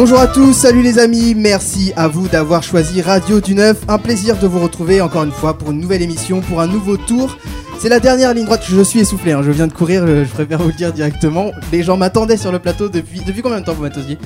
Bonjour 0.00 0.20
à 0.20 0.28
tous, 0.28 0.52
salut 0.52 0.82
les 0.82 1.00
amis, 1.00 1.34
merci 1.34 1.92
à 1.96 2.06
vous 2.06 2.28
d'avoir 2.28 2.62
choisi 2.62 3.02
Radio 3.02 3.40
du 3.40 3.56
Neuf. 3.56 3.78
Un 3.88 3.98
plaisir 3.98 4.38
de 4.38 4.46
vous 4.46 4.60
retrouver 4.60 5.00
encore 5.00 5.24
une 5.24 5.32
fois 5.32 5.58
pour 5.58 5.72
une 5.72 5.80
nouvelle 5.80 6.02
émission, 6.02 6.40
pour 6.40 6.60
un 6.60 6.68
nouveau 6.68 6.96
tour. 6.96 7.36
C'est 7.80 7.88
la 7.88 7.98
dernière 7.98 8.32
ligne 8.32 8.44
droite, 8.44 8.62
je 8.64 8.80
suis 8.80 9.00
essoufflé, 9.00 9.32
hein, 9.32 9.42
je 9.42 9.50
viens 9.50 9.66
de 9.66 9.72
courir, 9.72 10.06
je 10.06 10.30
préfère 10.30 10.60
vous 10.60 10.68
le 10.68 10.74
dire 10.74 10.92
directement. 10.92 11.50
Les 11.72 11.82
gens 11.82 11.96
m'attendaient 11.96 12.36
sur 12.36 12.52
le 12.52 12.60
plateau 12.60 12.88
depuis... 12.88 13.22
Depuis 13.26 13.42
combien 13.42 13.58
de 13.58 13.64
temps 13.64 13.74
vous 13.74 13.82
m'attendiez 13.82 14.18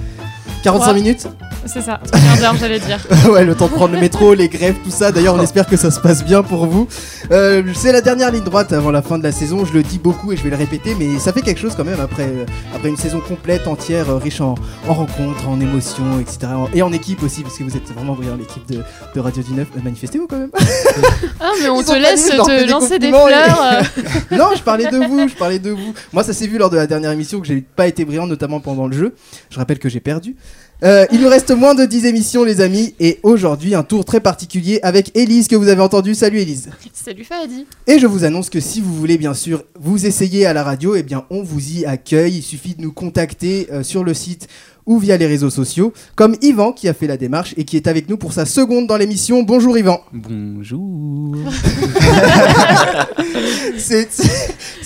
45 0.63 0.81
Trois. 0.85 0.95
minutes 0.95 1.27
C'est 1.67 1.81
ça, 1.83 2.01
d'heure, 2.41 2.55
j'allais 2.59 2.79
dire. 2.79 2.99
ouais, 3.31 3.45
le 3.45 3.55
temps 3.55 3.67
de 3.67 3.73
prendre 3.73 3.95
le 3.95 4.01
métro, 4.01 4.35
les 4.35 4.49
grèves, 4.49 4.77
tout 4.85 4.91
ça. 4.91 5.13
D'ailleurs, 5.13 5.35
on 5.35 5.41
espère 5.43 5.67
que 5.67 5.77
ça 5.77 5.91
se 5.91 6.01
passe 6.01 6.25
bien 6.25 6.43
pour 6.43 6.67
vous. 6.67 6.89
Euh, 7.31 7.63
c'est 7.75 7.93
la 7.93 8.01
dernière 8.01 8.31
ligne 8.31 8.45
droite 8.45 8.73
avant 8.73 8.91
la 8.91 9.03
fin 9.03 9.19
de 9.19 9.23
la 9.23 9.33
saison. 9.33 9.65
Je 9.65 9.73
le 9.73 9.83
dis 9.83 9.99
beaucoup 9.99 10.33
et 10.33 10.37
je 10.37 10.43
vais 10.43 10.51
le 10.51 10.57
répéter, 10.57 10.95
mais 10.99 11.19
ça 11.19 11.33
fait 11.33 11.43
quelque 11.43 11.61
chose 11.61 11.75
quand 11.77 11.85
même 11.85 12.01
après, 12.01 12.25
euh, 12.25 12.45
après 12.75 12.89
une 12.89 12.97
saison 12.97 13.21
complète, 13.21 13.67
entière, 13.67 14.11
euh, 14.11 14.17
riche 14.17 14.41
en, 14.41 14.55
en 14.89 14.95
rencontres, 14.95 15.49
en 15.49 15.61
émotions, 15.61 16.21
etc. 16.21 16.53
Et 16.75 16.83
en 16.83 16.93
équipe 16.93 17.23
aussi, 17.23 17.43
parce 17.43 17.57
que 17.57 17.65
vous 17.65 17.77
êtes 17.77 17.91
vraiment 17.93 18.15
brillant, 18.15 18.37
l'équipe 18.37 18.67
de, 18.71 18.83
de 19.15 19.21
Radio 19.21 19.43
du 19.43 19.53
9. 19.53 19.67
Euh, 19.77 19.81
Manifestez-vous 19.83 20.27
quand 20.27 20.39
même. 20.39 20.51
Ah, 21.41 21.51
mais 21.61 21.69
on 21.69 21.81
Ils 21.81 21.85
te 21.87 21.93
laisse 21.93 22.27
te 22.27 22.61
des 22.61 22.67
lancer 22.67 22.99
des 22.99 23.09
fleurs. 23.09 23.83
non, 24.31 24.51
je 24.57 24.63
parlais 24.63 24.87
de 24.91 24.97
vous, 24.97 25.29
je 25.29 25.35
parlais 25.35 25.59
de 25.59 25.71
vous. 25.71 25.93
Moi, 26.13 26.23
ça 26.23 26.33
s'est 26.33 26.47
vu 26.47 26.59
lors 26.59 26.71
de 26.71 26.77
la 26.77 26.87
dernière 26.87 27.11
émission 27.11 27.41
que 27.41 27.47
j'ai 27.47 27.61
pas 27.61 27.87
été 27.87 28.05
brillant, 28.05 28.27
notamment 28.27 28.61
pendant 28.61 28.87
le 28.87 28.97
jeu. 28.97 29.15
Je 29.51 29.59
rappelle 29.59 29.79
que 29.79 29.89
j'ai 29.89 30.01
perdu. 30.01 30.37
Euh, 30.83 31.07
il 31.13 31.21
nous 31.21 31.29
reste 31.29 31.53
moins 31.53 31.77
de 31.77 31.85
10 31.85 32.07
émissions, 32.07 32.43
les 32.43 32.61
amis, 32.61 32.97
et 32.99 33.21
aujourd'hui, 33.23 33.77
un 33.77 33.85
tour 33.85 34.05
très 34.05 34.19
particulier 34.19 34.81
avec 34.83 35.17
Elise 35.17 35.47
que 35.47 35.55
vous 35.55 35.69
avez 35.69 35.81
entendu. 35.81 36.17
Salut 36.17 36.41
Elise. 36.41 36.71
Salut 36.93 37.23
Fadi. 37.23 37.67
Et 37.87 38.01
je 38.01 38.07
vous 38.09 38.25
annonce 38.25 38.51
que 38.51 38.59
si 38.59 38.81
vous 38.81 38.93
voulez 38.93 39.17
bien 39.17 39.33
sûr 39.33 39.63
vous 39.79 40.07
essayer 40.07 40.45
à 40.45 40.53
la 40.53 40.65
radio, 40.65 40.97
eh 40.97 41.05
bien 41.05 41.25
on 41.31 41.45
vous 41.45 41.79
y 41.79 41.87
accueille. 41.87 42.39
Il 42.39 42.43
suffit 42.43 42.75
de 42.75 42.83
nous 42.83 42.91
contacter 42.91 43.69
euh, 43.71 43.85
sur 43.85 44.03
le 44.03 44.13
site 44.13 44.49
ou 44.87 44.99
via 44.99 45.17
les 45.17 45.27
réseaux 45.27 45.51
sociaux, 45.51 45.93
comme 46.17 46.37
Yvan 46.43 46.73
qui 46.73 46.89
a 46.89 46.95
fait 46.95 47.07
la 47.07 47.17
démarche 47.17 47.55
et 47.57 47.65
qui 47.65 47.77
est 47.77 47.87
avec 47.87 48.09
nous 48.09 48.17
pour 48.17 48.33
sa 48.33 48.45
seconde 48.45 48.87
dans 48.87 48.97
l'émission. 48.97 49.43
Bonjour 49.43 49.77
Yvan. 49.79 50.01
Bonjour. 50.13 51.37
C'est 53.77 54.09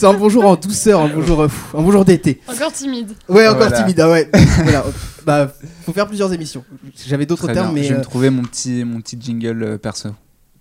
un 0.02 0.14
bonjour 0.14 0.44
en 0.44 0.56
douceur, 0.56 1.00
un 1.00 1.08
bonjour, 1.08 1.42
euh, 1.42 1.48
un 1.74 1.82
bonjour 1.82 2.04
d'été. 2.04 2.40
Encore 2.48 2.72
timide. 2.72 3.12
Ouais, 3.28 3.46
encore 3.48 3.68
Voilà. 3.68 3.82
timide, 3.82 4.00
ah 4.00 4.10
ouais. 4.10 4.30
voilà. 4.62 4.84
Bah, 5.24 5.52
faut 5.84 5.92
faire 5.92 6.06
plusieurs 6.06 6.32
émissions. 6.32 6.64
J'avais 7.06 7.26
d'autres 7.26 7.46
termes, 7.52 7.74
bien. 7.74 7.74
mais 7.74 7.82
Je 7.84 7.88
vais 7.88 7.94
euh, 7.94 7.98
me 7.98 8.04
trouver 8.04 8.30
mon 8.30 8.42
petit, 8.42 8.84
mon 8.84 9.00
petit 9.00 9.16
jingle 9.20 9.62
euh, 9.62 9.78
perso. 9.78 10.10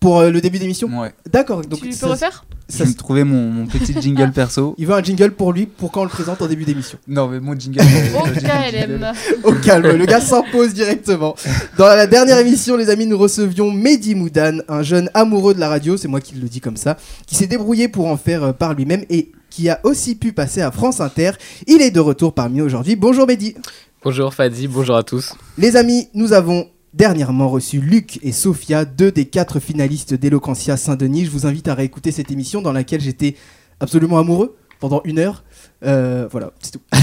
Pour 0.05 0.19
euh, 0.19 0.29
le 0.29 0.39
début 0.39 0.59
d'émission. 0.59 0.87
Ouais. 0.99 1.11
D'accord. 1.31 1.61
Donc 1.61 1.81
tu 1.81 1.91
ça- 1.91 2.05
peux 2.05 2.11
refaire 2.13 2.45
Je 2.69 2.75
ça- 2.77 2.83
vais 2.83 2.91
me 2.91 2.95
trouver 2.95 3.23
mon, 3.23 3.49
mon 3.49 3.65
petit 3.65 3.93
jingle 4.01 4.31
perso. 4.31 4.75
il 4.77 4.85
veut 4.85 4.93
un 4.93 5.01
jingle 5.01 5.31
pour 5.31 5.51
lui 5.51 5.65
pour 5.65 5.91
quand 5.91 6.01
on 6.01 6.03
le 6.03 6.09
présente 6.11 6.41
en 6.43 6.47
début 6.47 6.63
d'émission. 6.63 6.99
Non, 7.07 7.27
mais 7.27 7.39
mon 7.39 7.57
jingle. 7.57 7.79
euh, 7.81 8.19
Au 8.21 8.27
le 8.27 8.33
jingle, 8.35 8.47
KLM. 8.71 9.13
Au 9.43 9.51
calme, 9.53 9.87
le 9.97 10.05
gars 10.05 10.21
s'impose 10.21 10.75
directement. 10.75 11.35
Dans 11.79 11.87
la 11.87 12.05
dernière 12.05 12.37
émission, 12.37 12.77
les 12.77 12.89
amis, 12.91 13.07
nous 13.07 13.17
recevions 13.17 13.71
Mehdi 13.71 14.13
Moudan, 14.13 14.59
un 14.69 14.83
jeune 14.83 15.09
amoureux 15.15 15.55
de 15.55 15.59
la 15.59 15.69
radio, 15.69 15.97
c'est 15.97 16.07
moi 16.07 16.21
qui 16.21 16.35
le 16.35 16.47
dis 16.47 16.61
comme 16.61 16.77
ça, 16.77 16.97
qui 17.25 17.33
s'est 17.35 17.47
débrouillé 17.47 17.87
pour 17.87 18.05
en 18.05 18.17
faire 18.17 18.43
euh, 18.43 18.53
par 18.53 18.75
lui-même 18.75 19.05
et 19.09 19.31
qui 19.49 19.69
a 19.69 19.79
aussi 19.83 20.15
pu 20.15 20.33
passer 20.33 20.61
à 20.61 20.69
France 20.71 21.01
Inter. 21.01 21.31
Il 21.65 21.81
est 21.81 21.89
de 21.91 21.99
retour 21.99 22.33
parmi 22.35 22.57
nous 22.59 22.65
aujourd'hui. 22.65 22.95
Bonjour 22.95 23.25
Mehdi. 23.25 23.55
Bonjour 24.03 24.31
Fadi, 24.35 24.67
bonjour 24.67 24.97
à 24.97 25.01
tous. 25.03 25.33
Les 25.57 25.75
amis, 25.77 26.09
nous 26.13 26.31
avons 26.33 26.67
dernièrement 26.95 27.49
reçu 27.49 27.79
Luc 27.79 28.19
et 28.23 28.31
Sophia, 28.31 28.85
deux 28.85 29.11
des 29.11 29.25
quatre 29.25 29.59
finalistes 29.59 30.13
d'Eloquentia 30.13 30.77
Saint-Denis. 30.77 31.25
Je 31.25 31.31
vous 31.31 31.45
invite 31.45 31.67
à 31.67 31.75
réécouter 31.75 32.11
cette 32.11 32.31
émission 32.31 32.61
dans 32.61 32.71
laquelle 32.71 33.01
j'étais 33.01 33.35
absolument 33.79 34.17
amoureux 34.17 34.55
pendant 34.79 35.01
une 35.03 35.19
heure. 35.19 35.43
Euh, 35.85 36.27
voilà, 36.31 36.51
c'est 36.61 36.71
tout. 36.71 36.81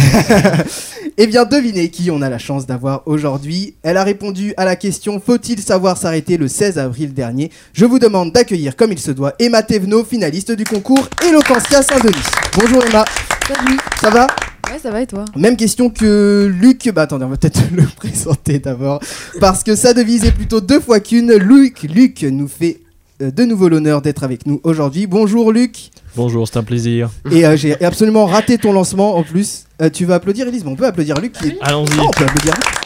Eh 1.19 1.27
bien, 1.27 1.45
devinez 1.45 1.91
qui 1.91 2.11
on 2.11 2.23
a 2.23 2.31
la 2.31 2.39
chance 2.39 2.67
d'avoir 2.67 3.03
aujourd'hui. 3.07 3.75
Elle 3.83 3.99
a 3.99 4.03
répondu 4.03 4.55
à 4.57 4.65
la 4.65 4.77
question 4.77 5.21
Faut-il 5.21 5.61
savoir 5.61 5.99
s'arrêter 5.99 6.39
le 6.39 6.49
16 6.49 6.79
avril 6.79 7.13
dernier? 7.13 7.51
Je 7.75 7.85
vous 7.85 7.99
demande 7.99 8.33
d'accueillir 8.33 8.77
comme 8.77 8.93
il 8.93 8.99
se 8.99 9.11
doit 9.11 9.35
Emma 9.39 9.63
Thévenot, 9.63 10.05
finaliste 10.05 10.53
du 10.53 10.65
concours 10.65 11.07
Eloquentia 11.29 11.83
Saint-Denis. 11.83 12.25
Bonjour 12.59 12.83
Emma, 12.87 13.05
Salut. 13.47 13.79
ça 14.01 14.09
va? 14.09 14.27
Ouais, 14.73 14.79
ça 14.79 14.91
va 14.91 15.03
et 15.03 15.07
toi? 15.07 15.27
Même 15.37 15.59
question 15.59 15.91
que 15.91 16.51
Luc. 16.51 16.91
Bah 16.95 17.03
attendez, 17.03 17.27
on 17.27 17.29
va 17.29 17.37
peut-être 17.37 17.61
le 17.75 17.83
présenter 17.83 18.59
d'abord. 18.59 19.01
Parce 19.39 19.63
que 19.63 19.77
sa 19.77 19.93
devise 19.93 20.25
est 20.25 20.33
plutôt 20.33 20.63
deux 20.63 20.81
fois 20.81 20.99
qu'une. 21.01 21.35
Luc, 21.35 21.83
Luc 21.83 22.23
nous 22.23 22.49
fait 22.49 22.81
euh, 23.21 23.31
de 23.31 23.45
nouveau 23.45 23.69
l'honneur 23.69 24.01
d'être 24.01 24.25
avec 24.25 24.47
nous 24.47 24.63
aujourd'hui. 24.65 25.07
Bonjour 25.07 25.53
Luc. 25.53 25.91
Bonjour, 26.17 26.49
c'est 26.49 26.57
un 26.57 26.63
plaisir. 26.63 27.11
Et 27.31 27.45
euh, 27.45 27.55
j'ai 27.55 27.83
absolument 27.85 28.25
raté 28.25 28.57
ton 28.57 28.73
lancement 28.73 29.17
en 29.17 29.25
plus. 29.25 29.65
Euh, 29.83 29.91
tu 29.91 30.07
vas 30.07 30.15
applaudir 30.15 30.49
Elise, 30.49 30.65
mais 30.65 30.71
on 30.71 30.77
peut 30.77 30.87
applaudir 30.87 31.21
Luc. 31.21 31.33
Qui 31.33 31.49
est... 31.49 31.59
Allons-y. 31.61 31.99
Oh, 31.99 32.05
on 32.09 32.11
peut 32.11 32.25
applaudir 32.25 32.55
Luc. 32.55 32.82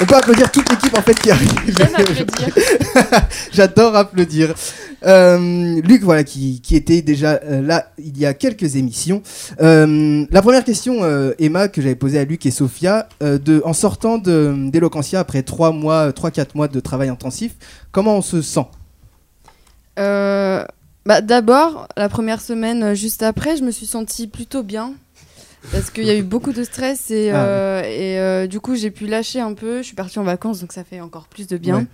On 0.00 0.06
peut 0.06 0.14
applaudir 0.14 0.50
toute 0.52 0.68
l'équipe 0.70 0.96
en 0.96 1.02
fait 1.02 1.18
qui 1.18 1.30
arrive. 1.30 1.52
Applaudir. 1.80 2.54
J'adore 3.52 3.96
applaudir. 3.96 4.54
Euh, 5.06 5.80
Luc, 5.82 6.02
voilà, 6.02 6.24
qui, 6.24 6.60
qui 6.60 6.74
était 6.76 7.02
déjà 7.02 7.40
euh, 7.44 7.62
là 7.62 7.90
il 7.98 8.16
y 8.18 8.26
a 8.26 8.34
quelques 8.34 8.76
émissions. 8.76 9.22
Euh, 9.60 10.24
la 10.30 10.42
première 10.42 10.64
question, 10.64 11.02
euh, 11.04 11.32
Emma, 11.38 11.68
que 11.68 11.80
j'avais 11.82 11.94
posée 11.96 12.18
à 12.18 12.24
Luc 12.24 12.46
et 12.46 12.50
Sophia, 12.50 13.08
euh, 13.22 13.38
de, 13.38 13.60
en 13.64 13.72
sortant 13.72 14.18
de- 14.18 14.54
d'Eloquentia 14.70 15.20
après 15.20 15.42
3 15.42 15.72
mois, 15.72 16.10
3-4 16.10 16.48
mois 16.54 16.68
de 16.68 16.80
travail 16.80 17.08
intensif, 17.08 17.52
comment 17.92 18.16
on 18.18 18.22
se 18.22 18.42
sent? 18.42 18.66
Euh, 19.98 20.64
bah, 21.06 21.20
D'abord, 21.20 21.88
la 21.96 22.08
première 22.08 22.40
semaine 22.40 22.94
juste 22.94 23.22
après, 23.22 23.56
je 23.56 23.62
me 23.62 23.70
suis 23.70 23.86
sentie 23.86 24.26
plutôt 24.26 24.62
bien. 24.62 24.92
Parce 25.72 25.90
qu'il 25.90 26.04
y 26.04 26.10
a 26.10 26.16
eu 26.16 26.22
beaucoup 26.22 26.52
de 26.52 26.62
stress 26.64 27.10
et, 27.10 27.30
Ah 27.30 27.42
euh, 27.44 27.82
et 27.82 28.18
euh, 28.18 28.46
du 28.46 28.60
coup 28.60 28.74
j'ai 28.76 28.90
pu 28.90 29.06
lâcher 29.06 29.40
un 29.40 29.54
peu. 29.54 29.78
Je 29.78 29.82
suis 29.82 29.96
partie 29.96 30.18
en 30.18 30.24
vacances 30.24 30.60
donc 30.60 30.72
ça 30.72 30.84
fait 30.84 31.00
encore 31.00 31.26
plus 31.28 31.46
de 31.46 31.56
bien. 31.58 31.78
Ouais. 31.78 31.86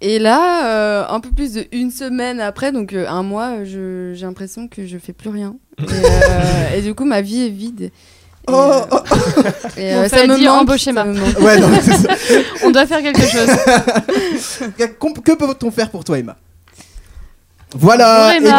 Et 0.00 0.18
là, 0.18 0.66
euh, 0.68 1.04
un 1.08 1.20
peu 1.20 1.30
plus 1.30 1.52
de 1.54 1.64
une 1.72 1.90
semaine 1.90 2.40
après, 2.40 2.72
donc 2.72 2.92
euh, 2.92 3.06
un 3.08 3.22
mois, 3.22 3.64
je- 3.64 4.12
j'ai 4.14 4.26
l'impression 4.26 4.68
que 4.68 4.84
je 4.86 4.98
fais 4.98 5.12
plus 5.14 5.30
rien. 5.30 5.56
Et, 5.78 5.82
euh, 5.92 6.76
et 6.76 6.82
du 6.82 6.94
coup 6.94 7.04
ma 7.04 7.20
vie 7.22 7.46
est 7.46 7.50
vide. 7.50 7.82
Et, 7.82 7.92
Oh, 8.46 8.52
oh, 8.92 8.96
et, 9.78 9.94
Bon, 9.94 9.98
euh, 10.00 10.02
ça 10.02 10.08
fallait 10.18 10.28
me 10.28 10.36
dire 10.36 10.52
manque, 10.52 10.62
embaucher 10.62 10.92
ça 10.92 10.92
ma- 10.92 11.04
me 11.06 11.14
manque. 11.18 11.38
Ouais, 11.40 11.58
non, 11.58 11.68
c'est 11.80 11.94
ça. 11.94 12.14
On 12.64 12.70
doit 12.70 12.84
faire 12.86 13.00
quelque 13.00 13.22
chose. 13.22 13.48
Que- 14.76 15.20
Que 15.22 15.32
peut-on 15.34 15.70
faire 15.70 15.88
pour 15.90 16.04
toi, 16.04 16.18
Emma? 16.18 16.36
Voilà, 17.74 18.34
Bonjour, 18.40 18.54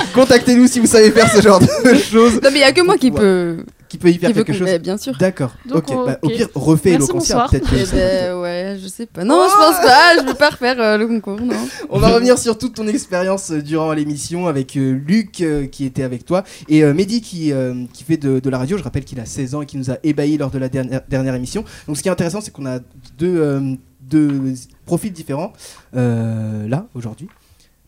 eh 0.00 0.04
contactez-nous 0.14 0.66
si 0.66 0.80
vous 0.80 0.86
savez 0.86 1.10
faire 1.10 1.30
ce 1.30 1.40
genre 1.40 1.60
de 1.60 1.94
choses. 1.94 2.34
Non 2.42 2.50
mais 2.52 2.58
il 2.58 2.60
y 2.60 2.64
a 2.64 2.72
que 2.72 2.82
moi 2.82 2.96
qui 2.96 3.10
Ouais. 3.10 3.18
peut. 3.20 3.56
Qui 3.88 3.96
peut 3.96 4.10
y 4.10 4.18
faire 4.18 4.34
quelque 4.34 4.52
chose 4.52 4.66
mais 4.66 4.78
bien 4.78 4.98
sûr. 4.98 5.16
D'accord. 5.18 5.54
Bah, 5.64 5.76
ok. 5.78 5.90
Au 6.20 6.28
pire, 6.28 6.48
refais 6.54 6.90
Merci, 6.90 7.06
Eloquentia, 7.08 7.34
bonsoir. 7.36 7.50
peut-être. 7.50 7.70
que 7.70 7.76
Eh 7.76 7.96
ben, 7.96 8.34
ouais, 8.38 8.76
je 8.82 8.86
sais 8.86 9.06
pas. 9.06 9.24
Non, 9.24 9.46
je 9.48 9.56
pense 9.56 9.76
pas. 9.82 10.18
Je 10.20 10.26
veux 10.26 10.34
pas 10.34 10.50
refaire 10.50 10.76
euh, 10.78 10.98
le 10.98 11.06
concours, 11.06 11.40
non. 11.40 11.56
On 11.88 11.98
va 11.98 12.08
revenir 12.08 12.38
sur 12.38 12.58
toute 12.58 12.74
ton 12.74 12.86
expérience 12.86 13.50
euh, 13.50 13.62
durant 13.62 13.94
l'émission 13.94 14.46
avec 14.46 14.76
euh, 14.76 14.92
Luc 15.06 15.40
euh, 15.40 15.66
qui 15.66 15.86
était 15.86 16.02
avec 16.02 16.26
toi 16.26 16.44
et 16.68 16.84
euh, 16.84 16.92
Mehdi 16.92 17.22
qui, 17.22 17.50
euh, 17.50 17.84
qui 17.94 18.04
fait 18.04 18.18
de, 18.18 18.40
de 18.40 18.50
la 18.50 18.58
radio. 18.58 18.76
Je 18.76 18.82
rappelle 18.82 19.04
qu'il 19.06 19.20
a 19.20 19.24
16 19.24 19.54
ans 19.54 19.62
et 19.62 19.66
qui 19.66 19.78
nous 19.78 19.90
a 19.90 19.96
ébahis 20.04 20.36
lors 20.36 20.50
de 20.50 20.58
la 20.58 20.68
dernière, 20.68 21.00
dernière 21.08 21.34
émission. 21.34 21.64
Donc 21.86 21.96
ce 21.96 22.02
qui 22.02 22.08
est 22.08 22.12
intéressant, 22.12 22.42
c'est 22.42 22.50
qu'on 22.50 22.66
a 22.66 22.80
deux, 23.18 23.38
euh, 23.40 23.74
deux 24.02 24.52
profils 24.84 25.12
différents 25.14 25.54
euh, 25.96 26.68
là 26.68 26.86
aujourd'hui 26.94 27.28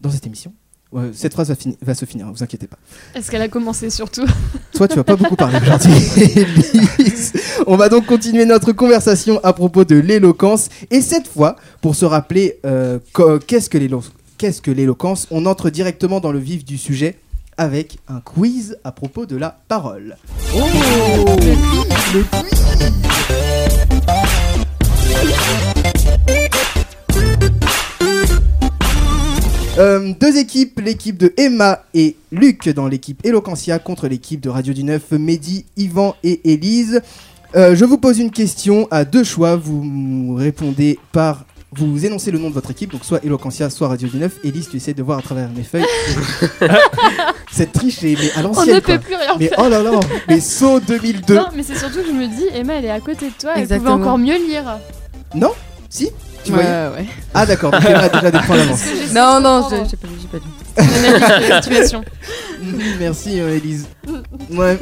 dans 0.00 0.10
cette 0.10 0.26
émission. 0.26 0.52
Ouais, 0.92 1.10
cette 1.12 1.34
phrase 1.34 1.48
va, 1.48 1.54
fini- 1.54 1.76
va 1.82 1.94
se 1.94 2.04
finir, 2.04 2.26
hein, 2.26 2.32
vous 2.34 2.42
inquiétez 2.42 2.66
pas. 2.66 2.76
Est-ce 3.14 3.30
qu'elle 3.30 3.42
a 3.42 3.48
commencé 3.48 3.90
surtout 3.90 4.26
Toi, 4.74 4.88
tu 4.88 4.96
vas 4.96 5.04
pas 5.04 5.14
beaucoup 5.14 5.36
parler 5.36 5.58
aujourd'hui. 5.62 5.92
On 7.68 7.76
va 7.76 7.88
donc 7.88 8.06
continuer 8.06 8.44
notre 8.44 8.72
conversation 8.72 9.38
à 9.44 9.52
propos 9.52 9.84
de 9.84 9.94
l'éloquence. 9.96 10.68
Et 10.90 11.00
cette 11.00 11.28
fois, 11.28 11.54
pour 11.80 11.94
se 11.94 12.04
rappeler 12.04 12.58
euh, 12.66 12.98
que 13.14 13.38
qu'est-ce 13.38 13.70
que 13.70 14.70
l'éloquence, 14.72 15.28
on 15.30 15.46
entre 15.46 15.70
directement 15.70 16.18
dans 16.18 16.32
le 16.32 16.40
vif 16.40 16.64
du 16.64 16.76
sujet 16.76 17.16
avec 17.56 17.98
un 18.08 18.20
quiz 18.20 18.76
à 18.82 18.90
propos 18.90 19.26
de 19.26 19.36
la 19.36 19.58
parole. 19.68 20.16
Oh 20.56 20.66
Le 22.14 22.24
quiz 22.24 22.50
Euh, 29.80 30.12
deux 30.20 30.36
équipes, 30.36 30.78
l'équipe 30.84 31.16
de 31.16 31.32
Emma 31.38 31.84
et 31.94 32.16
Luc 32.32 32.68
dans 32.68 32.86
l'équipe 32.86 33.24
Eloquentia 33.24 33.78
contre 33.78 34.08
l'équipe 34.08 34.40
de 34.40 34.50
Radio 34.50 34.74
du 34.74 34.84
Neuf, 34.84 35.10
Mehdi, 35.12 35.64
Yvan 35.78 36.14
et 36.22 36.52
Élise. 36.52 37.00
Euh, 37.56 37.74
je 37.74 37.84
vous 37.86 37.96
pose 37.96 38.18
une 38.18 38.30
question 38.30 38.86
à 38.90 39.04
deux 39.06 39.24
choix, 39.24 39.56
vous 39.56 39.82
me 39.82 40.38
répondez 40.38 40.98
par... 41.12 41.46
Vous 41.72 42.04
énoncez 42.04 42.30
le 42.32 42.38
nom 42.38 42.48
de 42.50 42.54
votre 42.54 42.72
équipe, 42.72 42.90
donc 42.92 43.04
soit 43.04 43.24
Eloquentia, 43.24 43.70
soit 43.70 43.86
Radio 43.88 44.08
du 44.08 44.16
Neuf. 44.18 44.38
Élise, 44.44 44.68
tu 44.68 44.76
essaies 44.76 44.92
de 44.92 45.02
voir 45.04 45.18
à 45.20 45.22
travers 45.22 45.48
mes 45.50 45.62
feuilles. 45.62 45.84
Cette 47.52 47.72
triche 47.72 48.02
est 48.02 48.16
mais 48.20 48.32
à 48.32 48.38
On 48.38 48.42
ne 48.42 48.46
l'ancienne. 48.48 48.80
quoi. 48.82 48.98
peut 48.98 49.04
plus 49.04 49.14
rien 49.14 49.36
Mais 49.38 49.46
faire. 49.48 49.58
oh 49.64 49.68
là 49.68 49.82
là, 49.82 49.92
mais 50.28 50.40
saut 50.40 50.80
2002. 50.80 51.34
Non, 51.36 51.46
mais 51.54 51.62
c'est 51.62 51.76
surtout 51.76 52.00
que 52.00 52.06
je 52.08 52.12
me 52.12 52.26
dis, 52.26 52.44
Emma, 52.54 52.74
elle 52.74 52.86
est 52.86 52.90
à 52.90 52.98
côté 53.00 53.26
de 53.28 53.34
toi, 53.40 53.52
elle 53.54 53.62
Exactement. 53.62 53.92
pouvait 53.92 54.04
encore 54.04 54.18
mieux 54.18 54.36
lire. 54.36 54.78
Non 55.34 55.52
Si 55.88 56.10
Tu 56.44 56.52
ouais, 56.52 56.62
voyais 56.62 56.88
ouais. 56.96 57.06
Ah 57.34 57.44
d'accord, 57.46 57.70
donc 57.70 57.84
Emma 57.84 58.00
a 58.00 58.08
déjà 58.08 58.30
des 58.30 58.38
points 58.38 58.56
d'avance. 58.56 58.82
Non, 59.14 59.40
non, 59.40 59.68
j'ai 59.68 59.88
j'ai 59.90 59.96
pas 59.96 60.08
vu, 60.08 60.14
j'ai 60.20 60.28
pas 60.28 61.48
la 61.48 61.62
situation. 61.62 62.02
Merci 62.98 63.40
euh, 63.40 63.56
Elise. 63.56 63.86
Ouais. 64.50 64.78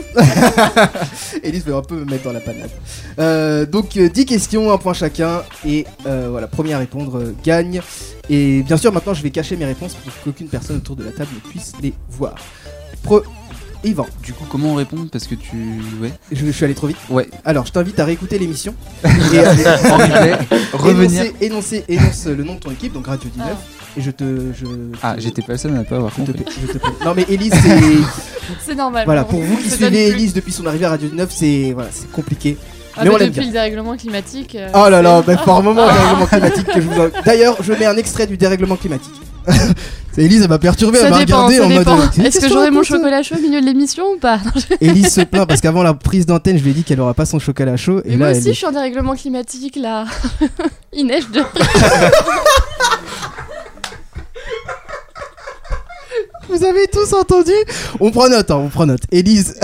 Elise 1.43 1.65
veut 1.65 1.75
un 1.75 1.83
peu 1.83 1.97
me 1.97 2.05
mettre 2.07 2.25
dans 2.25 2.33
la 2.33 2.41
panade. 2.41 2.71
Euh, 3.19 3.67
donc 3.67 3.97
euh, 3.99 4.09
10 4.09 4.25
questions, 4.25 4.73
un 4.73 4.79
point 4.79 4.95
chacun. 4.95 5.43
Et 5.67 5.87
euh, 6.07 6.29
voilà, 6.31 6.47
premier 6.47 6.73
à 6.73 6.79
répondre 6.79 7.19
euh, 7.19 7.35
gagne. 7.45 7.83
Et 8.31 8.63
bien 8.63 8.77
sûr, 8.79 8.93
maintenant 8.93 9.13
je 9.13 9.23
vais 9.23 9.31
cacher 9.31 9.57
mes 9.57 9.67
réponses 9.67 9.95
pour 9.95 10.13
qu'aucune 10.25 10.49
personne 10.49 10.77
autour 10.77 10.97
de 10.97 11.05
la 11.05 11.13
table 11.13 11.31
ne 11.35 11.51
puisse 11.51 11.73
les 11.83 11.93
voir. 12.09 12.35
Pro... 13.03 13.23
Yvan, 13.85 14.07
Du 14.23 14.33
coup, 14.33 14.45
comment 14.51 14.71
on 14.73 14.75
répond? 14.75 15.07
Parce 15.11 15.27
que 15.27 15.35
tu. 15.37 15.57
Ouais. 16.01 16.13
je, 16.33 16.45
je 16.45 16.51
suis 16.51 16.65
allé 16.65 16.75
trop 16.75 16.89
vite. 16.89 16.97
Ouais. 17.11 17.29
Alors, 17.45 17.65
je 17.67 17.73
t'invite 17.73 17.99
à 18.01 18.05
réécouter 18.05 18.39
l'émission. 18.39 18.75
et 19.05 19.39
à 19.39 19.51
En 19.93 19.97
replay, 19.99 20.37
revenir. 20.73 21.23
énoncer, 21.23 21.35
énoncer, 21.41 21.85
énonce 21.89 22.27
le 22.27 22.43
nom 22.45 22.55
de 22.55 22.61
ton 22.61 22.71
équipe, 22.73 22.93
donc 22.93 23.07
Radio 23.07 23.31
19. 23.31 23.49
Et 23.97 24.03
je 24.03 24.11
te. 24.11 24.25
Je, 24.59 24.67
Ah, 25.03 25.15
te- 25.15 25.21
j'étais 25.21 25.43
pas 25.43 25.53
le 25.53 25.59
seul 25.59 25.73
à 25.75 25.79
ne 25.79 25.83
pas 25.85 25.97
avoir 25.97 26.13
je 26.17 26.23
te, 26.25 26.33
compris. 26.33 26.55
je 26.67 26.73
te- 26.79 27.05
Non 27.05 27.15
mais 27.15 27.25
Elise, 27.29 27.53
c'est. 27.63 28.57
C'est 28.67 28.75
normal. 28.75 29.05
Voilà, 29.05 29.25
pour 29.25 29.41
vous 29.41 29.57
qui 29.57 29.71
suivez. 29.71 30.09
Elise 30.09 30.33
depuis 30.35 30.53
son 30.53 30.67
arrivée 30.67 30.87
à 30.87 30.91
Radio 30.91 31.09
9, 31.13 31.31
c'est 31.33 31.71
voilà, 31.73 31.89
c'est 31.93 32.11
compliqué. 32.11 32.57
Ah, 32.97 33.05
mais 33.05 33.11
on 33.11 33.13
depuis 33.15 33.31
bien. 33.31 33.47
le 33.47 33.53
dérèglement 33.53 33.97
climatique. 33.97 34.57
euh, 34.57 34.69
Oh 34.75 34.89
là 34.91 35.01
là, 35.03 35.23
bah, 35.23 35.37
par 35.37 35.63
moment, 35.63 35.87
le 35.87 35.93
dérèglement 35.93 36.27
climatique 36.27 36.67
que 36.67 36.81
je 36.81 36.87
vous. 36.89 37.01
en- 37.01 37.11
D'ailleurs, 37.25 37.57
je 37.63 37.73
mets 37.73 37.87
un 37.87 37.97
extrait 37.97 38.27
du 38.27 38.37
dérèglement 38.37 38.75
climatique. 38.77 39.15
Elise, 40.19 40.43
elle 40.43 40.49
m'a 40.49 40.59
perturbé, 40.59 40.99
elle 41.01 41.11
m'a 41.11 41.19
regardé 41.19 41.61
en 41.61 41.69
mode. 41.69 41.79
dépend. 41.79 41.97
euh, 42.01 42.25
Est-ce 42.25 42.41
que 42.41 42.49
j'aurai 42.49 42.73
mon 42.73 42.83
chocolat 42.83 43.23
chaud 43.23 43.37
au 43.39 43.41
milieu 43.41 43.61
de 43.61 43.67
l'émission 43.67 44.05
ou 44.15 44.19
pas 44.19 44.41
Elise 44.81 45.13
se 45.13 45.21
plaint 45.21 45.47
parce 45.47 45.61
qu'avant 45.61 45.85
la 45.85 45.95
prise 45.95 46.27
d'antenne, 46.27 46.59
je 46.59 46.65
lui 46.65 46.71
ai 46.73 46.75
dit 46.75 46.83
qu'elle 46.83 47.01
aura 47.01 47.15
pas 47.15 47.25
son 47.25 47.39
chocolat 47.39 47.77
chaud. 47.77 48.01
Et 48.05 48.11
Mais 48.11 48.17
là, 48.17 48.31
moi 48.31 48.39
aussi, 48.39 48.49
je 48.49 48.53
suis 48.55 48.67
en 48.67 48.73
dérèglement 48.73 49.15
climatique 49.15 49.77
là. 49.81 50.07
Il 50.93 51.07
neige 51.07 51.29
de. 51.31 51.41
Vous 56.49 56.65
avez 56.65 56.87
tous 56.89 57.13
entendu? 57.13 57.53
On 58.01 58.11
prend 58.11 58.29
note, 58.29 58.51
hein, 58.51 58.57
on 58.57 58.69
prend 58.69 58.87
note. 58.87 59.03
Élise 59.13 59.55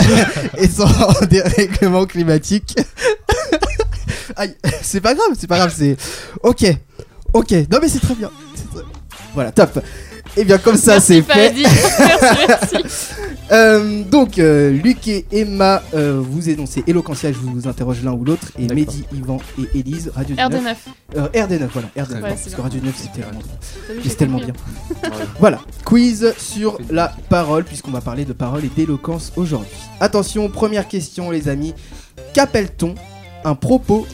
est 0.59 0.81
en 0.81 1.26
dérèglement 1.26 2.05
climatique. 2.05 2.76
Aïe, 4.37 4.55
c'est 4.82 5.00
pas 5.00 5.15
grave, 5.15 5.31
c'est 5.38 5.47
pas 5.47 5.56
grave, 5.56 5.73
c'est. 5.75 5.97
Ok, 6.43 6.65
ok, 7.32 7.53
non 7.73 7.79
mais 7.81 7.88
c'est 7.88 8.00
très 8.00 8.15
bien. 8.15 8.31
Voilà, 9.34 9.52
top. 9.52 9.81
Et 10.36 10.44
bien 10.44 10.58
comme 10.58 10.76
ça, 10.76 11.00
c'est 11.00 11.22
fait. 11.22 11.54
Merci, 11.98 12.46
merci. 12.48 12.76
Euh, 13.52 14.02
donc, 14.04 14.38
euh, 14.38 14.70
Luc 14.70 15.06
et 15.06 15.26
Emma, 15.31 15.82
euh, 15.92 16.19
vous 16.19 16.48
énoncez 16.48 16.82
Eloquentia, 16.86 17.31
je 17.31 17.36
vous 17.36 17.69
interroge 17.69 18.02
l'un 18.02 18.12
ou 18.12 18.25
l'autre. 18.25 18.48
Et. 18.58 18.66
Mehdi, 18.66 19.04
Yvan 19.12 19.36
et 19.58 19.81
Élise, 19.81 20.10
Radio 20.14 20.34
19. 20.34 20.50
RD9. 20.50 21.19
Euh, 21.19 21.28
RD9, 21.28 21.69
voilà, 21.70 21.88
RD9. 21.94 22.14
Ouais, 22.14 22.28
parce 22.31 22.54
que. 22.54 22.60
Radio 22.60 22.81
9, 22.82 22.94
c'était 22.96 23.20
vu, 23.20 23.36
C'est 23.86 24.02
j'ai 24.02 24.14
tellement 24.16 24.38
bien. 24.38 24.54
Voilà, 25.38 25.60
quiz 25.84 26.32
sur 26.38 26.78
la 26.88 27.14
parole, 27.28 27.64
puisqu'on 27.64 27.90
va 27.90 28.00
parler 28.00 28.25
de 28.25 28.32
parole 28.32 28.64
et 28.64 28.70
d'éloquence 28.75 29.30
aujourd'hui. 29.37 29.76
Attention, 30.00 30.48
première 30.48 30.88
question, 30.88 31.30
les 31.30 31.48
amis. 31.50 31.75
Qu'appelle-t-on 32.32 32.94
un 33.44 33.54
propos 33.54 34.06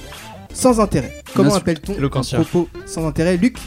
sans 0.52 0.80
intérêt? 0.80 1.22
Comment 1.34 1.54
appelle-t-on 1.54 1.94
un 2.02 2.42
propos 2.42 2.68
sans 2.84 3.06
intérêt? 3.06 3.36
Luc? 3.36 3.58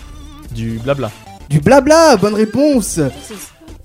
Du 0.52 0.78
blabla. 0.84 1.10
Du 1.50 1.60
blabla, 1.60 2.18
bonne 2.18 2.34
réponse 2.36 2.86
C'est- 2.96 3.36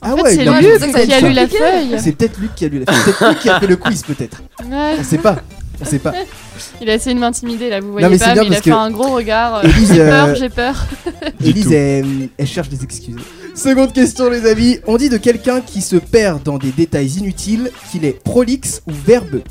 Ah 0.01 0.15
fait, 0.15 0.23
ouais, 0.23 0.35
c'est 0.37 0.45
Luc 0.45 1.05
qui 1.07 1.13
a 1.13 1.21
lu 1.21 1.33
la 1.33 1.49
feuille. 1.49 1.97
C'est 1.99 2.13
peut-être 2.13 2.39
Luc 2.39 2.55
qui 2.55 2.65
a 2.65 2.69
lu 2.69 2.85
la 2.85 2.93
C'est 2.93 3.03
peut-être 3.05 3.29
Luc 3.31 3.39
qui 3.41 3.49
a 3.51 3.61
fait 3.61 3.67
le 3.67 3.77
quiz, 3.77 4.03
peut-être. 4.03 4.43
Ouais. 4.65 4.95
On 4.99 5.03
sait 5.05 5.19
pas. 5.19 5.37
On 5.81 5.85
sait 5.85 5.99
pas. 5.99 6.13
Il 6.81 6.89
a 6.91 6.95
essayé 6.95 7.15
de 7.15 7.21
m'intimider 7.21 7.69
là, 7.71 7.81
vous 7.81 7.93
voyez 7.93 8.09
mais 8.09 8.19
c'est 8.19 8.25
pas, 8.25 8.35
mais 8.35 8.47
il 8.47 8.53
a 8.53 8.57
fait 8.57 8.71
que- 8.71 8.75
un 8.75 8.91
gros 8.91 9.11
regard. 9.15 9.57
euh, 9.57 9.63
Élise, 9.63 9.93
J'ai 9.95 10.01
euh, 10.01 10.09
peur, 10.27 10.35
j'ai 10.37 10.49
peur. 10.49 10.87
Tout. 11.41 11.73
elle, 11.73 12.29
elle 12.37 12.47
cherche 12.47 12.69
des 12.69 12.83
excuses. 12.83 13.15
Seconde 13.55 13.93
question, 13.93 14.29
les 14.29 14.45
amis. 14.47 14.79
On 14.89 14.97
dit 14.97 15.09
de 15.09 15.17
quelqu'un 15.19 15.61
qui 15.61 15.81
se 15.83 15.95
perd 15.97 16.43
dans 16.43 16.59
des 16.59 16.71
détails 16.73 17.09
inutiles 17.19 17.71
qu'il 17.93 18.05
est 18.05 18.23
prolixe 18.25 18.83
ou 18.89 18.93
verbeux. 18.93 19.43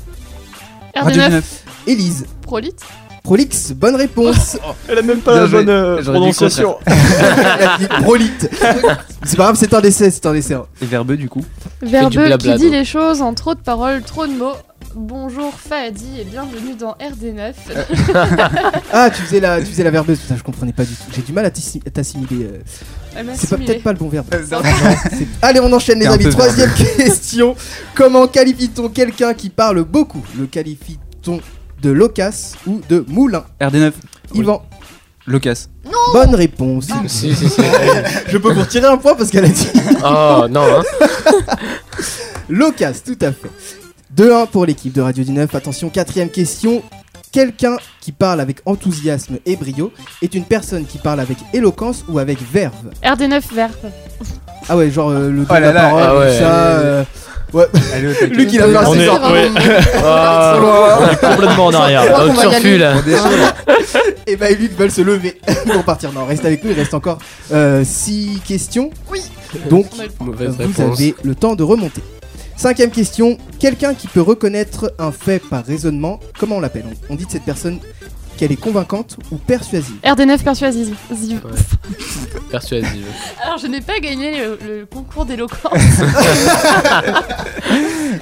Radio 0.94 1.22
RD9. 1.22 1.30
9. 1.30 1.62
Élise, 1.86 2.26
Prolite. 2.42 2.80
Prolixe, 3.28 3.72
bonne 3.72 3.96
réponse. 3.96 4.56
Elle 4.88 4.96
a 4.98 5.02
même 5.02 5.18
pas 5.20 5.38
la 5.38 5.46
bonne 5.46 5.68
euh, 5.68 6.02
prononciation. 6.02 6.76
Elle 6.86 7.68
a 7.68 7.76
dit 7.78 7.86
prolite. 8.02 8.48
C'est 9.24 9.36
pas 9.36 9.42
grave, 9.42 9.56
c'est 9.60 9.74
un 9.74 9.82
décès, 9.82 10.10
c'est 10.10 10.24
un 10.24 10.32
décès. 10.32 10.54
hein. 10.54 10.64
Et 10.80 10.86
verbeux, 10.86 11.18
du 11.18 11.28
coup. 11.28 11.44
Verbeux 11.82 12.38
qui 12.38 12.54
dit 12.54 12.70
les 12.70 12.86
choses 12.86 13.20
en 13.20 13.34
trop 13.34 13.54
de 13.54 13.60
paroles, 13.60 14.00
trop 14.02 14.26
de 14.26 14.32
mots. 14.32 14.54
Bonjour 14.94 15.52
Fadi 15.52 16.20
et 16.20 16.24
bienvenue 16.24 16.74
dans 16.74 16.92
RD9. 16.92 17.52
Ah, 18.94 19.10
tu 19.10 19.20
faisais 19.20 19.40
la, 19.40 19.60
tu 19.60 19.66
faisais 19.66 19.84
la 19.84 19.90
verbeuse. 19.90 20.18
Putain, 20.20 20.36
je 20.38 20.42
comprenais 20.42 20.72
pas 20.72 20.84
du 20.84 20.94
tout. 20.94 21.02
J'ai 21.14 21.20
du 21.20 21.32
mal 21.34 21.44
à 21.44 21.50
t'assi- 21.50 21.80
t'assimiler. 21.80 22.46
euh. 22.46 23.22
C'est 23.34 23.54
peut-être 23.58 23.82
pas 23.82 23.92
le 23.92 23.98
bon 23.98 24.08
verbe. 24.08 24.26
C'est- 24.32 25.26
Allez, 25.42 25.60
on 25.60 25.70
enchaîne 25.70 25.98
les 26.00 26.06
amis. 26.06 26.30
Troisième 26.30 26.72
question. 26.72 27.54
Comment 27.94 28.26
qualifie-t-on 28.26 28.88
quelqu'un 28.88 29.34
qui 29.34 29.50
parle 29.50 29.84
beaucoup? 29.84 30.24
Le 30.38 30.46
qualifie-t-on 30.46 31.40
de 31.82 31.90
loquace 31.90 32.54
ou 32.66 32.80
de 32.88 33.04
moulin 33.08 33.44
RD9. 33.60 33.92
Oui. 34.34 34.40
Yvan, 34.40 34.62
Locas. 35.26 35.68
bonne 36.12 36.34
réponse. 36.34 36.88
Si, 37.06 37.34
si, 37.34 37.48
si. 37.48 37.60
Je 38.28 38.38
peux 38.38 38.52
vous 38.52 38.60
retirer 38.60 38.86
un 38.86 38.96
point 38.96 39.14
parce 39.14 39.30
qu'elle 39.30 39.44
a 39.44 39.48
dit 39.48 39.68
Oh, 40.04 40.46
non, 40.50 40.64
hein. 40.64 40.82
loquace, 42.48 43.02
tout 43.04 43.18
à 43.20 43.32
fait. 43.32 43.50
2-1 44.16 44.46
pour 44.48 44.66
l'équipe 44.66 44.92
de 44.92 45.00
Radio 45.00 45.22
19. 45.24 45.54
Attention, 45.54 45.90
quatrième 45.90 46.30
question. 46.30 46.82
Quelqu'un 47.30 47.76
qui 48.00 48.10
parle 48.12 48.40
avec 48.40 48.60
enthousiasme 48.64 49.36
et 49.44 49.54
brio 49.56 49.92
est 50.22 50.34
une 50.34 50.44
personne 50.44 50.86
qui 50.86 50.96
parle 50.96 51.20
avec 51.20 51.36
éloquence 51.52 52.04
ou 52.08 52.18
avec 52.18 52.38
verve. 52.40 52.72
RD9 53.04 53.42
verbe. 53.54 53.72
Ah 54.68 54.76
ouais, 54.78 54.90
genre 54.90 55.10
euh, 55.10 55.30
le 55.30 55.42
Oh 55.42 55.44
de 55.44 55.52
là 55.52 55.60
la 55.60 55.72
là, 55.72 55.80
parole, 55.82 56.02
ah 56.02 56.10
tout 56.10 56.18
ouais. 56.20 56.38
ça. 56.38 56.78
euh, 56.78 57.04
Ouais. 57.52 57.64
Luc 58.30 58.52
il 58.52 58.60
a 58.60 58.66
fait 58.66 58.76
un 58.76 58.84
On 58.86 58.94
est- 58.94 58.98
scissor. 58.98 59.32
ouais. 59.32 59.50
Oh, 60.04 61.00
On 61.00 61.10
est 61.10 61.30
complètement 61.34 61.66
en 61.66 61.74
arrière. 61.74 62.02
Et 64.26 64.36
bah, 64.36 64.50
Luc 64.50 64.76
veulent 64.76 64.90
se 64.90 65.00
lever 65.00 65.40
pour 65.72 65.82
partir. 65.84 66.12
Non, 66.12 66.24
reste 66.26 66.44
avec 66.44 66.62
nous, 66.64 66.70
il 66.70 66.76
reste 66.76 66.94
encore 66.94 67.18
6 67.84 68.40
questions. 68.46 68.90
Oui. 69.10 69.20
Donc, 69.70 69.86
vous 70.20 70.32
réponse. 70.32 70.78
avez 70.80 71.14
le 71.22 71.34
temps 71.34 71.54
de 71.54 71.62
remonter. 71.62 72.02
Cinquième 72.56 72.90
question. 72.90 73.38
Quelqu'un 73.60 73.94
qui 73.94 74.08
peut 74.08 74.20
reconnaître 74.20 74.92
un 74.98 75.12
fait 75.12 75.38
par 75.38 75.64
raisonnement, 75.64 76.18
comment 76.38 76.56
on 76.56 76.60
l'appelle? 76.60 76.84
On, 77.08 77.14
on 77.14 77.16
dit 77.16 77.24
de 77.24 77.30
cette 77.30 77.44
personne 77.44 77.78
qu'elle 78.38 78.52
est 78.52 78.56
convaincante 78.56 79.16
ou 79.30 79.36
persuasive. 79.36 79.96
RD9 80.04 80.38
persuasive. 80.42 80.94
Ziv. 81.12 81.40
Ouais. 81.44 81.50
Persuasive. 82.50 83.04
Alors 83.44 83.58
je 83.58 83.66
n'ai 83.66 83.80
pas 83.82 83.98
gagné 84.00 84.38
le, 84.38 84.58
le 84.66 84.86
concours 84.86 85.26
d'éloquence. 85.26 85.72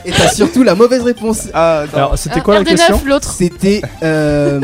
Et 0.05 0.11
t'as 0.11 0.29
surtout 0.29 0.63
la 0.63 0.75
mauvaise 0.75 1.03
réponse. 1.03 1.49
Ah, 1.55 1.85
Alors, 1.95 2.19
c'était 2.19 2.41
quoi 2.41 2.55
la 2.55 2.63
RD9 2.63 2.65
question 2.65 3.01
l'autre. 3.07 3.33
C'était 3.33 3.83
euh, 4.03 4.61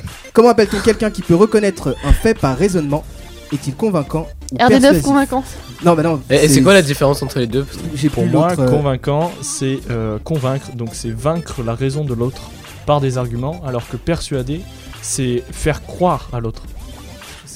comment 0.32 0.48
appelle-t-on 0.48 0.80
quelqu'un 0.80 1.10
qui 1.10 1.22
peut 1.22 1.34
reconnaître 1.36 1.94
un 2.04 2.12
fait 2.12 2.34
par 2.34 2.56
raisonnement? 2.56 3.04
Est-il 3.52 3.74
convaincant 3.76 4.26
ou 4.52 4.56
RD9 4.56 4.68
persuasif? 4.68 5.02
convaincant. 5.02 5.44
Non, 5.84 5.94
bah 5.94 6.02
non. 6.02 6.20
Et, 6.30 6.48
c'est 6.48 6.62
quoi 6.62 6.74
la 6.74 6.82
différence 6.82 7.22
entre 7.22 7.38
les 7.38 7.46
deux? 7.46 7.64
J'ai 7.94 8.08
Pour 8.08 8.26
moi, 8.26 8.48
l'autre. 8.50 8.62
euh, 8.62 8.68
convaincant, 8.70 9.30
c'est 9.40 9.78
euh, 9.90 10.18
convaincre, 10.24 10.72
donc 10.74 10.90
c'est 10.94 11.14
vaincre 11.14 11.62
la 11.62 11.74
raison 11.74 12.04
de 12.04 12.14
l'autre 12.14 12.50
par 12.86 13.00
des 13.00 13.18
arguments, 13.18 13.60
alors 13.66 13.86
que 13.88 13.96
persuader, 13.96 14.62
c'est 15.02 15.42
faire 15.50 15.82
croire 15.82 16.28
à 16.32 16.40
l'autre. 16.40 16.62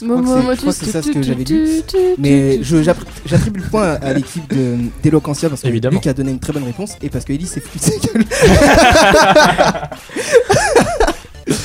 je 0.01 0.07
crois 0.07 0.57
que 0.73 0.73
c'est- 0.73 0.91
ça 0.91 1.03
ce 1.03 1.11
que 1.11 1.23
j'avais 1.23 1.45
lu. 1.45 1.83
Mais 2.19 2.61
j'attribue 2.63 3.61
le 3.61 3.69
point 3.69 3.83
à, 3.89 4.07
à 4.07 4.13
l'équipe 4.15 4.49
de- 4.55 4.79
d'Eloquentia 5.03 5.49
parce 5.51 5.61
que 5.63 5.69
Évidemment. 5.69 5.97
Luc 5.97 6.07
a 6.07 6.15
donné 6.15 6.31
une 6.31 6.39
très 6.41 6.53
bonne 6.55 6.65
réponse 6.65 6.97
et 7.03 7.11
parce 7.11 7.25
que 7.25 7.33
Ellie 7.35 7.47
s'est 7.47 7.61
foutu 7.61 7.79
de 7.79 7.85
sa 7.85 7.99
gueule. 8.13 8.25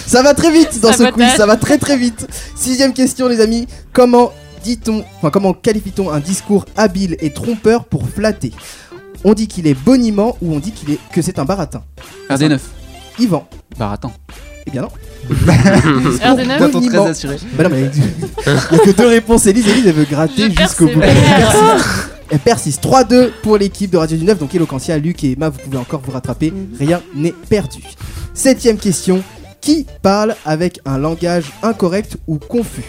ça 0.07 0.21
va 0.21 0.33
très 0.33 0.51
vite 0.51 0.79
dans 0.81 0.91
ce 0.93 1.03
quiz, 1.11 1.29
ça 1.35 1.45
va 1.45 1.55
très 1.57 1.77
très 1.77 1.97
vite. 1.97 2.27
Sixième 2.55 2.93
question 2.93 3.27
les 3.27 3.39
amis, 3.41 3.67
comment 3.93 4.31
dit-on, 4.63 5.03
enfin 5.17 5.29
comment 5.29 5.53
qualifie-t-on 5.53 6.09
un 6.11 6.19
discours 6.19 6.65
habile 6.75 7.17
et 7.19 7.31
trompeur 7.31 7.85
pour 7.85 8.07
flatter? 8.09 8.51
On 9.23 9.33
dit 9.33 9.47
qu'il 9.47 9.65
est 9.67 9.73
boniment 9.73 10.37
ou 10.41 10.53
on 10.53 10.59
dit 10.59 10.71
qu'il 10.71 10.91
est 10.91 10.99
que 11.11 11.21
c'est 11.21 11.39
un 11.39 11.45
baratin 11.45 11.83
RD9. 12.29 12.59
Yvan, 13.19 13.47
attends. 13.79 14.13
eh 14.67 14.71
bien 14.71 14.81
non. 14.83 14.89
RD9 15.29 16.57
Bientôt 16.57 16.81
très 16.81 17.07
assuré. 17.09 17.37
Bah 17.57 17.63
non, 17.63 17.69
mais 17.71 17.81
il 17.95 18.75
y 18.75 18.75
a 18.75 18.77
que 18.79 18.91
deux 18.91 19.07
réponses. 19.07 19.45
Elise, 19.47 19.67
Elise, 19.67 19.87
elle 19.87 19.93
veut 19.93 20.05
gratter 20.09 20.51
jusqu'au 20.51 20.85
bout. 20.87 21.01
Elle 22.31 22.39
persiste 22.39 22.83
3-2 22.83 23.29
pour 23.43 23.57
l'équipe 23.57 23.91
de 23.91 23.97
Radio 23.97 24.17
du 24.17 24.23
9. 24.25 24.39
Donc 24.39 24.53
Eloquentia, 24.55 24.97
Luc 24.97 25.23
et 25.23 25.33
Emma, 25.33 25.49
vous 25.49 25.59
pouvez 25.59 25.77
encore 25.77 26.01
vous 26.03 26.11
rattraper. 26.11 26.51
Mhm. 26.51 26.67
Rien 26.79 27.01
n'est 27.15 27.33
perdu. 27.49 27.81
Septième 28.33 28.77
question. 28.77 29.23
Qui 29.61 29.85
parle 30.03 30.35
avec 30.45 30.79
un 30.85 30.97
langage 30.99 31.45
incorrect 31.63 32.17
ou 32.27 32.37
confus? 32.37 32.83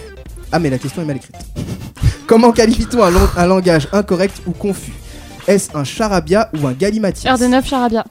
Ah 0.52 0.58
mais 0.58 0.68
la 0.68 0.76
question 0.78 1.00
est 1.00 1.06
mal 1.06 1.16
écrite. 1.16 1.34
Comment 2.26 2.52
qualifie-t-on 2.52 3.02
un, 3.02 3.10
lang- 3.10 3.28
un 3.36 3.46
langage 3.46 3.88
incorrect 3.92 4.42
ou 4.46 4.50
confus? 4.52 4.92
Est-ce 5.46 5.74
un 5.74 5.84
charabia 5.84 6.50
ou 6.60 6.66
un 6.66 6.72
galimatias 6.72 7.34
RD9 7.34 7.64
charabia. 7.66 8.04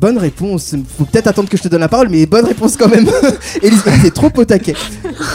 Bonne 0.00 0.16
réponse. 0.16 0.74
Faut 0.96 1.04
peut-être 1.04 1.26
attendre 1.26 1.50
que 1.50 1.58
je 1.58 1.62
te 1.62 1.68
donne 1.68 1.80
la 1.80 1.88
parole, 1.88 2.08
mais 2.08 2.24
bonne 2.24 2.46
réponse 2.46 2.76
quand 2.78 2.88
même. 2.88 3.06
Élise, 3.62 3.82
Élise 3.86 4.04
est 4.06 4.14
trop 4.14 4.30
au 4.34 4.44
taquet. 4.46 4.74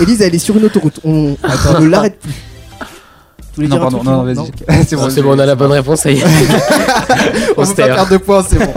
Élise, 0.02 0.22
elle 0.22 0.34
est 0.34 0.40
sur 0.40 0.58
une 0.58 0.66
autoroute. 0.66 1.00
On, 1.04 1.38
on 1.44 1.80
ne 1.82 1.88
l'arrête 1.88 2.20
plus. 2.20 2.32
Tu 2.32 3.62
voulais 3.62 3.68
Non, 3.68 3.76
dire 3.76 3.86
un 3.86 3.92
pardon, 3.92 3.98
truc, 4.00 4.10
non, 4.10 4.24
non, 4.24 4.52
vas-y. 4.68 4.86
c'est 4.88 5.12
C'est 5.12 5.22
bon, 5.22 5.36
on 5.36 5.40
a 5.40 5.46
la 5.46 5.54
bonne 5.56 5.72
réponse, 5.72 6.00
ça 6.00 6.12
y 6.12 6.18
est. 6.18 6.24
On 6.26 7.52
On 7.62 7.64
peut 7.64 7.66
se 7.66 7.76
pas 7.76 7.86
perdre 7.86 8.12
de 8.12 8.18
points, 8.18 8.44
c'est 8.50 8.58
bon. 8.58 8.74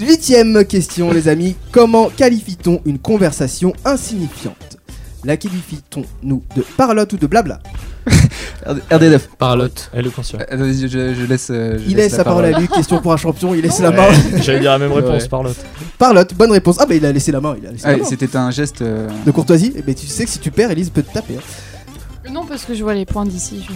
Huitième 0.00 0.64
question, 0.64 1.12
les 1.12 1.28
amis. 1.28 1.54
Comment 1.70 2.08
qualifie-t-on 2.08 2.80
une 2.86 2.98
conversation 2.98 3.74
insignifiante? 3.84 4.78
La 5.22 5.36
qualifie-t-on, 5.36 6.02
nous, 6.22 6.42
de 6.56 6.62
parlotte 6.78 7.12
ou 7.12 7.18
de 7.18 7.26
blabla? 7.26 7.60
RD9. 8.90 9.20
Parlotte. 9.38 9.90
Et 9.94 10.02
le 10.02 10.10
conscient. 10.10 10.38
Euh, 10.40 10.56
vas-y, 10.56 10.88
je, 10.88 11.14
je 11.14 11.24
laisse. 11.26 11.48
euh, 11.50 11.78
je 11.78 11.90
Il 11.90 11.96
laisse 11.96 12.16
la 12.16 12.24
parole 12.24 12.44
à 12.46 12.58
lui. 12.58 12.68
Question 12.68 13.00
pour 13.00 13.12
un 13.12 13.16
champion. 13.16 13.54
Il 13.54 13.62
laisse 13.62 13.80
la 13.80 13.90
main. 13.90 14.08
J'allais 14.40 14.60
dire 14.60 14.70
la 14.72 14.78
même 14.78 14.92
réponse, 14.92 15.22
Ouais. 15.22 15.28
Parlotte. 15.28 15.56
Parlotte, 15.98 16.34
bonne 16.34 16.52
réponse. 16.52 16.76
Ah 16.80 16.86
bah 16.86 16.94
il 16.94 17.04
a 17.06 17.12
laissé 17.12 17.32
la 17.32 17.40
main. 17.40 17.56
Il 17.60 17.66
a 17.66 17.70
laissé 17.72 17.86
la 17.88 17.96
main. 17.98 18.04
C'était 18.04 18.36
un 18.36 18.50
geste. 18.50 18.82
euh, 18.82 19.08
De 19.26 19.30
courtoisie. 19.30 19.72
Eh 19.76 19.82
ben, 19.82 19.94
tu 19.94 20.06
sais 20.06 20.24
que 20.24 20.30
si 20.30 20.38
tu 20.38 20.50
perds, 20.50 20.70
Elise 20.70 20.90
peut 20.90 21.02
te 21.02 21.12
taper. 21.12 21.34
hein. 21.38 22.30
Non, 22.32 22.44
parce 22.46 22.64
que 22.64 22.74
je 22.74 22.82
vois 22.82 22.94
les 22.94 23.04
points 23.06 23.26
d'ici. 23.26 23.64
Je... 23.68 23.72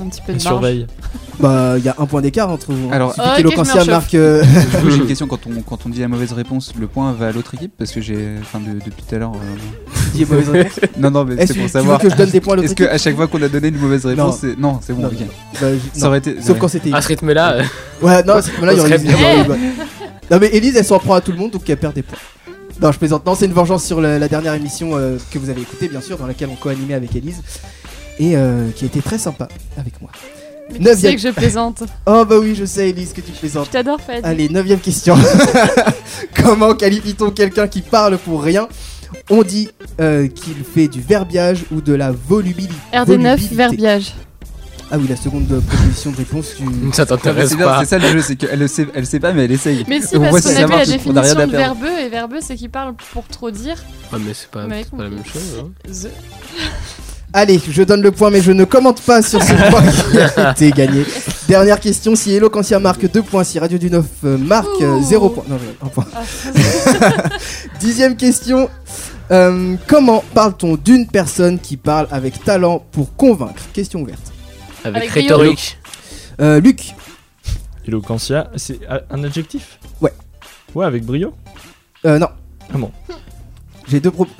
Un 0.00 0.08
petit 0.08 0.20
peu 0.20 0.32
Il 0.32 0.38
de 0.38 0.42
marge. 0.44 0.54
surveille. 0.54 0.86
Bah 1.40 1.74
il 1.78 1.84
y 1.84 1.88
a 1.88 1.94
un 1.98 2.06
point 2.06 2.20
d'écart 2.22 2.48
entre 2.50 2.72
vous. 2.72 2.90
Alors- 2.92 3.14
suffit 3.14 3.26
Ok, 3.44 3.64
je 3.64 3.78
me 3.80 3.90
marque. 3.90 4.14
euh, 4.14 4.42
Du 4.42 4.76
coup, 4.78 4.90
j'ai 4.90 4.96
une 4.96 5.06
question 5.06 5.26
quand 5.26 5.40
on, 5.46 5.60
quand 5.62 5.78
on 5.86 5.88
dit 5.88 6.00
la 6.00 6.08
mauvaise 6.08 6.32
réponse, 6.32 6.72
le 6.78 6.86
point 6.86 7.12
va 7.12 7.28
à 7.28 7.32
l'autre 7.32 7.54
équipe 7.54 7.72
parce 7.78 7.90
que 7.92 8.00
j'ai. 8.00 8.34
Enfin, 8.40 8.60
de- 8.60 8.78
depuis 8.84 9.02
tout 9.06 9.14
à 9.14 9.18
l'heure. 9.18 9.32
euh, 9.32 9.96
dit 10.14 10.24
mauvaise 10.24 10.48
réponse. 10.48 10.80
Non, 10.98 11.10
non, 11.10 11.24
mais 11.24 11.34
Est-ce 11.34 11.48
c'est 11.52 11.54
que 11.54 11.58
pour 11.60 11.68
tu 11.70 11.72
veux 11.76 11.80
savoir. 11.80 11.98
que 12.00 12.10
je 12.10 12.16
donne 12.16 12.30
des 12.30 12.40
points 12.40 12.52
à 12.54 12.56
l'autre 12.56 12.66
Est-ce 12.66 12.74
que 12.74 12.82
équipe 12.84 12.94
à 12.94 12.98
chaque 12.98 13.16
fois 13.16 13.26
qu'on 13.26 13.42
a 13.42 13.48
donné 13.48 13.68
une 13.68 13.78
mauvaise 13.78 14.06
réponse, 14.06 14.38
c'est. 14.40 14.58
Non, 14.58 14.78
c'est 14.82 14.92
bon, 14.92 15.02
Non. 15.02 15.08
ok. 15.08 15.14
Bah, 15.60 15.68
je- 15.72 15.98
Ça 15.98 16.00
non. 16.00 16.06
aurait 16.08 16.18
été. 16.18 16.36
Sauf 16.42 16.58
quand 16.58 16.68
c'était. 16.68 16.92
À 16.92 17.00
ce 17.02 17.08
rythme-là, 17.08 17.52
euh, 17.54 17.62
Ouais, 18.02 18.22
non, 18.24 18.34
c'est- 18.42 18.60
là, 18.64 18.72
il 18.72 18.76
y 18.78 18.80
On 18.80 18.84
aurait 18.84 18.98
serait 18.98 19.02
eu- 19.02 19.04
il 19.04 19.10
y 19.10 19.14
aurait 19.14 19.40
eu- 19.40 19.44
bien. 19.44 19.56
Non, 20.30 20.38
mais 20.40 20.50
Elise, 20.54 20.76
elle 20.76 20.84
s'en 20.84 20.98
prend 20.98 21.14
à 21.14 21.20
tout 21.20 21.32
le 21.32 21.38
monde, 21.38 21.50
donc 21.50 21.68
elle 21.68 21.76
perd 21.76 21.94
des 21.94 22.02
points. 22.02 22.18
Non, 22.80 22.90
je 22.90 22.98
plaisante. 22.98 23.24
Non, 23.26 23.34
c'est 23.34 23.46
une 23.46 23.52
vengeance 23.52 23.84
sur 23.84 24.00
la, 24.00 24.18
la 24.18 24.28
dernière 24.28 24.54
émission 24.54 24.90
euh, 24.94 25.16
que 25.30 25.38
vous 25.38 25.50
avez 25.50 25.60
écoutée, 25.60 25.88
bien 25.88 26.00
sûr, 26.00 26.16
dans 26.18 26.26
laquelle 26.26 26.48
on 26.50 26.56
co-animait 26.56 26.94
avec 26.94 27.14
Elise. 27.14 27.40
Et 28.22 28.36
euh, 28.36 28.70
qui 28.70 28.84
a 28.84 28.86
été 28.86 29.00
très 29.02 29.18
sympa 29.18 29.48
avec 29.76 30.00
moi. 30.00 30.10
Mais 30.70 30.78
tu 30.78 30.84
Neuvième. 30.84 31.10
sais 31.10 31.16
que 31.16 31.20
je 31.20 31.34
plaisante. 31.34 31.82
Oh, 32.06 32.24
bah 32.24 32.36
oui, 32.40 32.54
je 32.54 32.64
sais, 32.64 32.90
Elise, 32.90 33.12
que 33.12 33.20
tu 33.20 33.32
plaisantes. 33.32 33.66
Je 33.66 33.70
t'adore, 33.72 34.00
Fad. 34.00 34.20
Allez, 34.24 34.48
neuvième 34.48 34.78
question. 34.78 35.16
Comment 36.42 36.74
qualifie-t-on 36.74 37.30
quelqu'un 37.32 37.66
qui 37.66 37.80
parle 37.82 38.16
pour 38.18 38.42
rien? 38.42 38.68
On 39.28 39.42
dit 39.42 39.70
euh, 40.00 40.28
qu'il 40.28 40.62
fait 40.64 40.86
du 40.88 41.00
verbiage 41.00 41.64
ou 41.72 41.80
de 41.80 41.92
la 41.92 42.12
volubilité. 42.12 42.74
RD9, 42.94 43.06
volubilité. 43.06 43.54
verbiage. 43.56 44.14
Ah 44.90 44.98
oui, 44.98 45.06
la 45.08 45.16
seconde 45.16 45.46
proposition 45.48 46.10
de 46.12 46.16
réponse, 46.16 46.54
tu... 46.56 46.64
ça 46.92 47.06
t'intéresse 47.06 47.56
pas. 47.56 47.80
c'est 47.80 47.86
ça 47.86 47.98
le 47.98 48.08
jeu, 48.12 48.22
c'est 48.22 48.36
qu'elle 48.36 48.58
le 48.58 48.68
sait, 48.68 48.86
elle 48.94 49.06
sait 49.06 49.20
pas, 49.20 49.32
mais 49.32 49.44
elle 49.46 49.52
essaye. 49.52 49.84
Mais 49.88 50.00
si, 50.00 50.18
parce 50.18 50.42
qu'on 50.42 50.56
a 50.56 50.66
vu 50.66 50.72
la 50.72 50.86
définition 50.86 51.34
de 51.34 51.50
verbeux, 51.50 51.98
et 51.98 52.08
verbeux, 52.08 52.40
c'est 52.40 52.56
qui 52.56 52.68
parle 52.68 52.94
pour 53.12 53.26
trop 53.26 53.50
dire. 53.50 53.76
Ouais, 54.12 54.18
mais 54.24 54.32
c'est 54.34 54.48
pas, 54.50 54.66
la 54.66 54.68
même 55.08 55.24
chose. 55.24 55.64
hein. 55.64 55.70
The. 55.90 56.08
Allez, 57.34 57.60
je 57.66 57.82
donne 57.82 58.02
le 58.02 58.10
point, 58.10 58.30
mais 58.30 58.42
je 58.42 58.52
ne 58.52 58.64
commente 58.64 59.00
pas 59.00 59.22
sur 59.22 59.42
ce 59.42 59.52
point 59.70 59.82
qui 60.32 60.40
a 60.40 60.50
été 60.52 60.70
gagné. 60.70 61.04
Dernière 61.48 61.80
question 61.80 62.14
si 62.14 62.34
Eloquentia 62.34 62.78
marque 62.78 63.10
2 63.10 63.22
points, 63.22 63.44
si 63.44 63.58
Radio 63.58 63.78
du 63.78 63.90
9 63.90 64.04
euh, 64.24 64.38
marque 64.38 64.68
Ouh. 64.80 65.02
0 65.02 65.28
points. 65.30 65.44
Non, 65.48 65.56
non, 65.56 65.86
un 65.86 65.88
point. 65.88 66.06
Ah, 66.14 66.20
Dixième 67.80 68.16
question. 68.16 68.68
Euh, 69.30 69.76
comment 69.86 70.22
parle-t-on 70.34 70.76
d'une 70.76 71.06
personne 71.06 71.58
qui 71.58 71.78
parle 71.78 72.06
avec 72.10 72.44
talent 72.44 72.84
pour 72.92 73.16
convaincre? 73.16 73.62
Question 73.72 74.02
ouverte. 74.02 74.32
Avec, 74.84 75.08
rhétorique. 75.10 75.78
Euh, 76.40 76.60
Luc, 76.60 76.94
Eloquentia, 77.86 78.50
c'est 78.56 78.80
un 79.10 79.24
adjectif? 79.24 79.78
Ouais. 80.00 80.12
Ouais, 80.74 80.84
avec 80.86 81.04
brio? 81.04 81.34
Euh, 82.04 82.18
non. 82.18 82.28
Ah 82.72 82.78
bon. 82.78 82.90
J'ai 83.88 84.00
deux 84.00 84.10
propos. 84.10 84.30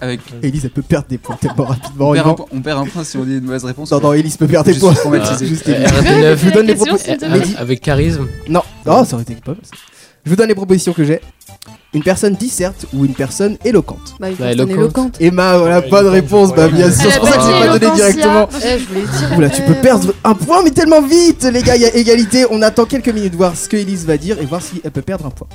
Avec, 0.00 0.20
Elise, 0.42 0.64
elle 0.64 0.70
peut 0.70 0.82
perdre 0.82 1.06
des 1.08 1.18
points 1.18 1.36
tellement 1.40 1.64
rapidement. 1.64 2.10
on, 2.10 2.12
perd 2.14 2.28
un, 2.28 2.34
point- 2.34 2.46
on 2.52 2.60
perd 2.60 2.78
un 2.80 2.86
point 2.86 3.04
si 3.04 3.16
on 3.16 3.24
dit 3.24 3.34
une 3.38 3.44
mauvaise 3.44 3.64
réponse. 3.64 3.90
Non, 3.90 4.00
non, 4.00 4.12
Elise 4.12 4.36
peut 4.36 4.46
perdre 4.46 4.66
des 4.66 4.74
Je 4.74 4.80
points. 4.80 4.94
Juste 5.40 5.68
Elise. 5.68 5.86
RD9. 5.86 6.36
Je 6.36 6.44
vous 6.44 6.50
donne 6.52 6.66
les 6.66 6.74
question, 6.74 6.94
propos- 6.94 7.04
s'il 7.04 7.16
te 7.16 7.24
plaît. 7.26 7.38
Mehdi. 7.38 7.54
Avec 7.58 7.80
charisme. 7.80 8.26
Non, 8.48 8.62
oh, 8.86 9.04
ça 9.04 9.14
aurait 9.14 9.22
été 9.22 9.34
pas 9.36 9.52
mal. 9.52 9.60
Je 10.24 10.30
vous 10.30 10.36
donne 10.36 10.48
les 10.48 10.54
propositions 10.54 10.92
que 10.92 11.02
j'ai. 11.04 11.20
Une 11.94 12.02
personne 12.04 12.34
disserte 12.36 12.86
ou 12.94 13.04
une 13.04 13.12
personne 13.12 13.56
éloquente. 13.64 14.14
Bah, 14.20 14.30
une 14.30 14.36
Bah, 14.36 14.46
personne 14.46 14.70
éloquente. 14.70 14.78
éloquente. 14.78 15.16
Emma, 15.20 15.58
voilà, 15.58 15.80
Ouais, 15.80 15.90
bonne 15.90 16.00
éloquente, 16.14 16.14
réponse. 16.14 16.48
je 16.50 16.54
Bah, 16.54 16.68
bien 16.68 16.90
sûr, 16.92 17.10
c'est 17.10 17.18
pour 17.18 17.28
ça 17.28 17.36
que 17.36 17.42
dit 17.42 17.66
pas 17.68 17.78
donné 17.78 17.94
directement. 17.96 18.48
Eh, 18.64 18.78
je 18.78 18.86
voulais 18.86 19.00
dire. 19.02 19.36
Oula, 19.36 19.50
tu 19.50 19.62
peux 19.62 19.74
perdre 19.74 20.14
un 20.24 20.34
point, 20.34 20.62
mais 20.62 20.70
tellement 20.70 21.02
vite, 21.02 21.42
les 21.44 21.62
gars. 21.62 21.74
Il 21.76 21.82
y 21.82 21.84
a 21.84 21.94
égalité. 21.96 22.46
On 22.50 22.62
attend 22.62 22.84
quelques 22.86 23.08
minutes, 23.08 23.34
voir 23.34 23.56
ce 23.56 23.68
que 23.68 23.76
Elise 23.76 24.06
va 24.06 24.16
dire 24.16 24.38
et 24.40 24.46
voir 24.46 24.62
si 24.62 24.80
elle 24.84 24.90
peut 24.92 25.02
perdre 25.02 25.26
un 25.26 25.30
point. 25.30 25.48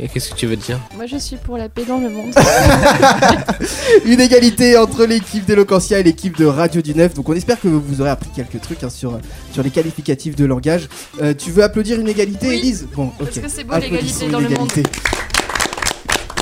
Et 0.00 0.06
qu'est-ce 0.08 0.30
que 0.30 0.36
tu 0.36 0.46
veux 0.46 0.56
dire 0.56 0.78
Moi, 0.94 1.06
je 1.06 1.16
suis 1.16 1.36
pour 1.36 1.56
la 1.56 1.68
paix 1.68 1.84
dans 1.84 1.98
le 1.98 2.08
monde. 2.08 2.32
Une 4.04 4.20
égalité 4.20 4.76
entre 4.78 5.04
l'équipe 5.04 5.44
d'Eloquentia 5.44 5.98
et 5.98 6.02
l'équipe 6.04 6.36
de 6.38 6.44
Radio 6.46 6.80
du 6.80 6.94
Neuf. 6.94 7.14
Donc, 7.14 7.28
on 7.28 7.32
espère 7.34 7.60
que 7.60 7.66
vous 7.66 8.00
aurez 8.00 8.10
appris 8.10 8.30
quelques 8.34 8.60
trucs 8.60 8.84
hein, 8.84 8.90
sur, 8.90 9.18
sur 9.52 9.62
les 9.64 9.70
qualificatifs 9.70 10.36
de 10.36 10.44
langage. 10.44 10.88
Euh, 11.20 11.34
tu 11.36 11.50
veux 11.50 11.64
applaudir 11.64 11.98
une 11.98 12.08
égalité, 12.08 12.46
Oui. 12.48 12.58
Elise 12.58 12.86
Bon, 12.94 13.06
ok. 13.06 13.16
Parce 13.18 13.38
que 13.38 13.48
c'est 13.48 13.64
beau 13.64 13.76
l'égalité 13.76 14.28
dans 14.28 14.40
le 14.40 14.48
monde. 14.50 14.70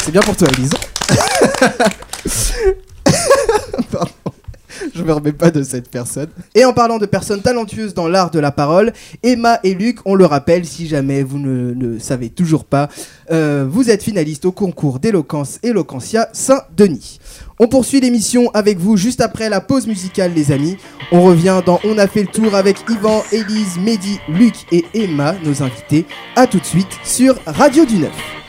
C'est 0.02 0.12
bien 0.12 0.20
pour 0.20 0.36
toi, 0.36 0.48
Elise. 0.56 0.74
Pardon. 3.90 4.10
Je 4.96 5.02
me 5.02 5.12
remets 5.12 5.32
pas 5.32 5.50
de 5.50 5.62
cette 5.62 5.90
personne. 5.90 6.28
Et 6.54 6.64
en 6.64 6.72
parlant 6.72 6.96
de 6.96 7.04
personnes 7.04 7.42
talentueuses 7.42 7.92
dans 7.92 8.08
l'art 8.08 8.30
de 8.30 8.38
la 8.38 8.50
parole, 8.50 8.94
Emma 9.22 9.60
et 9.62 9.74
Luc, 9.74 9.98
on 10.06 10.14
le 10.14 10.24
rappelle, 10.24 10.64
si 10.64 10.86
jamais 10.86 11.22
vous 11.22 11.38
ne 11.38 11.72
le 11.72 11.98
savez 11.98 12.30
toujours 12.30 12.64
pas, 12.64 12.88
euh, 13.30 13.66
vous 13.68 13.90
êtes 13.90 14.02
finalistes 14.02 14.46
au 14.46 14.52
concours 14.52 14.98
d'éloquence 14.98 15.58
Eloquentia 15.62 16.30
Saint-Denis. 16.32 17.18
On 17.58 17.68
poursuit 17.68 18.00
l'émission 18.00 18.50
avec 18.54 18.78
vous 18.78 18.96
juste 18.96 19.20
après 19.20 19.50
la 19.50 19.60
pause 19.60 19.86
musicale, 19.86 20.32
les 20.34 20.50
amis. 20.50 20.78
On 21.12 21.22
revient 21.22 21.60
dans 21.66 21.78
On 21.84 21.98
a 21.98 22.06
fait 22.06 22.22
le 22.22 22.28
tour 22.28 22.54
avec 22.54 22.78
Yvan, 22.88 23.22
Élise, 23.32 23.78
Mehdi, 23.78 24.18
Luc 24.28 24.54
et 24.72 24.84
Emma, 24.94 25.34
nos 25.44 25.62
invités. 25.62 26.06
A 26.36 26.46
tout 26.46 26.58
de 26.58 26.64
suite 26.64 26.98
sur 27.04 27.36
Radio 27.46 27.84
du 27.84 27.98
Neuf. 27.98 28.45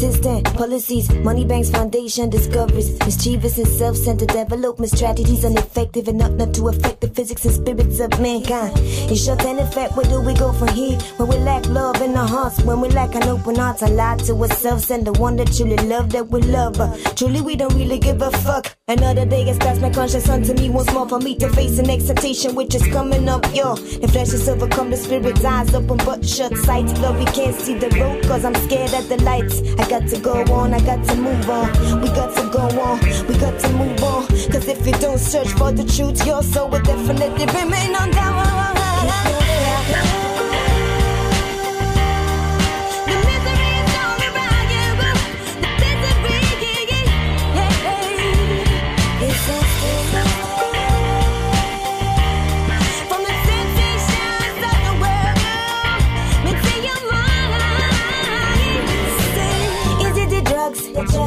System, 0.00 0.42
policies, 0.54 1.10
money 1.16 1.44
banks, 1.44 1.68
foundation, 1.68 2.30
discoveries, 2.30 2.98
mischievous 3.00 3.58
and 3.58 3.68
self-centered 3.68 4.28
development 4.28 4.90
strategies, 4.90 5.44
ineffective 5.44 6.08
and 6.08 6.16
not 6.16 6.32
not 6.32 6.54
to 6.54 6.68
affect 6.68 7.02
the 7.02 7.08
physics 7.08 7.44
and 7.44 7.54
spirits 7.54 8.00
of 8.00 8.18
mankind. 8.18 8.78
In 9.10 9.14
short 9.14 9.44
and 9.44 9.60
effect, 9.60 9.94
where 9.96 10.06
do 10.06 10.22
we 10.22 10.32
go 10.32 10.52
from 10.54 10.68
here? 10.68 10.98
When 11.18 11.28
we 11.28 11.36
lack 11.36 11.66
love 11.66 12.00
in 12.00 12.16
our 12.16 12.26
hearts, 12.26 12.62
when 12.62 12.80
we 12.80 12.88
lack 12.88 13.14
an 13.14 13.24
open 13.24 13.56
heart, 13.56 13.82
and 13.82 13.96
lie 13.96 14.16
to 14.16 14.32
ourselves 14.34 14.90
and 14.90 15.06
the 15.06 15.12
one 15.12 15.36
that 15.36 15.52
truly 15.52 15.76
love 15.76 16.10
that 16.12 16.28
we 16.28 16.40
love. 16.42 16.78
But 16.78 17.16
truly, 17.16 17.42
we 17.42 17.54
don't 17.56 17.74
really 17.74 17.98
give 17.98 18.22
a 18.22 18.30
fuck. 18.30 18.74
Another 18.88 19.26
day 19.26 19.44
has 19.48 19.58
passed, 19.58 19.82
my 19.82 19.90
conscience 19.90 20.28
unto 20.28 20.54
me 20.54 20.70
once 20.70 20.90
more 20.92 21.08
for 21.08 21.18
me 21.20 21.36
to 21.36 21.48
face 21.50 21.78
an 21.78 21.90
excitation 21.90 22.54
which 22.54 22.74
is 22.74 22.86
coming 22.88 23.28
up, 23.28 23.44
yo. 23.54 23.76
The 23.76 24.08
flesh 24.08 24.32
is 24.32 24.48
overcome, 24.48 24.90
the 24.90 24.96
spirit's 24.96 25.44
eyes 25.44 25.74
open 25.74 25.98
but 25.98 26.24
shut 26.24 26.56
sight. 26.56 26.86
Love, 27.00 27.18
we 27.18 27.26
can't 27.26 27.54
see 27.54 27.74
the 27.74 27.90
road 28.00 28.24
cause 28.24 28.44
I'm 28.44 28.54
scared 28.66 28.94
at 28.94 29.08
the 29.08 29.22
lights. 29.22 29.60
I 29.78 29.89
got 29.90 30.06
to 30.06 30.20
go 30.20 30.32
on, 30.54 30.72
I 30.72 30.78
got 30.78 31.04
to 31.04 31.16
move 31.16 31.50
on. 31.50 32.00
We 32.00 32.08
got 32.10 32.32
to 32.36 32.48
go 32.48 32.60
on, 32.80 33.00
we 33.26 33.36
got 33.36 33.58
to 33.58 33.68
move 33.72 34.04
on. 34.04 34.24
Cause 34.52 34.68
if 34.68 34.86
you 34.86 34.92
don't 34.92 35.18
search 35.18 35.48
for 35.48 35.72
the 35.72 35.82
truth, 35.82 36.24
your 36.24 36.44
soul 36.44 36.68
will 36.68 36.80
definitely 36.82 37.46
remain 37.46 37.96
on 37.96 38.12
down. 38.12 38.30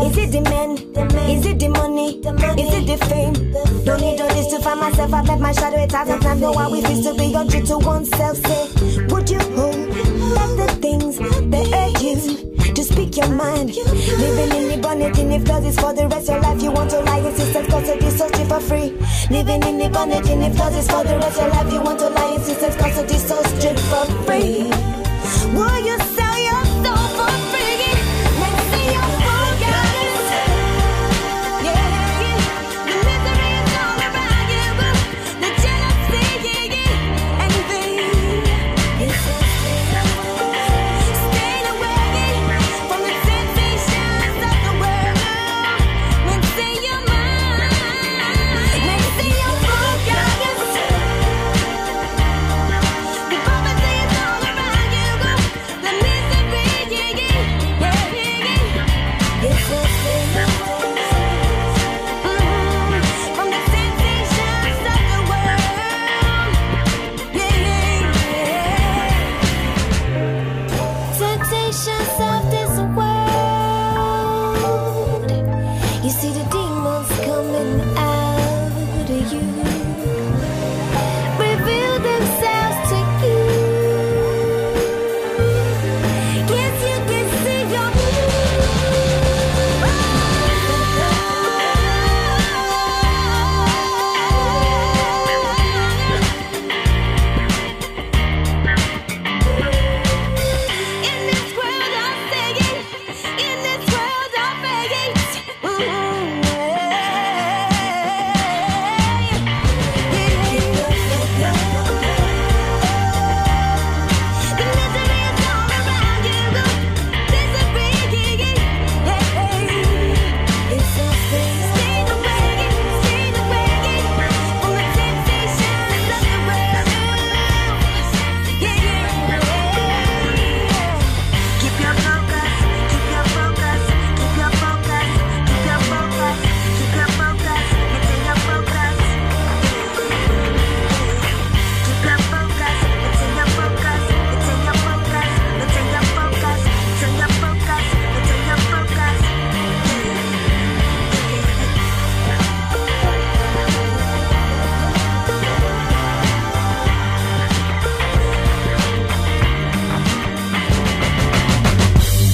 Is 0.01 0.17
it 0.17 0.31
the 0.31 0.41
men? 0.41 0.71
Is 1.29 1.45
it 1.45 1.59
the 1.59 1.69
money? 1.69 2.17
Is 2.17 2.73
it 2.73 2.85
the 2.87 2.97
fame? 3.05 3.33
Don't 3.85 4.01
need 4.01 4.21
all 4.21 4.27
this 4.29 4.47
to 4.47 4.59
find 4.59 4.79
myself. 4.79 5.13
I've 5.13 5.27
left 5.27 5.41
my 5.41 5.51
shadow 5.51 5.83
a 5.83 5.87
thousand 5.87 6.19
times. 6.21 6.41
Know 6.41 6.51
why 6.51 6.67
we 6.67 6.81
feel 6.81 7.03
to 7.03 7.13
be 7.17 7.33
untrue 7.33 7.65
to 7.67 7.77
oneself. 7.79 8.37
Say, 8.37 9.05
would 9.07 9.29
you 9.29 9.39
hold 9.39 9.89
back 10.35 10.51
the 10.59 10.77
things 10.81 11.17
that 11.17 11.67
hurt 11.73 12.01
you? 12.01 12.53
To 12.73 12.83
speak 12.83 13.15
your 13.17 13.29
mind, 13.29 13.75
living 13.75 14.51
in 14.57 14.69
the 14.69 14.79
bonnet, 14.81 15.17
if 15.17 15.43
that 15.45 15.63
is 15.63 15.79
for 15.79 15.93
the 15.93 16.07
rest 16.07 16.29
of 16.29 16.35
your 16.35 16.41
life, 16.41 16.63
you 16.63 16.71
want 16.71 16.89
to 16.89 16.99
lie, 17.01 17.19
insistence, 17.19 17.67
cause 17.69 17.87
it 17.87 18.03
is 18.03 18.17
searching 18.17 18.47
for 18.47 18.59
free. 18.59 18.97
Living 19.29 19.61
in 19.63 19.77
the 19.77 19.89
bondage 19.89 20.27
in 20.29 20.39
the 20.39 20.49
closets 20.57 20.87
for 20.89 21.03
the 21.03 21.15
rest 21.17 21.39
of 21.39 21.45
your 21.45 21.49
life. 21.53 21.71
You 21.71 21.81
want 21.81 21.99
to 21.99 22.09
lie, 22.09 22.37
systems 22.37 22.75
constantly 22.75 23.17
so 23.19 23.41
stripped 23.43 23.79
for 23.91 24.05
free. 24.25 24.71
Will 25.53 25.85
you 25.85 25.97
sell 25.99 26.22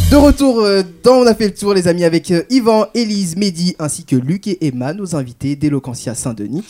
De 0.10 0.16
retour 0.16 0.62
euh, 0.62 0.82
dans 1.04 1.18
On 1.18 1.28
a 1.28 1.36
fait 1.36 1.48
le 1.50 1.54
tour, 1.54 1.74
les 1.76 1.88
amis, 1.88 2.04
avec 2.04 2.32
euh, 2.32 2.42
Yvan, 2.50 2.88
Élise, 2.96 3.36
Mehdi, 3.36 3.76
ainsi 3.78 4.06
que 4.06 4.16
Luc 4.16 4.48
et 4.48 4.66
Emma, 4.66 4.94
nos 4.94 5.16
invités 5.16 5.56
d'Eloquentia 5.56 6.16
Saint-Denis. 6.16 6.64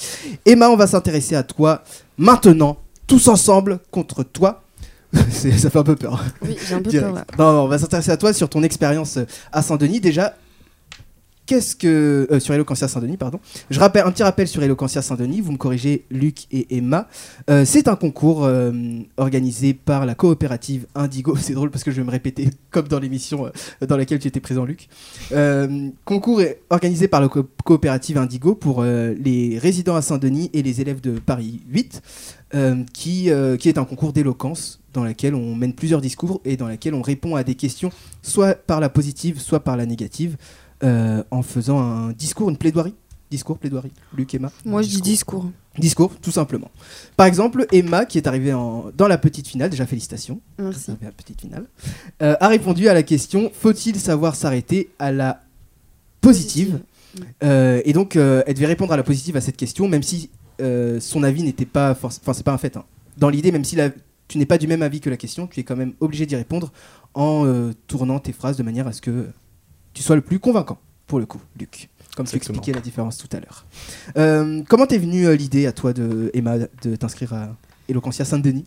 Emma, 0.45 0.69
on 0.69 0.75
va 0.75 0.87
s'intéresser 0.87 1.35
à 1.35 1.43
toi 1.43 1.83
maintenant, 2.17 2.77
tous 3.07 3.29
ensemble 3.29 3.79
contre 3.91 4.23
toi. 4.23 4.63
Ça 5.31 5.69
fait 5.69 5.79
un 5.79 5.83
peu 5.83 5.95
peur. 5.95 6.21
Oui, 6.41 6.57
j'ai 6.67 6.75
un 6.75 6.81
peu 6.81 6.89
Direct. 6.89 7.07
peur 7.07 7.15
là. 7.15 7.25
Non, 7.37 7.53
non, 7.53 7.63
on 7.63 7.67
va 7.69 7.77
s'intéresser 7.79 8.11
à 8.11 8.17
toi 8.17 8.33
sur 8.33 8.49
ton 8.49 8.61
expérience 8.61 9.15
euh, 9.17 9.25
à 9.53 9.61
Saint-Denis. 9.61 10.01
Déjà, 10.01 10.35
qu'est-ce 11.49 11.75
que. 11.75 12.27
euh, 12.31 12.39
sur 12.39 12.53
Eloquentia 12.53 12.87
Saint-Denis, 12.87 13.17
pardon. 13.17 13.39
Je 13.71 13.79
rappelle 13.79 14.05
un 14.05 14.11
petit 14.11 14.21
rappel 14.23 14.47
sur 14.47 14.61
Eloquentia 14.61 15.01
Saint-Denis. 15.01 15.41
Vous 15.41 15.51
me 15.51 15.57
corrigez, 15.57 16.05
Luc 16.11 16.45
et 16.51 16.77
Emma. 16.77 17.07
Euh, 17.49 17.65
c'est 17.65 17.87
un 17.87 17.95
concours 17.95 18.45
euh, 18.45 18.71
organisé 19.17 19.73
par 19.73 20.05
la 20.05 20.13
coopérative 20.13 20.85
Indigo. 20.93 21.35
C'est 21.39 21.53
drôle 21.53 21.71
parce 21.71 21.83
que 21.83 21.89
je 21.91 21.97
vais 21.97 22.03
me 22.05 22.11
répéter 22.11 22.49
comme 22.71 22.87
dans 22.87 22.99
l'émission 22.99 23.51
dans 23.85 23.97
laquelle 23.97 24.19
tu 24.19 24.27
étais 24.27 24.39
présent, 24.39 24.63
Luc. 24.65 24.87
Concours 26.05 26.41
organisé 26.69 27.07
par 27.07 27.21
la 27.21 27.27
co- 27.27 27.47
coopérative 27.65 28.17
Indigo 28.17 28.53
pour 28.55 28.83
les 28.83 29.57
résidents 29.59 29.95
à 29.95 30.01
Saint-Denis 30.01 30.49
et 30.53 30.61
les 30.61 30.81
élèves 30.81 31.01
de 31.01 31.19
Paris 31.19 31.61
8, 31.71 32.01
euh, 32.55 32.83
qui, 32.93 33.29
est 33.29 33.77
un 33.77 33.85
concours 33.85 34.13
d'éloquence 34.13 34.79
dans 34.93 35.03
lequel 35.03 35.35
on 35.35 35.55
mène 35.55 35.73
plusieurs 35.73 36.01
discours 36.01 36.41
et 36.45 36.57
dans 36.57 36.67
lequel 36.67 36.93
on 36.93 37.01
répond 37.01 37.35
à 37.35 37.43
des 37.43 37.55
questions 37.55 37.91
soit 38.21 38.55
par 38.55 38.79
la 38.79 38.89
positive, 38.89 39.39
soit 39.39 39.59
par 39.61 39.77
la 39.77 39.85
négative, 39.85 40.35
en 40.83 41.41
faisant 41.43 41.79
un 41.79 42.11
discours, 42.11 42.49
une 42.49 42.57
plaidoirie. 42.57 42.93
Discours, 43.31 43.59
plaidoirie. 43.59 43.91
Luc, 44.17 44.33
Emma 44.33 44.51
Moi, 44.65 44.81
je 44.81 44.87
dis 44.89 45.01
discours. 45.01 45.51
Discours, 45.77 46.15
tout 46.19 46.31
simplement. 46.31 46.71
Par 47.15 47.27
exemple, 47.27 47.67
Emma, 47.71 48.05
qui 48.05 48.17
est 48.17 48.25
arrivée 48.27 48.53
en- 48.53 48.85
dans 48.97 49.07
la 49.07 49.19
petite 49.19 49.47
finale, 49.47 49.69
déjà 49.69 49.85
félicitations, 49.85 50.41
Merci. 50.57 50.91
la 51.01 51.11
petite 51.11 51.39
finale, 51.41 51.65
euh, 52.23 52.35
a 52.39 52.47
répondu 52.47 52.87
à 52.89 52.93
la 52.95 53.03
question 53.03 53.51
faut-il 53.53 53.99
savoir 53.99 54.35
s'arrêter 54.35 54.89
à 54.99 55.11
la 55.11 55.41
positive, 56.21 56.79
Euh, 57.43 57.81
Et 57.85 57.93
donc, 57.93 58.15
euh, 58.15 58.43
elle 58.45 58.53
devait 58.53 58.67
répondre 58.67 58.93
à 58.93 58.97
la 58.97 59.01
positive 59.03 59.35
à 59.35 59.41
cette 59.41 59.57
question, 59.57 59.87
même 59.87 60.03
si 60.03 60.29
euh, 60.61 60.99
son 60.99 61.23
avis 61.23 61.41
n'était 61.41 61.65
pas 61.65 61.95
forcément. 61.95 62.21
Enfin, 62.23 62.33
c'est 62.33 62.43
pas 62.43 62.51
un 62.53 62.57
fait. 62.59 62.77
hein. 62.77 62.83
Dans 63.17 63.29
l'idée, 63.29 63.51
même 63.51 63.63
si 63.63 63.75
la- 63.75 63.89
tu 64.27 64.37
n'es 64.37 64.45
pas 64.45 64.57
du 64.59 64.67
même 64.67 64.83
avis 64.83 64.99
que 65.01 65.09
la 65.09 65.17
question, 65.17 65.47
tu 65.47 65.59
es 65.59 65.63
quand 65.63 65.75
même 65.75 65.93
obligé 66.01 66.25
d'y 66.27 66.35
répondre 66.35 66.71
en 67.15 67.45
euh, 67.47 67.71
tournant 67.87 68.19
tes 68.19 68.31
phrases 68.33 68.57
de 68.57 68.63
manière 68.63 68.85
à 68.87 68.91
ce 68.91 69.01
que 69.01 69.27
tu 69.93 70.03
sois 70.03 70.15
le 70.15 70.21
plus 70.21 70.39
convaincant, 70.39 70.79
pour 71.07 71.19
le 71.19 71.25
coup, 71.25 71.41
Luc. 71.59 71.89
Comme 72.15 72.25
tu 72.25 72.35
expliquais 72.35 72.73
la 72.73 72.81
différence 72.81 73.17
tout 73.17 73.29
à 73.35 73.39
l'heure. 73.39 73.65
Euh, 74.17 74.61
comment 74.67 74.85
t'es 74.85 74.97
venue 74.97 75.25
euh, 75.25 75.35
l'idée 75.35 75.67
à 75.67 75.71
toi, 75.71 75.93
de, 75.93 76.31
Emma, 76.33 76.57
de 76.57 76.95
t'inscrire 76.95 77.33
à 77.33 77.55
Eloquentia 77.87 78.25
Saint-Denis 78.25 78.65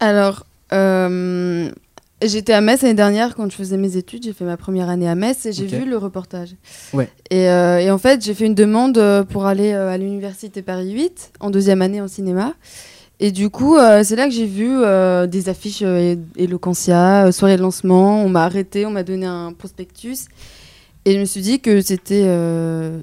Alors, 0.00 0.46
euh, 0.72 1.70
j'étais 2.22 2.52
à 2.52 2.60
Metz 2.60 2.82
l'année 2.82 2.94
dernière 2.94 3.34
quand 3.34 3.50
je 3.50 3.56
faisais 3.56 3.76
mes 3.76 3.96
études. 3.96 4.24
J'ai 4.24 4.32
fait 4.32 4.44
ma 4.44 4.56
première 4.56 4.88
année 4.88 5.08
à 5.08 5.14
Metz 5.14 5.44
et 5.44 5.52
j'ai 5.52 5.66
vu 5.66 5.84
le 5.84 5.98
reportage. 5.98 6.54
Ouais. 6.94 7.10
Et, 7.30 7.50
euh, 7.50 7.78
et 7.78 7.90
en 7.90 7.98
fait, 7.98 8.24
j'ai 8.24 8.32
fait 8.32 8.46
une 8.46 8.54
demande 8.54 8.98
pour 9.30 9.44
aller 9.44 9.72
à 9.72 9.98
l'université 9.98 10.62
Paris 10.62 10.92
8 10.92 11.32
en 11.40 11.50
deuxième 11.50 11.82
année 11.82 12.00
en 12.00 12.08
cinéma. 12.08 12.54
Et 13.20 13.30
du 13.30 13.48
coup, 13.48 13.76
euh, 13.76 14.02
c'est 14.02 14.16
là 14.16 14.26
que 14.26 14.34
j'ai 14.34 14.46
vu 14.46 14.68
euh, 14.70 15.26
des 15.26 15.48
affiches 15.48 15.82
euh, 15.82 16.16
Eloquentia, 16.36 17.30
soirée 17.30 17.56
de 17.56 17.62
lancement. 17.62 18.22
On 18.24 18.28
m'a 18.28 18.44
arrêté, 18.44 18.86
on 18.86 18.90
m'a 18.90 19.04
donné 19.04 19.26
un 19.26 19.52
prospectus. 19.52 20.26
Et 21.04 21.14
je 21.14 21.18
me 21.20 21.24
suis 21.24 21.40
dit 21.42 21.60
que 21.60 21.80
c'était, 21.80 22.24
euh, 22.26 22.98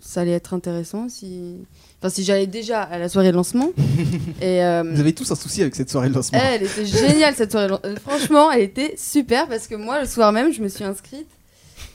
ça 0.00 0.22
allait 0.22 0.32
être 0.32 0.52
intéressant 0.54 1.08
si, 1.08 1.54
enfin, 2.00 2.08
si 2.10 2.24
j'allais 2.24 2.46
déjà 2.48 2.82
à 2.82 2.98
la 2.98 3.08
soirée 3.08 3.30
de 3.30 3.36
lancement. 3.36 3.70
et, 4.40 4.64
euh, 4.64 4.82
Vous 4.92 5.00
avez 5.00 5.12
tous 5.14 5.30
un 5.30 5.36
souci 5.36 5.62
avec 5.62 5.74
cette 5.74 5.90
soirée 5.90 6.08
de 6.08 6.14
lancement. 6.14 6.38
elle 6.42 6.64
était 6.64 6.84
géniale 6.86 7.34
cette 7.36 7.52
soirée. 7.52 7.72
Euh, 7.84 7.94
Franchement, 8.04 8.50
elle 8.50 8.62
était 8.62 8.94
super 8.98 9.46
parce 9.48 9.68
que 9.68 9.74
moi, 9.76 10.00
le 10.00 10.06
soir 10.06 10.32
même, 10.32 10.52
je 10.52 10.60
me 10.62 10.68
suis 10.68 10.84
inscrite. 10.84 11.28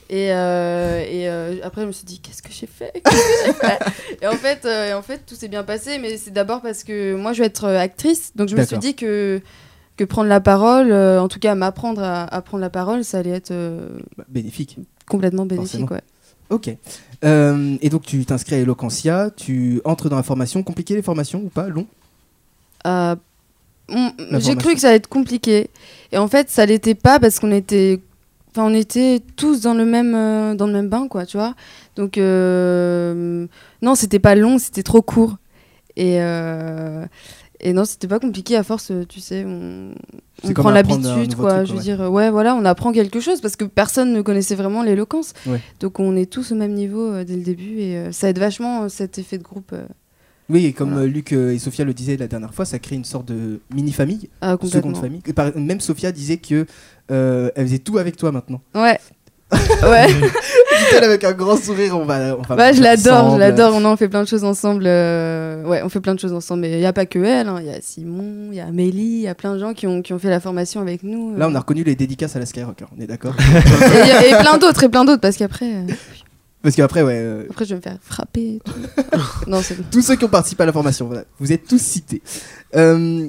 Et, 0.08 0.30
euh, 0.32 1.00
et 1.00 1.28
euh, 1.28 1.56
après, 1.62 1.82
je 1.82 1.86
me 1.86 1.92
suis 1.92 2.04
dit, 2.04 2.20
qu'est-ce 2.20 2.42
que 2.42 2.52
j'ai 2.52 2.66
fait? 2.66 3.00
Que 3.02 4.24
et, 4.24 4.26
en 4.26 4.32
fait, 4.32 4.64
euh, 4.66 4.90
et 4.90 4.94
en 4.94 5.00
fait, 5.00 5.22
tout 5.26 5.34
s'est 5.34 5.48
bien 5.48 5.62
passé. 5.62 5.98
Mais 5.98 6.18
c'est 6.18 6.32
d'abord 6.32 6.60
parce 6.60 6.84
que 6.84 7.14
moi, 7.14 7.32
je 7.32 7.40
vais 7.40 7.46
être 7.46 7.66
actrice. 7.66 8.32
Donc, 8.36 8.48
je 8.48 8.56
me 8.56 8.62
suis 8.64 8.76
dit 8.78 8.94
que, 8.94 9.40
que 9.96 10.04
prendre 10.04 10.28
la 10.28 10.40
parole, 10.40 10.92
en 10.92 11.28
tout 11.28 11.38
cas, 11.38 11.54
m'apprendre 11.54 12.02
à, 12.02 12.24
à 12.24 12.42
prendre 12.42 12.60
la 12.60 12.68
parole, 12.70 13.04
ça 13.04 13.18
allait 13.20 13.30
être 13.30 13.52
Bah, 14.18 14.24
bénéfique. 14.28 14.76
Complètement 15.12 15.46
bénéfique. 15.46 15.90
Ouais. 15.90 16.00
Ok. 16.50 16.74
Euh, 17.24 17.76
et 17.80 17.88
donc, 17.88 18.02
tu 18.02 18.24
t'inscris 18.24 18.56
à 18.56 18.58
Eloquentia, 18.58 19.30
tu 19.36 19.80
entres 19.84 20.08
dans 20.08 20.16
la 20.16 20.22
formation. 20.22 20.62
Compliqué 20.62 20.94
les 20.94 21.02
formations 21.02 21.40
ou 21.44 21.48
pas? 21.48 21.68
Long? 21.68 21.86
Euh, 22.86 23.14
La 23.88 24.38
J'ai 24.38 24.56
cru 24.56 24.74
que 24.74 24.80
ça 24.80 24.88
allait 24.88 24.96
être 24.96 25.08
compliqué. 25.08 25.70
Et 26.12 26.18
en 26.18 26.28
fait, 26.28 26.50
ça 26.50 26.66
l'était 26.66 26.94
pas 26.94 27.18
parce 27.20 27.38
qu'on 27.38 27.52
était, 27.52 28.00
enfin, 28.50 28.64
on 28.64 28.74
était 28.74 29.20
tous 29.36 29.60
dans 29.60 29.74
le 29.74 29.84
même, 29.84 30.14
euh, 30.14 30.54
dans 30.54 30.66
le 30.66 30.72
même 30.72 30.88
bain, 30.88 31.08
quoi, 31.08 31.26
tu 31.26 31.36
vois. 31.36 31.54
Donc, 31.96 32.16
non, 32.16 33.94
c'était 33.94 34.18
pas 34.18 34.34
long, 34.34 34.58
c'était 34.58 34.82
trop 34.82 35.02
court. 35.02 35.36
Et, 35.96 36.18
et 37.62 37.72
non, 37.72 37.84
c'était 37.84 38.08
pas 38.08 38.18
compliqué 38.18 38.56
à 38.56 38.64
force, 38.64 38.90
tu 39.08 39.20
sais, 39.20 39.44
on, 39.46 39.94
prend 40.52 40.70
l'habitude, 40.70 41.36
quoi. 41.36 41.64
truc, 41.64 41.66
je 41.66 41.72
veux 41.72 41.78
ouais. 41.78 41.82
dire, 41.84 42.10
ouais, 42.10 42.28
voilà, 42.28 42.56
on 42.56 42.64
apprend 42.64 42.92
quelque 42.92 43.20
chose 43.20 43.40
parce 43.40 43.54
que 43.54 43.64
personne 43.64 44.12
ne 44.12 44.20
connaissait 44.20 44.56
vraiment 44.56 44.82
l'éloquence. 44.82 45.32
Ouais. 45.46 45.60
Donc 45.78 46.00
on 46.00 46.16
est 46.16 46.30
tous 46.30 46.50
au 46.50 46.56
même 46.56 46.72
niveau 46.72 47.12
euh, 47.12 47.24
dès 47.24 47.36
le 47.36 47.42
début 47.42 47.78
et 47.78 47.96
euh, 47.96 48.12
ça 48.12 48.28
aide 48.28 48.38
vachement 48.38 48.82
euh, 48.82 48.88
cet 48.88 49.18
effet 49.18 49.38
de 49.38 49.44
groupe. 49.44 49.74
Oui, 50.48 50.66
et 50.66 50.72
comme 50.72 50.90
Voilà. 50.90 51.06
Luc 51.06 51.32
et 51.32 51.58
Sophia 51.60 51.84
le 51.84 51.94
disaient 51.94 52.16
la 52.16 52.26
dernière 52.26 52.52
fois, 52.52 52.64
ça 52.64 52.80
crée 52.80 52.96
une 52.96 53.04
sorte 53.04 53.26
de 53.26 53.60
mini-famille, 53.72 54.28
ah, 54.40 54.56
seconde 54.60 54.96
famille. 54.96 55.22
Même 55.54 55.80
Sophia 55.80 56.10
disait 56.10 56.38
que 56.38 56.66
elle 57.08 57.66
faisait 57.66 57.78
tout 57.78 57.98
avec 57.98 58.16
toi 58.16 58.32
maintenant. 58.32 58.60
Ouais. 58.74 58.98
Ouais. 59.82 60.06
Dit-elle 60.12 61.04
avec 61.04 61.22
un 61.24 61.32
grand 61.32 61.56
sourire, 61.56 61.96
on 61.98 62.04
va. 62.04 62.36
On 62.38 62.42
va 62.42 62.56
Bah, 62.56 62.72
je 62.72 62.82
l'adore, 62.82 63.32
je 63.34 63.38
l'adore. 63.38 63.74
On 63.74 63.84
en 63.84 63.96
fait 63.96 64.08
plein 64.08 64.22
de 64.22 64.28
choses 64.28 64.44
ensemble. 64.44 64.84
euh, 64.86 65.62
Ouais, 65.64 65.82
on 65.84 65.88
fait 65.88 66.00
plein 66.00 66.14
de 66.14 66.20
choses 66.20 66.32
ensemble. 66.32 66.62
Mais 66.62 66.72
il 66.72 66.78
n'y 66.78 66.86
a 66.86 66.92
pas 66.92 67.06
que 67.06 67.18
elle. 67.18 67.48
hein. 67.48 67.58
Il 67.60 67.66
y 67.66 67.70
a 67.70 67.80
Simon, 67.80 68.48
il 68.50 68.56
y 68.56 68.60
a 68.60 68.66
Amélie, 68.66 69.02
il 69.02 69.20
y 69.22 69.28
a 69.28 69.34
plein 69.34 69.54
de 69.54 69.58
gens 69.58 69.74
qui 69.74 69.86
ont, 69.86 70.02
qui 70.02 70.12
ont 70.12 70.18
fait 70.18 70.30
la 70.30 70.40
formation 70.40 70.80
avec 70.80 71.02
nous. 71.02 71.34
euh. 71.34 71.38
Là, 71.38 71.48
on 71.48 71.54
a 71.54 71.58
reconnu 71.60 71.84
les 71.84 71.94
dédicaces 71.94 72.34
à 72.36 72.38
la 72.38 72.46
Skyrock, 72.46 72.82
hein, 72.82 72.86
on 72.96 73.00
est 73.02 73.06
d'accord 73.06 73.34
et, 74.24 74.30
et 74.30 74.36
plein 74.40 74.58
d'autres, 74.58 74.82
et 74.84 74.88
plein 74.88 75.04
d'autres, 75.04 75.20
parce 75.20 75.36
qu'après, 75.36 75.66
euh, 75.66 75.92
Parce 76.62 76.74
qu'après, 76.76 77.02
ouais, 77.02 77.16
euh, 77.16 77.44
après, 77.50 77.64
je 77.64 77.70
vais 77.70 77.76
me 77.76 77.80
faire 77.82 77.96
frapper. 78.02 78.60
tout. 78.64 78.72
non, 79.50 79.60
c'est 79.62 79.76
bon. 79.76 79.84
tous 79.90 80.02
ceux 80.02 80.16
qui 80.16 80.24
ont 80.24 80.28
participé 80.28 80.62
à 80.62 80.66
la 80.66 80.72
formation, 80.72 81.06
voilà, 81.06 81.24
vous 81.38 81.52
êtes 81.52 81.66
tous 81.66 81.80
cités. 81.80 82.22
Euh, 82.76 83.28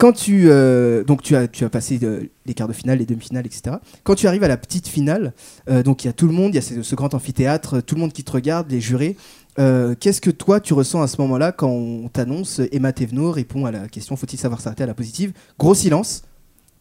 quand 0.00 0.12
tu, 0.12 0.44
euh, 0.46 1.04
donc 1.04 1.22
tu 1.22 1.36
as, 1.36 1.46
tu 1.46 1.62
as 1.62 1.68
passé 1.68 2.00
euh, 2.02 2.22
les 2.46 2.54
quarts 2.54 2.68
de 2.68 2.72
finale, 2.72 2.98
les 2.98 3.04
demi-finales, 3.04 3.44
etc. 3.44 3.76
Quand 4.02 4.14
tu 4.14 4.26
arrives 4.26 4.42
à 4.42 4.48
la 4.48 4.56
petite 4.56 4.88
finale, 4.88 5.34
euh, 5.68 5.82
donc 5.82 6.02
il 6.02 6.06
y 6.06 6.10
a 6.10 6.14
tout 6.14 6.26
le 6.26 6.32
monde, 6.32 6.52
il 6.52 6.54
y 6.54 6.58
a 6.58 6.62
ce, 6.62 6.82
ce 6.82 6.94
grand 6.94 7.12
amphithéâtre, 7.12 7.82
tout 7.82 7.96
le 7.96 8.00
monde 8.00 8.12
qui 8.14 8.24
te 8.24 8.32
regarde, 8.32 8.70
les 8.70 8.80
jurés. 8.80 9.16
Qu'est-ce 9.56 10.22
que 10.22 10.30
toi 10.30 10.58
tu 10.58 10.72
ressens 10.72 11.02
à 11.02 11.06
ce 11.06 11.20
moment-là 11.20 11.52
quand 11.52 11.68
on 11.68 12.08
t'annonce 12.08 12.62
Emma 12.72 12.94
Thévenot 12.94 13.30
répond 13.30 13.66
à 13.66 13.70
la 13.70 13.88
question 13.88 14.16
faut-il 14.16 14.38
savoir 14.38 14.62
s'arrêter 14.62 14.84
à 14.84 14.86
la 14.86 14.94
positive? 14.94 15.34
Gros 15.58 15.74
silence. 15.74 16.22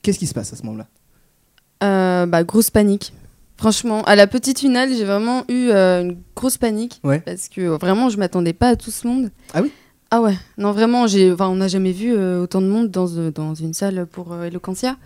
Qu'est-ce 0.02 0.18
qui 0.18 0.28
se 0.28 0.34
passe 0.34 0.54
à 0.54 0.56
ce 0.56 0.64
moment-là? 0.64 2.26
Bah, 2.26 2.44
grosse 2.46 2.70
panique. 2.70 3.12
Franchement, 3.58 4.02
à 4.04 4.16
la 4.16 4.28
petite 4.28 4.60
finale, 4.60 4.94
j'ai 4.94 5.04
vraiment 5.04 5.44
eu 5.50 5.72
une 5.72 6.20
grosse 6.38 6.58
panique. 6.58 7.02
Ouais. 7.04 7.20
Parce 7.20 7.50
que 7.50 7.68
vraiment, 7.68 8.08
je 8.08 8.18
m'attendais 8.18 8.54
pas 8.54 8.70
à 8.70 8.76
tout 8.78 8.92
ce 8.92 9.06
monde. 9.06 9.30
Ah 9.54 9.62
oui? 9.62 9.74
Ah 10.12 10.22
ouais. 10.22 10.34
Non, 10.58 10.72
vraiment, 10.72 11.06
j'ai, 11.08 11.32
enfin, 11.32 11.50
on 11.50 11.56
n'a 11.56 11.68
jamais 11.68 11.92
vu 11.92 12.14
euh, 12.16 12.42
autant 12.44 12.62
de 12.62 12.68
monde 12.68 12.90
dans, 12.90 13.08
dans 13.34 13.54
une 13.54 13.74
salle 13.74 14.08
pour 14.12 14.34
euh, 14.34 14.46
Eloquentia. 14.46 14.98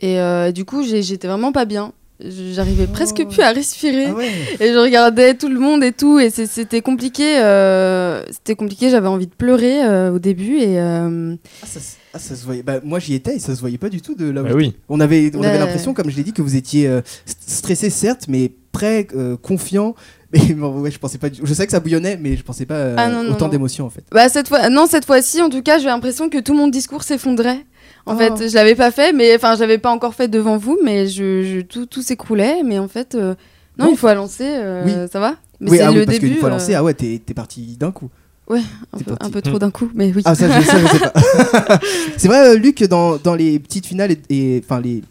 Et 0.00 0.20
euh, 0.20 0.52
du 0.52 0.64
coup, 0.66 0.82
j'ai- 0.82 1.02
j'étais 1.02 1.26
vraiment 1.26 1.52
pas 1.52 1.64
bien. 1.64 1.92
J'arrivais 2.20 2.86
presque 2.86 3.22
Oh. 3.24 3.28
plus 3.28 3.42
à 3.42 3.50
respirer. 3.52 4.06
Ah 4.08 4.14
ouais 4.14 4.30
Et 4.60 4.72
je 4.72 4.78
regardais 4.78 5.34
tout 5.34 5.48
le 5.48 5.58
monde 5.60 5.82
et 5.84 5.92
tout, 5.92 6.18
et 6.18 6.30
c'est- 6.30 6.46
c'était 6.46 6.80
compliqué. 6.82 7.38
euh, 7.40 8.22
c'était 8.30 8.54
compliqué, 8.56 8.88
j'avais 8.90 9.08
envie 9.08 9.26
de 9.26 9.34
pleurer 9.34 9.84
euh, 9.84 10.12
au 10.12 10.18
début. 10.18 10.56
Et 10.58 10.78
euh, 10.80 11.34
Ah, 11.62 11.66
ça, 11.66 11.80
se- 11.80 11.96
ah, 12.14 12.18
ça 12.18 12.34
se 12.34 12.44
voyait. 12.44 12.62
Bah, 12.62 12.80
moi 12.84 12.98
j'y 12.98 13.14
étais 13.14 13.36
et 13.36 13.38
ça 13.38 13.54
se 13.54 13.60
voyait 13.60 13.76
pas 13.78 13.90
du 13.90 14.00
tout 14.02 14.14
de 14.14 14.30
là 14.30 14.42
où 14.42 14.44
Bah 14.44 14.52
oui. 14.54 14.74
On 14.88 15.00
avait, 15.00 15.30
on 15.34 15.42
avait 15.42 15.52
Ouais. 15.52 15.58
l'impression, 15.58 15.92
comme 15.94 16.10
je 16.10 16.16
l'ai 16.16 16.24
dit, 16.24 16.32
que 16.32 16.40
vous 16.42 16.56
étiez 16.56 16.86
euh, 16.88 17.00
st- 17.26 17.36
stressé 17.46 17.90
certes, 17.90 18.26
mais 18.28 18.50
prêt, 18.72 19.08
euh, 19.14 19.36
confiant. 19.36 19.94
Mais 20.32 20.40
bon, 20.54 20.80
ouais, 20.80 20.90
je 20.90 20.98
pensais 20.98 21.18
pas. 21.18 21.28
du- 21.30 21.40
Je 21.44 21.54
sais 21.54 21.66
que 21.66 21.72
ça 21.72 21.80
bouillonnait, 21.80 22.16
mais 22.16 22.36
je 22.36 22.42
pensais 22.42 22.66
pas 22.66 22.74
euh, 22.74 22.94
Ah, 22.98 23.08
non, 23.08 23.22
non, 23.22 23.32
autant 23.32 23.48
d'émotions 23.48 23.86
en 23.86 23.90
fait. 23.90 24.04
bah, 24.10 24.28
cette 24.28 24.48
fois, 24.48 24.68
non, 24.70 24.86
cette 24.86 25.04
fois-ci, 25.04 25.40
en 25.42 25.48
tout 25.50 25.62
cas, 25.62 25.78
j'ai 25.78 25.86
l'impression 25.86 26.28
que 26.28 26.38
tout 26.40 26.54
mon 26.54 26.68
discours 26.68 27.02
s'effondrait. 27.02 27.64
En 28.06 28.14
Oh. 28.14 28.18
fait, 28.18 28.48
je 28.48 28.54
l'avais 28.54 28.74
pas 28.76 28.90
fait, 28.92 29.12
mais 29.12 29.34
enfin, 29.36 29.54
je 29.56 29.60
l'avais 29.60 29.78
pas 29.78 29.90
encore 29.90 30.14
fait 30.14 30.28
devant 30.28 30.56
vous, 30.56 30.78
mais 30.84 31.06
je, 31.08 31.42
je- 31.42 31.60
tout, 31.60 31.86
tout 31.86 32.02
s'écroulait. 32.02 32.62
Mais 32.64 32.78
en 32.78 32.88
fait, 32.88 33.14
euh, 33.14 33.34
non, 33.78 33.88
il 33.90 33.96
faut 33.96 34.12
lancer, 34.14 34.44
euh, 34.46 34.82
Oui. 34.84 34.92
ça 35.12 35.18
va 35.20 35.34
Mais 35.60 35.70
oui, 35.70 35.76
c'est 35.78 35.82
ah 35.84 35.90
oui, 35.90 35.96
le 35.98 36.04
parce 36.06 36.18
début. 36.18 36.32
qu'une 36.32 36.40
fois 36.40 36.48
euh, 36.48 36.52
lancé, 36.52 36.74
ah 36.74 36.84
ouais, 36.84 36.94
t'es 36.94 37.18
parti 37.34 37.76
d'un 37.78 37.90
coup. 37.92 38.08
un, 38.48 38.58
c'est 38.96 39.04
peu, 39.04 39.10
parti. 39.16 39.26
un 39.26 39.30
peu 39.30 39.42
trop 39.42 39.58
d'un 39.58 39.70
coup, 39.72 39.90
mais 39.94 40.12
oui. 40.14 40.22
Ah 40.24 40.34
ça, 40.36 40.48
je, 40.48 40.64
ça, 40.66 40.78
je 40.78 40.86
sais 40.86 40.98
pas. 41.00 41.12
c'est 42.16 42.28
vrai, 42.28 42.50
euh, 42.50 42.56
Luc, 42.56 42.82
dans, 42.84 43.16
dans 43.16 43.34
les 43.34 43.58
petites 43.58 43.86
finales 43.86 44.12
et, 44.12 44.20
et- 44.30 44.62
enfin 44.64 44.80
les, 44.80 45.02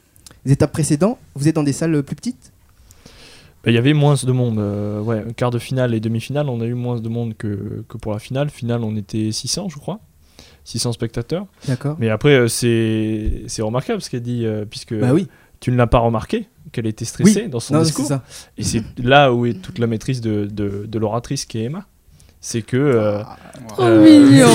les 0.45 0.51
étapes 0.53 0.71
précédentes, 0.71 1.17
vous 1.35 1.47
êtes 1.49 1.55
dans 1.55 1.63
des 1.63 1.73
salles 1.73 2.01
plus 2.03 2.15
petites? 2.15 2.51
Bah, 3.65 3.71
Il 3.71 3.73
y 3.73 3.77
avait 3.77 3.93
moins 3.93 4.15
de 4.15 4.31
monde. 4.31 4.59
euh, 4.59 5.01
ouais, 5.01 5.25
quart 5.35 5.49
de 5.51 5.59
finale 5.59 5.93
et 5.93 5.99
demi-finale, 5.99 6.47
on 6.49 6.61
a 6.61 6.65
eu 6.65 6.73
moins 6.75 6.99
de 6.99 7.09
monde 7.09 7.35
que, 7.37 7.83
que 7.89 7.97
pour 7.97 8.13
la 8.13 8.19
finale. 8.19 8.49
Finale, 8.49 8.83
on 8.83 8.95
était 8.95 9.31
600, 9.31 9.69
je 9.69 9.77
crois. 9.77 9.99
600 10.63 10.93
spectateurs. 10.93 11.45
D'accord. 11.67 11.95
Mais 11.99 12.09
après, 12.09 12.35
euh, 12.35 12.47
c'est 12.47 13.43
c'est 13.47 13.61
remarquable 13.61 14.01
ce 14.01 14.09
qu'elle 14.09 14.21
dit, 14.21 14.45
euh, 14.45 14.65
puisque 14.65 14.97
Bah 14.99 15.13
oui. 15.13 15.27
tu 15.59 15.71
ne 15.71 15.77
l'as 15.77 15.87
pas 15.87 15.99
remarqué 15.99 16.47
qu'elle 16.71 16.87
était 16.87 17.05
stressée 17.05 17.43
Oui. 17.43 17.49
dans 17.49 17.59
son 17.59 17.73
Non, 17.75 17.79
c'est 17.81 17.87
discours. 17.87 18.05
ça. 18.07 18.23
Et 18.57 18.63
c'est 18.63 18.81
là 18.99 19.31
où 19.33 19.45
est 19.45 19.61
toute 19.61 19.77
la 19.79 19.85
maîtrise 19.87 20.21
de, 20.21 20.45
de, 20.45 20.85
de 20.87 20.99
l'oratrice 20.99 21.45
qui 21.45 21.59
est 21.59 21.65
Emma. 21.65 21.85
C'est 22.47 22.61
que. 22.61 22.77
euh, 22.77 23.23
Trop 23.69 23.81
euh, 23.81 24.03
mignon. 24.03 24.47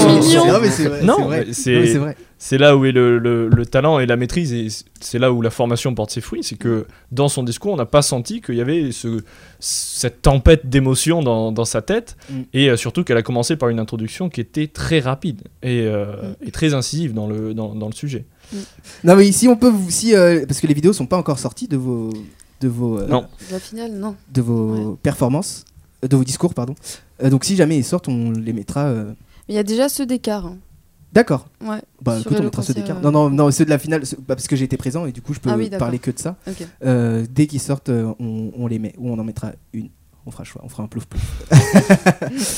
Non, 0.46 0.60
mais 0.60 0.70
c'est 0.70 0.84
vrai. 0.86 1.02
Non, 1.02 1.28
c'est 1.50 1.98
vrai. 1.98 2.16
là 2.58 2.76
où 2.76 2.84
est 2.84 2.92
le, 2.92 3.18
le- 3.18 3.48
le 3.48 3.66
talent 3.66 3.98
et 3.98 4.06
la 4.06 4.14
maîtrise, 4.16 4.52
et 4.52 4.68
c'est 5.00 5.18
là 5.18 5.32
où 5.32 5.42
la 5.42 5.50
formation 5.50 5.92
porte 5.92 6.12
ses 6.12 6.20
fruits. 6.20 6.44
C'est 6.44 6.54
que 6.54 6.86
dans 7.10 7.28
son 7.28 7.42
discours, 7.42 7.72
on 7.72 7.76
n'a 7.76 7.86
pas 7.86 8.02
senti 8.02 8.40
qu'il 8.42 8.54
y 8.54 8.60
avait 8.60 8.92
ce, 8.92 9.24
cette 9.58 10.22
tempête 10.22 10.68
d'émotions 10.68 11.20
dans, 11.22 11.50
dans 11.50 11.64
sa 11.64 11.82
tête, 11.82 12.16
Mm. 12.30 12.34
et 12.54 12.70
euh, 12.70 12.76
surtout 12.76 13.02
qu'elle 13.02 13.16
a 13.16 13.22
commencé 13.24 13.56
par 13.56 13.68
une 13.70 13.80
introduction 13.80 14.28
qui 14.30 14.40
était 14.40 14.68
très 14.68 15.00
rapide 15.00 15.42
et, 15.64 15.80
euh, 15.82 16.04
Mm. 16.42 16.46
et 16.46 16.50
très 16.52 16.74
incisive 16.74 17.12
dans 17.12 17.26
le, 17.26 17.54
dans, 17.54 17.74
dans 17.74 17.88
le 17.88 17.92
sujet. 17.94 18.24
Non, 19.02 19.16
mais 19.16 19.26
ici 19.26 19.48
on 19.48 19.56
peut 19.56 19.68
vous, 19.68 19.90
si 19.90 20.14
euh, 20.14 20.46
parce 20.46 20.60
que 20.60 20.68
les 20.68 20.74
vidéos 20.74 20.92
sont 20.92 21.06
pas 21.06 21.16
encore 21.16 21.40
sorties 21.40 21.66
de 21.66 21.76
vos, 21.76 22.10
de 22.60 22.68
vos, 22.68 23.00
euh, 23.00 23.08
Non. 23.08 23.26
La 23.50 23.58
finale, 23.58 23.90
non. 23.94 24.14
de 24.32 24.42
vos 24.42 24.96
performances, 25.02 25.64
de 26.08 26.16
vos 26.16 26.24
discours, 26.24 26.54
pardon. 26.54 26.76
Euh, 27.22 27.30
donc 27.30 27.44
si 27.44 27.56
jamais 27.56 27.76
ils 27.78 27.84
sortent, 27.84 28.08
on 28.08 28.30
les 28.32 28.52
mettra. 28.52 28.86
euh, 28.86 29.12
il 29.48 29.54
y 29.54 29.58
a 29.58 29.62
déjà 29.62 29.88
ceux 29.88 30.06
d'écart. 30.06 30.46
hein. 30.46 30.58
D'accord. 31.12 31.48
Ouais. 31.60 31.80
Bah 32.02 32.18
écoute, 32.20 32.36
on 32.38 32.44
mettra 32.44 32.62
ceux 32.62 32.72
d'écart. 32.74 33.00
Non, 33.00 33.10
non, 33.10 33.30
non, 33.30 33.50
ceux 33.50 33.64
de 33.64 33.70
la 33.70 33.78
finale, 33.78 34.06
ceux- 34.06 34.16
bah, 34.18 34.36
parce 34.36 34.46
que 34.46 34.54
j'ai 34.54 34.64
été 34.64 34.76
présent 34.76 35.06
et 35.06 35.12
du 35.12 35.20
coup 35.22 35.34
je 35.34 35.40
peux 35.40 35.50
Ah 35.50 35.56
oui, 35.56 35.68
parler 35.70 35.98
que 35.98 36.12
de 36.12 36.18
ça. 36.20 36.36
Euh, 36.84 37.26
dès 37.28 37.46
qu'ils 37.48 37.60
sortent, 37.60 37.88
euh, 37.88 38.12
on, 38.20 38.52
on 38.56 38.66
les 38.68 38.78
met 38.78 38.94
ou 38.96 39.10
on 39.10 39.18
en 39.18 39.24
mettra 39.24 39.52
une. 39.72 39.88
On 40.26 40.30
fera 40.30 40.44
choix, 40.44 40.60
on 40.64 40.68
fera 40.68 40.82
un 40.84 40.86
plouf 40.86 41.06
plouf. 41.06 41.22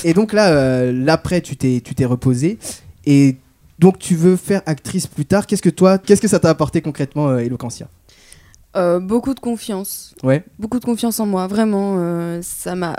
et 0.04 0.12
donc 0.14 0.32
là, 0.34 0.50
euh, 0.52 0.92
l'après, 0.92 1.40
tu 1.40 1.56
t'es, 1.56 1.80
tu 1.82 1.94
t'es 1.94 2.04
reposé 2.04 2.58
et 3.06 3.36
donc 3.78 3.98
tu 3.98 4.14
veux 4.16 4.36
faire 4.36 4.60
actrice 4.66 5.06
plus 5.06 5.24
tard. 5.24 5.46
Qu'est-ce 5.46 5.62
que 5.62 5.70
toi, 5.70 5.96
qu'est-ce 5.98 6.20
que 6.20 6.28
ça 6.28 6.38
t'a 6.40 6.50
apporté 6.50 6.82
concrètement, 6.82 7.28
euh, 7.28 7.38
Eloquentia? 7.38 7.88
Euh, 8.74 9.00
beaucoup 9.00 9.34
de 9.34 9.40
confiance. 9.40 10.14
Ouais. 10.22 10.42
Beaucoup 10.58 10.78
de 10.80 10.84
confiance 10.86 11.20
en 11.20 11.26
moi, 11.26 11.46
vraiment. 11.46 11.96
euh, 11.98 12.40
ça 12.42 12.74
m'a. 12.74 12.96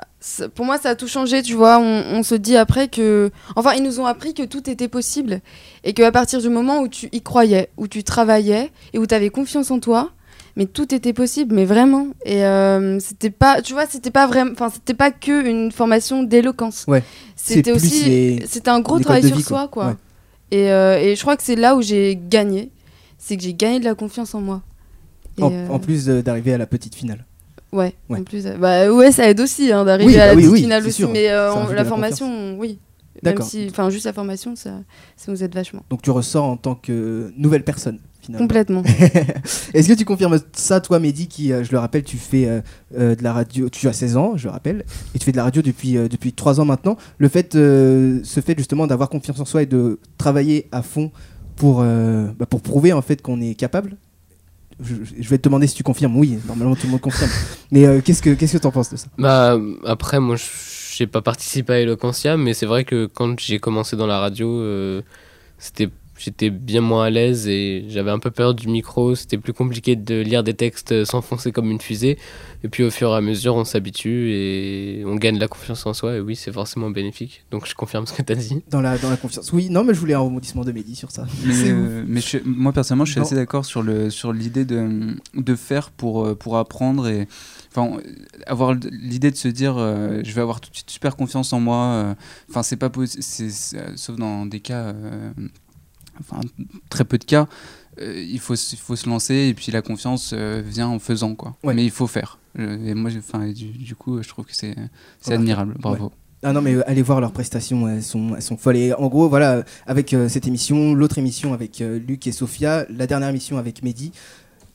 Pour 0.54 0.66
moi, 0.66 0.78
ça 0.78 0.90
a 0.90 0.96
tout 0.96 1.08
changé, 1.08 1.42
tu 1.42 1.56
vois. 1.56 1.80
On, 1.80 2.04
on 2.20 2.22
se 2.24 2.36
dit 2.36 2.56
après 2.58 2.88
que. 2.90 3.32
Enfin, 3.56 3.74
ils 3.74 3.82
nous 3.82 4.00
ont 4.00 4.06
appris 4.06 4.36
que 4.36 4.44
tout 4.44 4.70
était 4.70 4.88
possible. 4.88 5.42
Et 5.84 5.94
qu'à 5.94 6.12
partir 6.12 6.40
du 6.42 6.50
moment 6.50 6.80
où 6.82 6.88
tu 6.88 7.10
y 7.12 7.22
croyais, 7.22 7.70
où 7.78 7.88
tu 7.88 8.04
travaillais 8.04 8.72
et 8.94 9.00
où 9.00 9.08
tu 9.08 9.16
avais 9.16 9.30
confiance 9.32 9.72
en 9.72 9.80
toi, 9.80 10.12
mais 10.56 10.68
tout 10.68 10.94
était 10.94 11.12
possible, 11.14 11.56
mais 11.56 11.66
vraiment. 11.66 12.06
Et 12.24 12.46
euh, 12.46 13.00
c'était 13.00 13.32
pas. 13.32 13.64
Tu 13.64 13.74
vois, 13.74 13.88
c'était 13.88 14.12
pas 14.12 14.28
vraiment. 14.28 14.52
Enfin, 14.52 14.70
c'était 14.70 14.94
pas 14.94 15.10
que 15.10 15.44
une 15.44 15.72
formation 15.72 16.22
d'éloquence. 16.22 16.86
Ouais. 16.88 17.04
C'était 17.36 17.72
aussi. 17.72 18.04
les- 18.06 18.46
C'était 18.48 18.70
un 18.70 18.80
gros 18.80 19.00
travail 19.00 19.24
sur 19.26 19.38
vie, 19.38 19.42
soi, 19.42 19.68
quoi. 19.70 19.70
quoi. 19.70 19.86
Ouais. 19.88 19.96
Et, 20.52 20.66
et 21.10 21.16
je 21.16 21.22
crois 21.22 21.36
que 21.36 21.42
c'est 21.42 21.56
là 21.56 21.76
où 21.76 21.82
j'ai 21.82 22.16
gagné. 22.30 22.70
C'est 23.18 23.38
que 23.38 23.42
j'ai 23.44 23.56
gagné 23.56 23.80
de 23.80 23.86
la 23.86 23.96
confiance 23.96 24.36
en 24.36 24.42
moi. 24.42 24.62
En, 25.42 25.52
euh, 25.52 25.68
en 25.70 25.80
plus 25.80 26.06
d'arriver 26.08 26.54
à 26.54 26.58
la 26.58 26.66
petite 26.68 26.96
finale. 26.96 27.26
Ouais, 27.72 27.94
Ouais. 28.10 28.20
en 28.20 28.24
plus. 28.24 28.46
euh, 28.46 28.58
Bah 28.58 28.92
ouais, 28.92 29.12
ça 29.12 29.28
aide 29.30 29.40
aussi 29.40 29.72
hein, 29.72 29.84
d'arriver 29.84 30.14
Oui, 30.14 30.20
à 30.20 30.28
la 30.28 30.34
oui, 30.34 30.42
petite 30.44 30.52
oui, 30.54 30.62
finale 30.62 30.84
aussi. 30.84 30.94
sûr. 30.94 31.10
Mais 31.12 31.30
euh, 31.30 31.54
on- 31.54 31.68
la 31.70 31.74
la 31.76 31.86
formation, 31.86 32.58
oui. 32.60 32.78
D'accord. 33.24 33.46
Même 33.46 33.50
si, 33.50 33.68
enfin, 33.70 33.90
juste 33.90 34.06
la 34.06 34.14
formation, 34.14 34.56
ça, 34.56 34.72
ça 35.16 35.32
nous 35.32 35.44
aide 35.44 35.54
vachement. 35.56 35.84
Donc 35.90 36.02
tu 36.02 36.12
ressors 36.12 36.44
en 36.44 36.58
tant 36.58 36.76
que 36.76 37.32
nouvelle 37.38 37.64
personne 37.64 38.00
finalement. 38.22 38.46
Complètement. 38.46 38.84
Est-ce 39.74 39.88
que 39.88 39.94
tu 39.94 40.06
confirmes 40.06 40.40
ça, 40.54 40.82
toi, 40.82 41.00
Mehdi, 41.00 41.28
qui, 41.28 41.52
euh, 41.52 41.64
je 41.64 41.72
le 41.72 41.78
rappelle, 41.80 42.04
tu 42.04 42.18
fais 42.18 42.48
euh, 42.48 42.62
euh, 42.98 43.16
de 43.16 43.24
la 43.24 43.34
radio, 43.34 43.70
tu 43.70 43.88
as 43.88 43.94
16 43.94 44.18
ans, 44.18 44.34
je 44.38 44.46
le 44.46 44.52
rappelle, 44.52 44.84
et 45.16 45.20
tu 45.20 45.26
fais 45.26 45.32
de 45.32 45.38
la 45.38 45.44
radio 45.44 45.62
depuis, 45.62 45.94
depuis 45.94 46.34
3 46.34 46.60
ans 46.60 46.66
maintenant. 46.66 46.98
Le 47.18 47.28
fait, 47.30 47.54
ce 47.54 48.40
fait 48.46 48.56
justement 48.58 48.88
d'avoir 48.88 49.10
confiance 49.10 49.40
en 49.40 49.46
soi 49.46 49.64
et 49.64 49.66
de 49.68 50.00
travailler 50.18 50.68
à 50.72 50.82
fond 50.82 51.12
pour, 51.56 51.82
bah, 51.84 52.46
pour 52.50 52.62
prouver 52.62 52.94
en 52.94 53.02
fait 53.02 53.22
qu'on 53.22 53.42
est 53.42 53.56
capable. 53.56 53.96
Je, 54.84 55.30
vais 55.30 55.38
te 55.38 55.44
demander 55.44 55.68
si 55.68 55.76
tu 55.76 55.84
confirmes. 55.84 56.18
Oui, 56.18 56.38
normalement 56.48 56.76
tout 56.76 56.86
le 56.86 56.92
monde 56.92 57.02
confirme. 57.02 57.32
Mais 57.72 57.86
euh, 57.86 58.02
qu'est-ce 58.02 58.22
que 58.22 58.34
qu'est-ce 58.34 58.54
que 58.54 58.62
t'en 58.62 58.72
penses 58.72 58.92
de 58.92 58.98
ça? 58.98 59.08
Bah, 59.18 59.58
après, 59.86 60.20
moi, 60.20 60.36
j'ai 60.96 61.08
pas 61.08 61.22
participé 61.22 61.74
à 61.74 61.80
Eloquentia, 61.80 62.38
mais 62.38 62.54
c'est 62.54 62.66
vrai 62.66 62.84
que 62.84 63.06
quand 63.06 63.40
j'ai 63.40 63.60
commencé 63.60 63.96
dans 63.96 64.08
la 64.08 64.20
radio, 64.20 64.50
euh, 64.50 65.02
c'était 65.58 65.90
j'étais 66.18 66.50
bien 66.50 66.82
moins 66.82 67.06
à 67.06 67.10
l'aise 67.10 67.48
et 67.48 67.86
j'avais 67.90 68.12
un 68.12 68.20
peu 68.20 68.32
peur 68.32 68.54
du 68.54 68.68
micro. 68.68 69.16
C'était 69.16 69.38
plus 69.38 69.54
compliqué 69.54 69.96
de 69.96 70.22
lire 70.22 70.44
des 70.44 70.54
textes 70.54 71.04
s'enfoncer 71.06 71.52
comme 71.52 71.70
une 71.72 71.82
fusée. 71.82 72.18
Et 72.64 72.70
puis 72.70 72.84
au 72.84 72.92
fur 72.92 73.10
et 73.10 73.16
à 73.16 73.22
mesure, 73.22 73.56
on 73.56 73.66
s'habitue 73.66 74.32
et 74.32 75.04
on 75.06 75.16
gagne 75.16 75.38
la 75.38 75.48
confiance 75.48 75.86
en 75.86 75.94
soi. 75.94 76.16
Et 76.16 76.20
oui, 76.22 76.36
c'est 76.36 76.52
forcément 76.52 76.90
bénéfique. 76.90 77.44
Donc 77.52 77.68
je 77.68 77.76
confirme 77.76 78.06
ce 78.08 78.14
que 78.14 78.22
tu 78.22 78.32
as 78.32 78.36
dit. 78.36 78.62
Dans 78.70 78.80
la, 78.82 78.98
dans 78.98 79.10
la 79.10 79.18
confiance. 79.18 79.52
Oui, 79.52 79.70
non, 79.70 79.84
mais 79.84 79.94
je 79.94 80.00
voulais 80.00 80.14
un 80.14 80.20
rebondissement 80.20 80.64
de 80.64 80.72
Mehdi 80.72 80.96
sur 80.96 81.12
ça. 81.12 81.26
Mais, 81.46 81.54
euh, 81.72 82.04
mais 82.08 82.22
je- 82.22 82.38
moi 82.46 82.72
personnellement, 82.72 83.06
je 83.06 83.12
suis 83.12 83.20
Non. 83.20 83.26
assez 83.26 83.36
d'accord 83.36 83.66
sur 83.66 83.82
le 83.84 84.10
sur 84.10 84.32
l'idée 84.32 84.66
de, 84.66 85.16
de 85.36 85.56
faire 85.56 85.90
pour 85.92 86.26
euh, 86.26 86.36
pour 86.36 86.58
apprendre 86.58 87.08
et 87.08 87.28
enfin 87.76 87.98
avoir 88.48 88.74
l'idée 88.74 89.32
de 89.32 89.36
se 89.36 89.48
dire 89.48 89.76
euh, 89.78 90.22
je 90.24 90.32
vais 90.34 90.42
avoir 90.42 90.62
tout 90.62 90.70
de 90.70 90.76
suite 90.76 90.90
super 90.90 91.16
confiance 91.16 91.52
en 91.54 91.60
moi. 91.60 91.86
euh, 91.86 92.14
Enfin, 92.50 92.64
c'est 92.64 92.78
pas 92.78 92.90
possible, 92.90 93.24
sauf 93.96 94.16
dans 94.16 94.46
des 94.46 94.60
cas, 94.60 94.84
euh, 94.94 95.32
enfin 96.20 96.40
très 96.90 97.06
peu 97.06 97.18
de 97.18 97.26
cas. 97.26 97.48
euh, 98.00 98.24
il 98.28 98.40
faut 98.40 98.56
il 98.56 98.78
faut 98.78 98.96
se 98.96 99.08
lancer 99.08 99.34
et 99.50 99.54
puis 99.54 99.72
la 99.72 99.82
confiance 99.82 100.32
euh, 100.34 100.62
vient 100.66 100.88
en 100.88 101.00
faisant 101.00 101.36
quoi. 101.36 101.56
Ouais. 101.64 101.74
Mais 101.74 101.84
il 101.84 101.92
faut 101.92 102.08
faire. 102.08 102.40
Euh, 102.60 102.86
et 102.86 102.94
moi, 102.94 103.12
enfin 103.18 103.48
du, 103.48 103.68
du 103.68 103.96
coup, 103.96 104.22
je 104.22 104.28
trouve 104.28 104.46
que 104.46 104.56
c'est 104.56 104.76
admirable. 105.28 105.76
Bravo. 105.80 106.12
Ah 106.46 106.52
non, 106.52 106.62
mais 106.62 106.76
allez 106.84 107.02
voir 107.02 107.22
leurs 107.22 107.32
prestations, 107.32 107.88
elles 107.88 108.04
sont, 108.04 108.36
elles 108.36 108.42
sont 108.42 108.58
folles. 108.58 108.76
Et 108.76 108.94
en 108.94 109.08
gros, 109.08 109.30
voilà, 109.30 109.64
avec 109.88 110.14
cette 110.28 110.46
émission, 110.46 110.94
l'autre 110.94 111.18
émission 111.18 111.54
avec 111.54 111.80
Luc 111.80 112.28
et 112.28 112.34
Sophia, 112.34 112.86
la 112.90 113.08
dernière 113.08 113.30
émission 113.30 113.58
avec 113.58 113.82
Mehdi, 113.82 114.12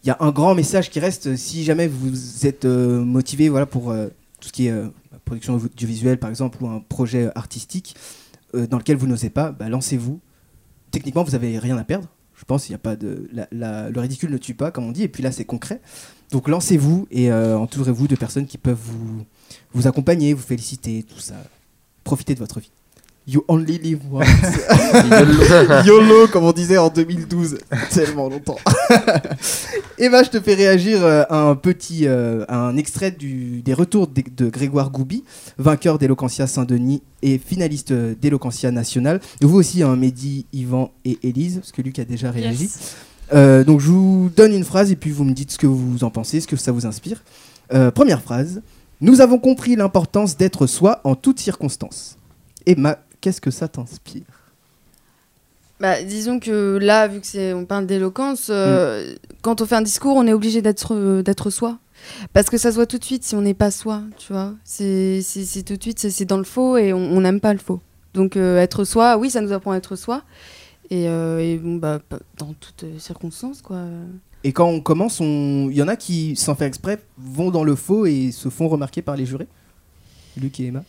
il 0.02 0.06
y 0.06 0.10
a 0.10 0.16
un 0.20 0.30
grand 0.30 0.54
message 0.54 0.88
qui 0.88 0.98
reste. 0.98 1.36
Si 1.36 1.64
jamais 1.64 1.86
vous 1.86 2.46
êtes 2.46 2.64
motivé 2.64 3.50
voilà, 3.50 3.66
pour 3.66 3.94
tout 4.40 4.48
ce 4.48 4.52
qui 4.52 4.68
est 4.68 4.74
production 5.26 5.56
audiovisuelle, 5.56 6.18
par 6.18 6.30
exemple, 6.30 6.56
ou 6.62 6.68
un 6.68 6.80
projet 6.80 7.30
artistique 7.34 7.94
dans 8.54 8.78
lequel 8.78 8.96
vous 8.96 9.06
n'osez 9.06 9.28
pas, 9.28 9.52
bah, 9.52 9.68
lancez-vous. 9.68 10.20
Techniquement, 10.90 11.22
vous 11.22 11.34
avez 11.34 11.58
rien 11.58 11.76
à 11.76 11.84
perdre. 11.84 12.08
Je 12.36 12.44
pense 12.44 12.68
il 12.68 12.72
y 12.72 12.74
a 12.74 12.78
pas 12.78 12.94
de 12.94 13.28
le 13.32 14.00
ridicule 14.00 14.30
ne 14.30 14.38
tue 14.38 14.54
pas, 14.54 14.70
comme 14.70 14.84
on 14.84 14.92
dit. 14.92 15.02
Et 15.02 15.08
puis 15.08 15.22
là, 15.22 15.32
c'est 15.32 15.44
concret. 15.44 15.80
Donc 16.30 16.48
lancez-vous 16.48 17.08
et 17.10 17.32
euh, 17.32 17.58
entourez-vous 17.58 18.06
de 18.06 18.14
personnes 18.14 18.46
qui 18.46 18.58
peuvent 18.58 18.78
vous 19.72 19.86
accompagner, 19.86 20.34
vous 20.34 20.42
féliciter, 20.42 21.02
tout 21.02 21.18
ça. 21.18 21.34
Profitez 22.04 22.34
de 22.34 22.38
votre 22.38 22.60
vie. 22.60 22.70
You 23.30 23.44
only 23.46 23.76
live 23.76 24.00
once. 24.10 24.26
YOLO, 25.86 26.28
comme 26.28 26.44
on 26.44 26.52
disait 26.52 26.78
en 26.78 26.88
2012. 26.88 27.58
Tellement 27.90 28.30
longtemps. 28.30 28.56
Eva, 29.98 30.22
je 30.22 30.30
te 30.30 30.40
fais 30.40 30.54
réagir 30.54 31.04
euh, 31.04 31.24
à 31.28 31.42
un 31.42 31.54
petit, 31.54 32.06
euh, 32.06 32.46
à 32.48 32.56
un 32.58 32.76
extrait 32.78 33.10
du- 33.10 33.60
des 33.60 33.74
retours 33.74 34.06
de, 34.06 34.22
de 34.34 34.48
Grégoire 34.48 34.90
Goubi, 34.90 35.24
vainqueur 35.58 35.98
d'Eloquentia 35.98 36.46
Saint-Denis 36.46 37.02
et 37.20 37.36
finaliste 37.38 37.90
euh, 37.90 38.14
d'Eloquentia 38.18 38.70
National. 38.70 39.20
Et 39.42 39.44
vous 39.44 39.58
aussi, 39.58 39.82
hein, 39.82 39.94
Mehdi, 39.96 40.46
Yvan 40.54 40.90
et 41.04 41.18
Élise, 41.22 41.56
parce 41.58 41.72
que 41.72 41.82
Luc 41.82 41.98
a 41.98 42.06
déjà 42.06 42.30
réagi. 42.30 42.62
Yes. 42.64 42.94
Euh, 43.34 43.62
donc 43.62 43.80
je 43.80 43.90
vous 43.90 44.30
donne 44.34 44.54
une 44.54 44.64
phrase 44.64 44.90
et 44.90 44.96
puis 44.96 45.10
vous 45.10 45.24
me 45.24 45.32
dites 45.34 45.50
ce 45.52 45.58
que 45.58 45.66
vous 45.66 46.02
en 46.02 46.08
pensez, 46.10 46.40
ce 46.40 46.46
que 46.46 46.56
ça 46.56 46.72
vous 46.72 46.86
inspire. 46.86 47.22
Euh, 47.74 47.90
première 47.90 48.22
phrase. 48.22 48.62
Nous 49.02 49.20
avons 49.20 49.38
compris 49.38 49.76
l'importance 49.76 50.36
d'être 50.38 50.66
soi 50.66 51.02
en 51.04 51.14
toutes 51.14 51.38
circonstances. 51.40 52.16
Emma, 52.66 52.98
qu'est-ce 53.20 53.40
que 53.40 53.50
ça 53.50 53.68
t'inspire? 53.68 54.22
Bah, 55.80 56.02
disons 56.02 56.40
que 56.40 56.78
là, 56.80 57.06
vu 57.06 57.20
que 57.20 57.26
c'est, 57.26 57.52
on 57.52 57.64
parle 57.64 57.86
d'éloquence, 57.86 58.48
euh, 58.50 59.14
quand 59.42 59.60
on 59.60 59.66
fait 59.66 59.76
un 59.76 59.82
discours, 59.82 60.16
on 60.16 60.26
est 60.26 60.32
obligé 60.32 60.60
d'être, 60.60 60.94
euh, 60.94 61.22
d'être 61.22 61.50
soi. 61.50 61.78
Parce 62.32 62.50
que 62.50 62.58
ça 62.58 62.70
se 62.70 62.76
voit 62.76 62.86
tout 62.86 62.98
de 62.98 63.04
suite 63.04 63.24
si 63.24 63.36
on 63.36 63.42
n'est 63.42 63.54
pas 63.54 63.70
soi, 63.70 64.02
tu 64.16 64.32
vois. 64.32 64.54
C'est, 64.64 65.22
tout 65.64 65.76
de 65.76 65.82
suite, 65.82 65.98
c'est, 65.98 66.24
dans 66.24 66.38
le 66.38 66.44
faux 66.44 66.76
et 66.76 66.92
on 66.92 67.20
n'aime 67.20 67.40
pas 67.40 67.52
le 67.52 67.58
faux. 67.58 67.80
Donc 68.14 68.36
euh, 68.36 68.58
être 68.58 68.84
soi, 68.84 69.16
oui, 69.18 69.30
ça 69.30 69.40
nous 69.40 69.52
apprend 69.52 69.72
à 69.72 69.76
être 69.76 69.94
soi. 69.94 70.22
Et, 70.90 71.08
euh, 71.08 71.38
et 71.38 71.58
bon, 71.58 71.76
bah, 71.76 72.00
dans 72.38 72.54
toutes 72.54 72.84
circonstances, 72.98 73.62
quoi. 73.62 73.84
Et 74.44 74.52
quand 74.52 74.68
on 74.68 74.80
commence, 74.80 75.20
on... 75.20 75.68
il 75.70 75.76
y 75.76 75.82
en 75.82 75.88
a 75.88 75.96
qui, 75.96 76.34
sans 76.36 76.54
faire 76.54 76.68
exprès, 76.68 77.00
vont 77.18 77.50
dans 77.50 77.64
le 77.64 77.74
faux 77.74 78.06
et 78.06 78.30
se 78.32 78.48
font 78.48 78.68
remarquer 78.68 79.02
par 79.02 79.16
les 79.16 79.26
jurés? 79.26 79.48
Luc 80.36 80.58
et 80.60 80.66
Emma? 80.66 80.84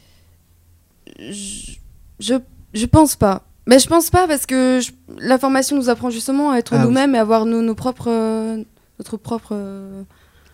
Je, 1.20 1.74
je, 2.20 2.36
je 2.74 2.86
pense 2.86 3.16
pas. 3.16 3.44
Mais 3.68 3.78
je 3.80 3.88
pense 3.88 4.10
pas 4.10 4.28
parce 4.28 4.46
que 4.46 4.80
je- 4.82 4.92
la 5.20 5.38
formation 5.38 5.76
nous 5.76 5.90
apprend 5.90 6.10
justement 6.10 6.52
à 6.52 6.58
être 6.58 6.74
Ah 6.74 6.78
oui. 6.80 6.84
nous-mêmes 6.86 7.14
et 7.16 7.20
avoir 7.20 7.46
nos, 7.46 7.62
nos 7.62 7.76
propres, 7.76 8.10
euh, 8.10 8.64
notre 8.98 9.18
propre. 9.18 9.50
euh, 9.54 10.02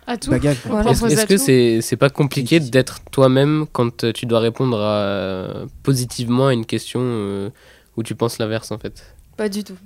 À 0.07 0.17
tout. 0.17 0.29
Bagage. 0.31 0.57
Nos 0.65 0.71
Voilà. 0.71 0.91
Est-ce 0.91 1.05
est-ce 1.05 1.25
que 1.25 1.37
c'est 1.37 1.79
c'est 1.81 1.95
pas 1.97 2.09
compliqué 2.09 2.59
d'être 2.59 2.99
toi-même 3.11 3.65
quand 3.71 4.03
euh, 4.03 4.11
tu 4.11 4.25
dois 4.25 4.39
répondre 4.39 4.79
à, 4.81 5.65
positivement 5.83 6.47
à 6.47 6.53
une 6.53 6.65
question 6.65 6.99
euh, 7.03 7.49
où 7.97 8.03
tu 8.03 8.15
penses 8.15 8.37
l'inverse 8.37 8.71
en 8.71 8.77
fait? 8.77 9.03
Pas 9.37 9.49
du 9.49 9.63
tout. 9.63 9.77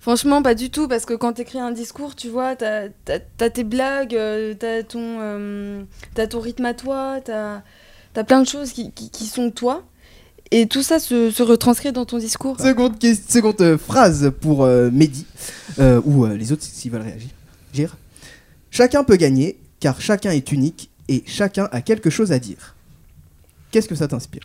Franchement, 0.00 0.42
pas 0.42 0.54
du 0.54 0.70
tout, 0.70 0.88
parce 0.88 1.04
que 1.04 1.12
quand 1.14 1.34
t'écris 1.34 1.58
un 1.58 1.70
discours, 1.70 2.16
tu 2.16 2.28
vois, 2.28 2.56
t'as 2.56 2.84
as, 3.40 3.50
tes 3.50 3.64
blagues, 3.64 4.16
t'as 4.58 4.82
ton, 4.82 5.18
euh, 5.20 5.82
t'as 6.14 6.26
ton 6.26 6.40
rythme 6.40 6.64
à 6.64 6.72
toi, 6.74 7.20
t'as 7.22 7.60
as 8.16 8.24
plein 8.24 8.40
de 8.40 8.46
choses 8.48 8.72
qui, 8.72 8.90
qui, 8.92 9.10
qui 9.10 9.26
sont 9.26 9.50
toi. 9.50 9.82
Et 10.54 10.66
tout 10.66 10.82
ça 10.82 10.98
se, 10.98 11.30
se 11.30 11.42
retranscrit 11.42 11.92
dans 11.92 12.04
ton 12.04 12.18
discours. 12.18 12.60
Seconde, 12.60 12.94
euh, 13.62 13.78
phrase 13.78 14.30
pour 14.42 14.64
euh, 14.64 14.90
Mehdi, 14.92 15.24
euh, 15.78 16.00
ou 16.04 16.26
euh, 16.26 16.36
les 16.36 16.52
autres 16.52 16.62
s'ils 16.62 16.90
veulent 16.92 17.00
réagir. 17.00 17.30
Gire. 17.72 17.96
Chacun 18.70 19.02
peut 19.02 19.16
gagner, 19.16 19.58
car 19.80 19.98
chacun 20.00 20.30
est 20.30 20.52
unique 20.52 20.90
et 21.08 21.24
chacun 21.26 21.68
a 21.72 21.80
quelque 21.80 22.10
chose 22.10 22.32
à 22.32 22.38
dire. 22.38 22.74
Qu'est-ce 23.70 23.88
que 23.88 23.94
ça 23.94 24.08
t'inspire? 24.08 24.42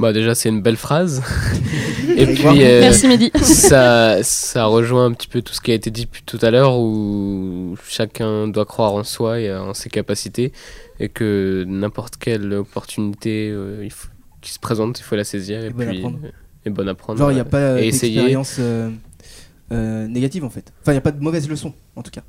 Bah 0.00 0.12
déjà 0.14 0.34
c'est 0.34 0.48
une 0.48 0.62
belle 0.62 0.76
phrase. 0.76 1.22
Et 2.16 2.26
puis 2.26 2.44
euh, 2.62 2.80
Merci 2.80 3.06
Mehdi. 3.08 3.30
ça, 3.42 4.22
ça 4.22 4.64
rejoint 4.66 5.06
un 5.06 5.12
petit 5.12 5.28
peu 5.28 5.42
tout 5.42 5.52
ce 5.52 5.60
qui 5.60 5.72
a 5.72 5.74
été 5.74 5.90
dit 5.90 6.04
depuis 6.06 6.22
tout 6.24 6.38
à 6.42 6.50
l'heure 6.50 6.78
où 6.78 7.76
chacun 7.88 8.46
doit 8.48 8.64
croire 8.66 8.94
en 8.94 9.04
soi 9.04 9.40
et 9.40 9.52
en 9.54 9.74
ses 9.74 9.90
capacités 9.90 10.52
et 11.00 11.08
que 11.08 11.64
n'importe 11.66 12.16
quelle 12.16 12.52
opportunité 12.54 13.50
euh, 13.50 13.80
il 13.84 13.90
faut- 13.90 14.08
qui 14.44 14.52
se 14.52 14.58
présente, 14.60 15.00
il 15.00 15.02
faut 15.02 15.16
la 15.16 15.24
saisir 15.24 15.62
et, 15.64 15.66
Et 15.66 15.70
bonne 15.70 15.88
puis 15.88 16.04
euh, 16.04 16.28
et 16.66 16.70
bonne 16.70 16.88
à 16.88 16.94
prendre. 16.94 17.18
Genre, 17.18 17.32
il 17.32 17.34
n'y 17.34 17.40
a 17.40 17.44
ouais. 17.44 17.48
pas 17.50 17.58
euh, 17.58 17.80
d'expérience 17.80 18.56
euh, 18.60 18.90
euh, 19.72 20.06
négative 20.06 20.44
en 20.44 20.50
fait. 20.50 20.72
Enfin, 20.82 20.92
il 20.92 20.94
n'y 20.94 20.98
a 20.98 21.02
pas 21.02 21.10
de 21.12 21.22
mauvaise 21.22 21.48
leçon 21.48 21.72
en 21.96 22.02
tout 22.02 22.10
cas. 22.10 22.22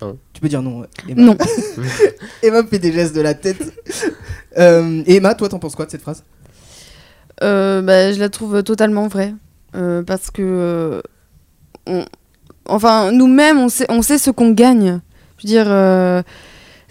Non. 0.00 0.18
Tu 0.32 0.40
peux 0.40 0.48
dire 0.48 0.62
non. 0.62 0.84
Emma. 1.08 1.22
Non. 1.22 1.36
Emma 2.42 2.64
fait 2.64 2.78
des 2.80 2.92
gestes 2.92 3.14
de 3.14 3.20
la 3.20 3.34
tête. 3.34 3.62
Euh, 4.58 5.02
et 5.06 5.16
Emma, 5.16 5.34
toi, 5.36 5.48
t'en 5.48 5.58
penses 5.60 5.76
quoi 5.76 5.86
de 5.86 5.90
cette 5.92 6.02
phrase? 6.02 6.24
Euh, 7.42 7.82
bah, 7.82 8.12
je 8.12 8.18
la 8.18 8.28
trouve 8.28 8.62
totalement 8.62 9.06
vraie. 9.08 9.34
Euh, 9.74 10.02
parce 10.02 10.30
que. 10.30 10.42
euh, 10.42 11.00
on- 11.86 12.04
enfin, 12.66 13.12
nous-mêmes, 13.12 13.58
on 13.58 13.68
sait, 13.68 13.86
on 13.88 14.02
sait 14.02 14.18
ce 14.18 14.30
qu'on 14.30 14.50
gagne. 14.50 15.00
Je 15.38 15.46
veux 15.46 15.48
dire. 15.48 16.24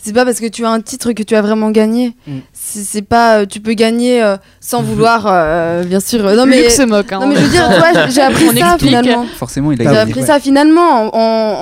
C'est 0.03 0.13
pas 0.13 0.25
parce 0.25 0.39
que 0.39 0.47
tu 0.47 0.65
as 0.65 0.69
un 0.69 0.81
titre 0.81 1.13
que 1.13 1.23
tu 1.23 1.35
as 1.35 1.41
vraiment 1.41 1.69
gagné. 1.71 2.15
Mm. 2.27 2.37
C'est 2.53 3.01
pas. 3.03 3.39
euh, 3.41 3.45
Tu 3.45 3.59
peux 3.59 3.73
gagner 3.73 4.21
euh, 4.23 4.37
sans 4.59 4.81
vouloir, 4.81 5.25
euh, 5.27 5.83
bien 5.83 5.99
sûr. 5.99 6.23
non, 6.23 6.45
mais. 6.45 6.63
Luc 6.63 6.71
se 6.71 6.81
moque. 6.83 7.11
hein. 7.11 7.19
Non, 7.19 7.27
mais 7.27 7.35
je 7.35 7.41
veux 7.41 7.49
dire, 7.49 7.67
tu 8.07 8.11
j'ai 8.11 8.21
appris 8.21 8.45
On 8.49 8.55
ça 8.57 8.67
explique. 8.73 8.87
finalement. 8.89 9.25
Forcément, 9.37 9.71
il 9.71 9.81
a 9.87 9.91
J'ai 9.93 9.99
appris 9.99 10.19
ouais. 10.21 10.25
ça 10.25 10.39
finalement 10.39 11.13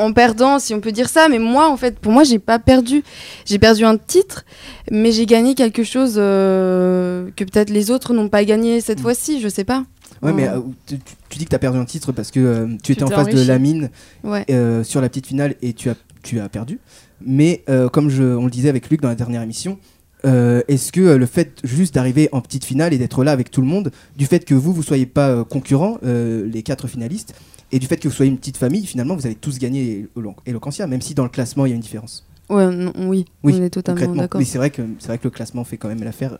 en, 0.03 0.11
perdant, 0.13 0.59
si 0.59 0.73
on 0.73 0.79
peut 0.79 0.91
dire 0.91 1.09
ça. 1.09 1.27
Mais 1.29 1.39
moi, 1.39 1.69
en 1.69 1.77
fait, 1.77 1.99
pour 1.99 2.11
moi, 2.11 2.23
j'ai 2.23 2.39
pas 2.39 2.59
perdu. 2.59 3.03
J'ai 3.45 3.59
perdu 3.59 3.83
un 3.85 3.97
titre, 3.97 4.45
mais 4.91 5.11
j'ai 5.11 5.25
gagné 5.25 5.55
quelque 5.55 5.83
chose 5.83 6.15
euh, 6.17 7.29
que 7.35 7.43
peut-être 7.43 7.69
les 7.69 7.91
autres 7.91 8.13
n'ont 8.13 8.29
pas 8.29 8.43
gagné 8.45 8.81
cette 8.81 8.99
Mm. 8.99 9.03
fois-ci. 9.03 9.41
Je 9.41 9.47
sais 9.49 9.63
pas. 9.63 9.83
Ouais, 10.21 10.33
mais 10.33 10.47
euh, 10.49 10.59
tu, 10.85 10.97
tu- 10.99 11.13
tu 11.29 11.37
dis 11.39 11.45
que 11.45 11.49
t'as 11.51 11.59
perdu 11.59 11.77
un 11.77 11.85
titre 11.85 12.11
parce 12.11 12.29
que 12.31 12.39
euh, 12.39 12.67
tu 12.83 12.91
étais 12.91 13.03
en 13.03 13.07
face 13.07 13.27
de. 13.27 13.41
Lamine 13.47 13.89
Ouais. 14.23 14.43
euh, 14.49 14.83
sur 14.83 14.99
la 15.01 15.07
petite 15.07 15.27
finale 15.27 15.55
et 15.61 15.71
tu 15.73 15.89
as, 15.89 15.95
tu 16.23 16.39
as 16.41 16.49
perdu. 16.49 16.79
Mais 17.25 17.63
euh, 17.69 17.89
comme 17.89 18.09
je, 18.09 18.23
on 18.23 18.45
le 18.45 18.51
disait 18.51 18.69
avec 18.69 18.89
Luc 18.89 19.01
dans 19.01 19.09
la 19.09 19.15
dernière 19.15 19.41
émission, 19.41 19.77
euh, 20.25 20.61
est-ce 20.67 20.91
que 20.91 21.01
euh, 21.01 21.17
le 21.17 21.25
fait 21.25 21.59
juste 21.63 21.95
d'arriver 21.95 22.29
en 22.31 22.41
petite 22.41 22.65
finale 22.65 22.93
et 22.93 22.97
d'être 22.97 23.23
là 23.23 23.31
avec 23.31 23.51
tout 23.51 23.61
le 23.61 23.67
monde, 23.67 23.91
du 24.17 24.25
fait 24.25 24.43
que 24.45 24.53
vous, 24.53 24.73
vous 24.73 24.83
soyez 24.83 25.05
pas 25.05 25.29
euh, 25.29 25.43
concurrents, 25.43 25.97
euh, 26.03 26.45
les 26.47 26.63
quatre 26.63 26.87
finalistes, 26.87 27.33
et 27.71 27.79
du 27.79 27.87
fait 27.87 27.97
que 27.97 28.07
vous 28.07 28.13
soyez 28.13 28.31
une 28.31 28.37
petite 28.37 28.57
famille, 28.57 28.85
finalement, 28.85 29.15
vous 29.15 29.25
avez 29.25 29.35
tous 29.35 29.59
gagné 29.59 30.07
Elo- 30.17 30.35
Eloquentia, 30.45 30.87
même 30.87 31.01
si 31.01 31.13
dans 31.13 31.23
le 31.23 31.29
classement, 31.29 31.65
il 31.65 31.69
y 31.69 31.71
a 31.71 31.75
une 31.75 31.81
différence. 31.81 32.25
Ouais, 32.49 32.67
non, 32.67 32.91
oui, 32.97 33.25
Oui, 33.43 33.53
on 33.59 33.63
est 33.63 33.69
totalement 33.69 34.15
d'accord. 34.15 34.39
Mais 34.39 34.45
c'est 34.45 34.57
vrai 34.57 34.71
que 34.71 34.81
c'est 34.97 35.07
vrai 35.07 35.19
que 35.19 35.25
le 35.25 35.29
classement 35.29 35.63
fait 35.63 35.77
quand 35.77 35.87
même 35.87 36.03
l'affaire. 36.03 36.39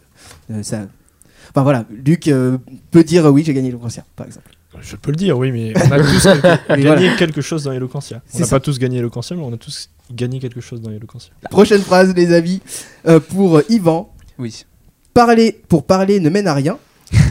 Euh, 0.52 0.64
ça. 0.64 0.88
Enfin 1.52 1.62
voilà, 1.64 1.86
Luc 2.06 2.28
euh, 2.28 2.58
peut 2.92 3.04
dire 3.04 3.26
oui, 3.28 3.44
j'ai 3.46 3.54
gagné 3.54 3.70
Eloquentia, 3.70 4.04
par 4.16 4.26
exemple. 4.26 4.50
Je 4.82 4.96
peux 4.96 5.12
le 5.12 5.18
dire, 5.18 5.38
oui, 5.38 5.52
mais 5.52 5.74
on 5.78 5.92
a 5.92 6.00
tous 6.04 6.24
quelque- 6.24 6.68
gagné 6.68 6.84
voilà. 6.84 7.16
quelque 7.16 7.42
chose 7.42 7.64
dans 7.64 7.72
Eloquentia. 7.72 8.22
On 8.34 8.40
n'a 8.40 8.48
pas 8.48 8.60
tous 8.60 8.78
gagné 8.80 8.98
Eloquentia, 8.98 9.36
mais 9.36 9.44
on 9.44 9.54
a 9.54 9.58
tous 9.58 9.90
gagné 10.14 10.40
quelque 10.40 10.62
chose 10.62 10.82
dans 10.82 10.92
Eloquentia. 10.92 11.32
Prochaine 11.50 11.82
phrase, 11.82 12.14
les 12.16 12.34
amis, 12.34 12.62
euh, 13.08 13.20
pour 13.20 13.58
euh, 13.58 13.64
Yvan. 13.70 14.12
Oui. 14.38 14.66
Parler 15.14 15.60
pour 15.68 15.86
parler 15.86 16.20
ne 16.20 16.30
mène 16.30 16.48
à 16.48 16.54
rien. 16.54 16.78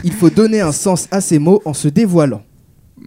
Il 0.03 0.11
faut 0.11 0.29
donner 0.29 0.61
un 0.61 0.71
sens 0.71 1.07
à 1.11 1.21
ses 1.21 1.39
mots 1.39 1.61
en 1.65 1.73
se 1.73 1.87
dévoilant. 1.87 2.43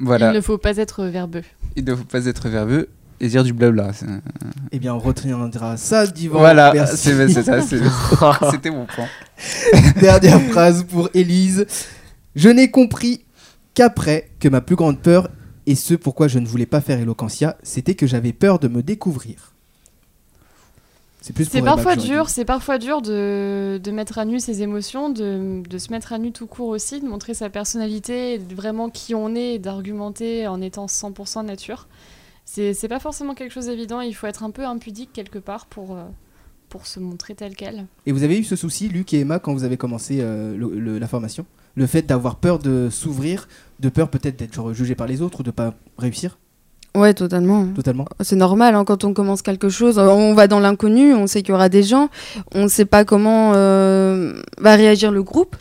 Voilà. 0.01 0.33
Il 0.33 0.37
ne 0.37 0.41
faut 0.41 0.59
pas 0.59 0.77
être 0.79 1.05
verbeux. 1.05 1.43
Il 1.77 1.85
ne 1.85 1.95
faut 1.95 2.05
pas 2.05 2.27
être 2.27 2.49
verbeux 2.49 2.89
et 3.21 3.29
dire 3.29 3.45
du 3.45 3.53
blabla. 3.53 3.93
Eh 4.73 4.79
bien, 4.79 4.95
on 4.95 4.99
retiendra 4.99 5.77
ça 5.77 6.07
d'Yvan. 6.07 6.39
Voilà, 6.39 6.73
Merci. 6.75 7.11
c'est 7.29 7.43
ça. 7.43 7.61
C'était 8.51 8.71
mon 8.71 8.87
point. 8.87 9.07
Dernière 10.01 10.41
phrase 10.51 10.85
pour 10.85 11.09
Élise. 11.15 11.67
Je 12.35 12.49
n'ai 12.49 12.71
compris 12.71 13.25
qu'après 13.75 14.31
que 14.41 14.49
ma 14.49 14.61
plus 14.61 14.77
grande 14.77 15.01
peur 15.01 15.29
Et 15.67 15.77
ce 15.77 15.95
pourquoi 15.95 16.27
je 16.27 16.41
ne 16.41 16.47
voulais 16.47 16.67
pas 16.67 16.81
faire 16.81 16.99
Eloquentia, 16.99 17.57
c'était 17.63 17.95
que 17.95 18.07
j'avais 18.07 18.33
peur 18.33 18.59
de 18.59 18.69
me 18.69 18.83
découvrir. 18.83 19.52
C'est 21.45 21.61
parfois 21.77 21.93
dur, 22.09 22.29
c'est 22.29 22.45
parfois 22.45 22.79
dur 22.79 23.01
de, 23.03 23.81
de 23.83 23.91
mettre 23.93 24.19
à 24.19 24.25
nu 24.25 24.41
ses 24.41 24.63
émotions, 24.63 25.09
de, 25.11 25.63
de 25.69 25.79
se 25.79 25.91
mettre 25.93 26.13
à 26.13 26.19
nu 26.19 26.33
tout 26.33 26.47
court 26.47 26.69
aussi, 26.69 27.01
de 27.01 27.07
montrer 27.07 27.33
sa 27.35 27.49
personnalité, 27.49 28.39
vraiment 28.39 28.91
qui 28.91 29.15
on 29.15 29.35
est, 29.35 29.59
d'argumenter 29.59 30.47
en 30.49 30.61
étant 30.61 30.87
100% 30.87 31.45
nature. 31.47 31.87
C'est 32.45 32.89
pas 32.89 32.99
forcément 32.99 33.35
quelque 33.35 33.53
chose 33.53 33.67
d'évident, 33.67 34.01
il 34.01 34.15
faut 34.15 34.27
être 34.27 34.43
un 34.43 34.51
peu 34.51 34.65
impudique 34.67 35.11
quelque 35.13 35.39
part 35.39 35.67
pour, 35.67 35.93
euh, 35.97 36.03
pour 36.69 36.87
se 36.87 36.99
montrer 36.99 37.35
tel 37.35 37.55
quel. 37.55 37.87
Et 38.05 38.13
vous 38.13 38.25
avez 38.25 38.37
eu 38.39 38.45
ce 38.45 38.57
souci, 38.57 38.89
Luc 38.89 39.15
et 39.15 39.21
Emma, 39.21 39.39
quand 39.39 39.53
vous 39.55 39.65
avez 39.65 39.77
commencé 39.77 40.19
euh, 40.21 40.57
le- 40.57 40.79
le- 40.79 40.99
la 40.99 41.07
formation? 41.07 41.47
Le 41.77 41.87
fait 41.87 42.03
d'avoir 42.03 42.37
peur 42.37 42.59
de 42.59 42.89
s'ouvrir, 42.91 43.49
de 43.81 43.89
peur 43.89 44.11
peut-être 44.11 44.37
d'être 44.39 44.73
jugé 44.75 44.95
par 44.95 45.07
les 45.07 45.23
autres 45.23 45.41
ou 45.41 45.43
de 45.45 45.51
pas 45.53 45.75
réussir? 45.97 46.37
Ouais, 46.95 47.15
totalement. 47.15 47.67
totalement 47.69 48.07
C'est 48.21 48.37
normal 48.37 48.75
hein, 48.75 48.85
quand 48.85 49.05
on 49.05 49.15
commence 49.15 49.43
quelque 49.43 49.69
chose. 49.69 49.99
On 49.99 50.35
va 50.35 50.47
dans 50.47 50.61
l'inconnu, 50.61 51.15
on 51.15 51.27
sait 51.27 51.43
qu'il 51.43 51.51
y 51.51 51.55
aura 51.55 51.69
des 51.69 51.83
gens, 51.83 52.09
on 52.55 52.65
ne 52.65 52.69
sait 52.69 52.85
pas 52.85 53.05
comment 53.05 53.53
euh, 53.55 54.35
va 54.59 54.75
réagir 54.75 55.11
le 55.11 55.23
groupe. 55.23 55.57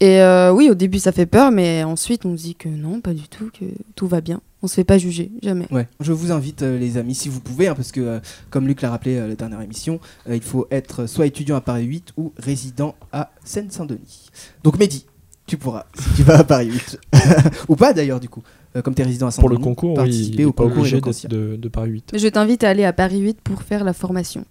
Et 0.00 0.22
euh, 0.22 0.50
oui, 0.50 0.70
au 0.70 0.74
début 0.74 0.98
ça 0.98 1.12
fait 1.12 1.26
peur, 1.26 1.50
mais 1.50 1.84
ensuite 1.84 2.24
on 2.24 2.36
se 2.36 2.42
dit 2.42 2.54
que 2.54 2.70
non, 2.70 3.00
pas 3.00 3.12
du 3.12 3.28
tout, 3.28 3.50
que 3.58 3.66
tout 3.96 4.06
va 4.06 4.22
bien. 4.22 4.40
On 4.62 4.66
se 4.66 4.74
fait 4.74 4.84
pas 4.84 4.98
juger, 4.98 5.30
jamais. 5.42 5.66
Ouais, 5.70 5.88
je 6.00 6.12
vous 6.12 6.32
invite 6.32 6.62
euh, 6.62 6.78
les 6.78 6.98
amis, 6.98 7.14
si 7.14 7.30
vous 7.30 7.40
pouvez, 7.40 7.68
hein, 7.68 7.74
parce 7.74 7.92
que 7.92 8.00
euh, 8.00 8.20
comme 8.50 8.66
Luc 8.66 8.82
l'a 8.82 8.90
rappelé 8.90 9.18
à 9.18 9.26
la 9.26 9.34
dernière 9.34 9.62
émission, 9.62 10.00
euh, 10.28 10.36
il 10.36 10.42
faut 10.42 10.66
être 10.70 11.06
soit 11.06 11.26
étudiant 11.26 11.56
à 11.56 11.62
Paris 11.62 11.84
8 11.84 12.12
ou 12.18 12.34
résident 12.36 12.94
à 13.10 13.30
Seine-Saint-Denis. 13.42 14.28
Donc 14.62 14.78
Mehdi, 14.78 15.06
tu 15.46 15.56
pourras, 15.56 15.86
si 15.98 16.16
tu 16.16 16.22
vas 16.24 16.40
à 16.40 16.44
Paris 16.44 16.70
8, 16.70 17.00
ou 17.68 17.76
pas 17.76 17.94
d'ailleurs 17.94 18.20
du 18.20 18.28
coup, 18.28 18.42
euh, 18.76 18.82
comme 18.82 18.94
tu 18.94 19.02
es 19.02 19.04
résident 19.04 19.26
à 19.26 19.30
Pour 19.30 19.42
Saint-Denis, 19.42 19.58
le 19.58 19.64
concours, 19.64 19.90
oui, 19.90 19.96
participer 19.96 20.44
au 20.44 20.52
pas 20.52 20.64
concours 20.64 20.78
obligé 20.78 21.00
d'être 21.00 21.28
de, 21.28 21.56
de 21.56 21.68
Paris 21.68 21.90
8. 21.90 22.10
Mais 22.12 22.18
je 22.18 22.28
t'invite 22.28 22.64
à 22.64 22.68
aller 22.68 22.84
à 22.84 22.92
Paris 22.92 23.18
8 23.18 23.40
pour 23.42 23.62
faire 23.62 23.84
la 23.84 23.92
formation. 23.92 24.44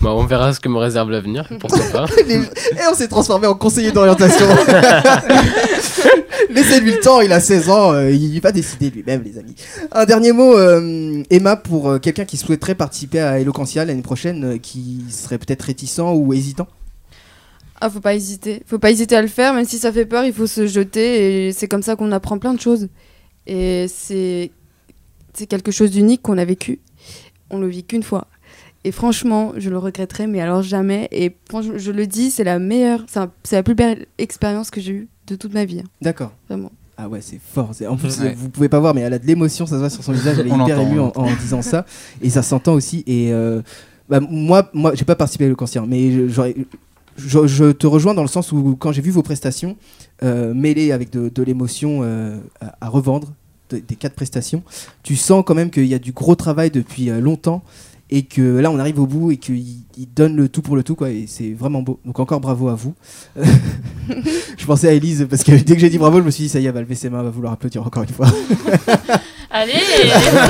Bah, 0.00 0.10
on 0.12 0.24
verra 0.24 0.52
ce 0.52 0.60
que 0.60 0.68
me 0.68 0.78
réserve 0.78 1.10
l'avenir, 1.10 1.48
pourquoi 1.60 1.84
pas. 1.92 2.06
Et 2.28 2.40
on 2.90 2.94
s'est 2.94 3.08
transformé 3.08 3.46
en 3.46 3.54
conseiller 3.54 3.92
d'orientation. 3.92 4.46
Laissez-lui 6.50 6.92
le 6.92 7.00
temps, 7.00 7.20
il 7.20 7.32
a 7.32 7.40
16 7.40 7.70
ans, 7.70 7.92
euh, 7.92 8.10
il 8.10 8.40
va 8.40 8.52
décider 8.52 8.90
lui-même, 8.90 9.22
les 9.22 9.38
amis. 9.38 9.54
Un 9.92 10.04
dernier 10.04 10.32
mot, 10.32 10.56
euh, 10.56 11.22
Emma, 11.30 11.56
pour 11.56 11.88
euh, 11.90 11.98
quelqu'un 11.98 12.24
qui 12.24 12.36
souhaiterait 12.36 12.74
participer 12.74 13.20
à 13.20 13.40
Eloquentia 13.40 13.84
l'année 13.84 14.02
prochaine, 14.02 14.58
qui 14.60 15.04
serait 15.10 15.38
peut-être 15.38 15.62
réticent 15.62 16.00
ou 16.00 16.32
hésitant. 16.32 16.66
Ah, 17.80 17.88
faut 17.88 18.00
pas 18.00 18.14
hésiter. 18.14 18.62
Faut 18.66 18.78
pas 18.78 18.90
hésiter 18.90 19.16
à 19.16 19.22
le 19.22 19.28
faire, 19.28 19.54
même 19.54 19.64
si 19.66 19.78
ça 19.78 19.92
fait 19.92 20.06
peur, 20.06 20.24
il 20.24 20.32
faut 20.32 20.46
se 20.46 20.66
jeter 20.66 21.46
et 21.46 21.52
c'est 21.52 21.68
comme 21.68 21.82
ça 21.82 21.96
qu'on 21.96 22.12
apprend 22.12 22.38
plein 22.38 22.54
de 22.54 22.60
choses. 22.60 22.88
Et 23.46 23.86
c'est 23.88 24.50
c'est 25.34 25.46
quelque 25.46 25.70
chose 25.72 25.90
d'unique 25.90 26.22
qu'on 26.22 26.38
a 26.38 26.44
vécu. 26.44 26.80
On 27.50 27.58
le 27.58 27.66
vit 27.68 27.84
qu'une 27.84 28.02
fois. 28.02 28.26
Et 28.84 28.92
franchement, 28.92 29.52
je 29.56 29.70
le 29.70 29.78
regretterai, 29.78 30.26
mais 30.26 30.40
alors 30.40 30.62
jamais. 30.62 31.08
Et 31.10 31.34
franchement, 31.48 31.74
je 31.76 31.90
le 31.90 32.06
dis, 32.06 32.30
c'est 32.30 32.44
la 32.44 32.58
meilleure, 32.58 33.04
c'est 33.42 33.56
la 33.56 33.62
plus 33.62 33.74
belle 33.74 34.06
expérience 34.18 34.70
que 34.70 34.80
j'ai 34.80 34.92
eue 34.92 35.08
de 35.26 35.36
toute 35.36 35.54
ma 35.54 35.64
vie. 35.64 35.80
hein, 35.80 35.88
D'accord. 36.02 36.32
Vraiment. 36.48 36.70
Ah 36.96 37.08
ouais, 37.08 37.20
c'est 37.20 37.40
fort. 37.42 37.70
En 37.88 37.96
plus, 37.96 38.20
Ouais. 38.20 38.34
vous 38.36 38.50
pouvez 38.50 38.68
pas 38.68 38.78
voir, 38.78 38.94
mais 38.94 39.00
elle 39.00 39.14
a 39.14 39.18
de 39.18 39.26
l'émotion, 39.26 39.66
ça 39.66 39.72
se 39.74 39.80
voit 39.80 39.90
sur 39.90 40.04
son 40.04 40.12
visage. 40.12 40.38
Elle 40.38 40.46
est 40.48 40.52
On 40.52 40.62
hyper 40.64 40.76
l'entend, 40.76 40.90
émue 40.90 41.00
en, 41.00 41.12
en 41.16 41.34
disant 41.40 41.62
ça. 41.62 41.86
Et 42.22 42.30
ça 42.30 42.42
s'entend 42.42 42.74
aussi. 42.74 43.02
Et 43.06 43.32
euh, 43.32 43.62
bah, 44.08 44.20
moi, 44.20 44.70
moi 44.74 44.94
j'ai 44.94 45.04
pas 45.04 45.16
participé 45.16 45.44
à 45.44 45.46
Eloquentia, 45.48 45.82
mais 45.88 46.12
je- 46.12 46.28
j'aurais- 46.28 46.54
je, 47.16 47.46
je 47.46 47.72
te 47.72 47.86
rejoins 47.86 48.14
dans 48.14 48.22
le 48.22 48.28
sens 48.28 48.52
où 48.52 48.76
quand 48.78 48.92
j'ai 48.92 49.02
vu 49.02 49.10
vos 49.10 49.22
prestations 49.22 49.76
euh, 50.22 50.52
mêlées 50.54 50.92
avec 50.92 51.10
de, 51.10 51.28
de 51.28 51.42
l'émotion 51.42 52.00
euh, 52.02 52.36
à, 52.60 52.74
à 52.86 52.88
revendre, 52.88 53.32
de- 53.70 53.78
des 53.78 53.94
quatre 53.96 54.14
prestations, 54.14 54.62
tu 55.02 55.16
sens 55.16 55.42
quand 55.46 55.54
même 55.54 55.70
qu'il 55.70 55.86
y 55.86 55.94
a 55.94 55.98
du 55.98 56.12
gros 56.12 56.34
travail 56.34 56.70
depuis 56.70 57.10
euh, 57.10 57.20
longtemps. 57.20 57.62
Et 58.10 58.22
que 58.22 58.58
là, 58.58 58.70
on 58.70 58.78
arrive 58.78 59.00
au 59.00 59.06
bout 59.06 59.30
et 59.32 59.38
qu'il 59.38 59.64
il 59.96 60.06
donne 60.14 60.36
le 60.36 60.48
tout 60.50 60.60
pour 60.60 60.76
le 60.76 60.82
tout, 60.82 60.94
quoi. 60.94 61.10
Et 61.10 61.24
c'est 61.26 61.52
vraiment 61.52 61.80
beau. 61.80 61.98
Donc, 62.04 62.20
encore 62.20 62.38
bravo 62.38 62.68
à 62.68 62.74
vous. 62.74 62.92
je 64.58 64.66
pensais 64.66 64.88
à 64.88 64.92
Elise 64.92 65.26
parce 65.28 65.42
que 65.42 65.52
dès 65.52 65.74
que 65.74 65.80
j'ai 65.80 65.88
dit 65.88 65.96
bravo, 65.98 66.18
je 66.18 66.24
me 66.24 66.30
suis 66.30 66.44
dit, 66.44 66.48
ça 66.50 66.60
y 66.60 66.64
est, 66.66 66.68
elle 66.68 66.74
va 66.74 66.82
lever 66.82 66.94
ses 66.94 67.08
mains, 67.08 67.20
elle 67.20 67.24
va 67.24 67.30
vouloir 67.30 67.54
applaudir 67.54 67.84
encore 67.84 68.02
une 68.02 68.10
fois. 68.10 68.28
Allez 69.50 69.72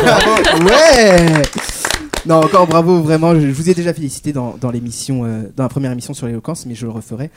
Bravo. 0.03 0.65
ouais 0.67 1.43
Non, 2.27 2.37
encore 2.37 2.67
bravo, 2.67 3.03
vraiment. 3.03 3.39
Je, 3.39 3.47
vous 3.49 3.71
ai 3.71 3.75
déjà 3.75 3.93
félicité 3.93 4.33
dans, 4.33 4.57
dans 4.61 4.71
l'émission, 4.71 5.25
euh, 5.25 5.43
dans 5.57 5.63
la 5.65 5.69
première 5.69 5.93
émission 5.93 6.15
sur 6.15 6.27
l'éloquence, 6.27 6.67
mais 6.67 6.75
je 6.75 6.87
le 6.87 6.93
referai 6.93 7.31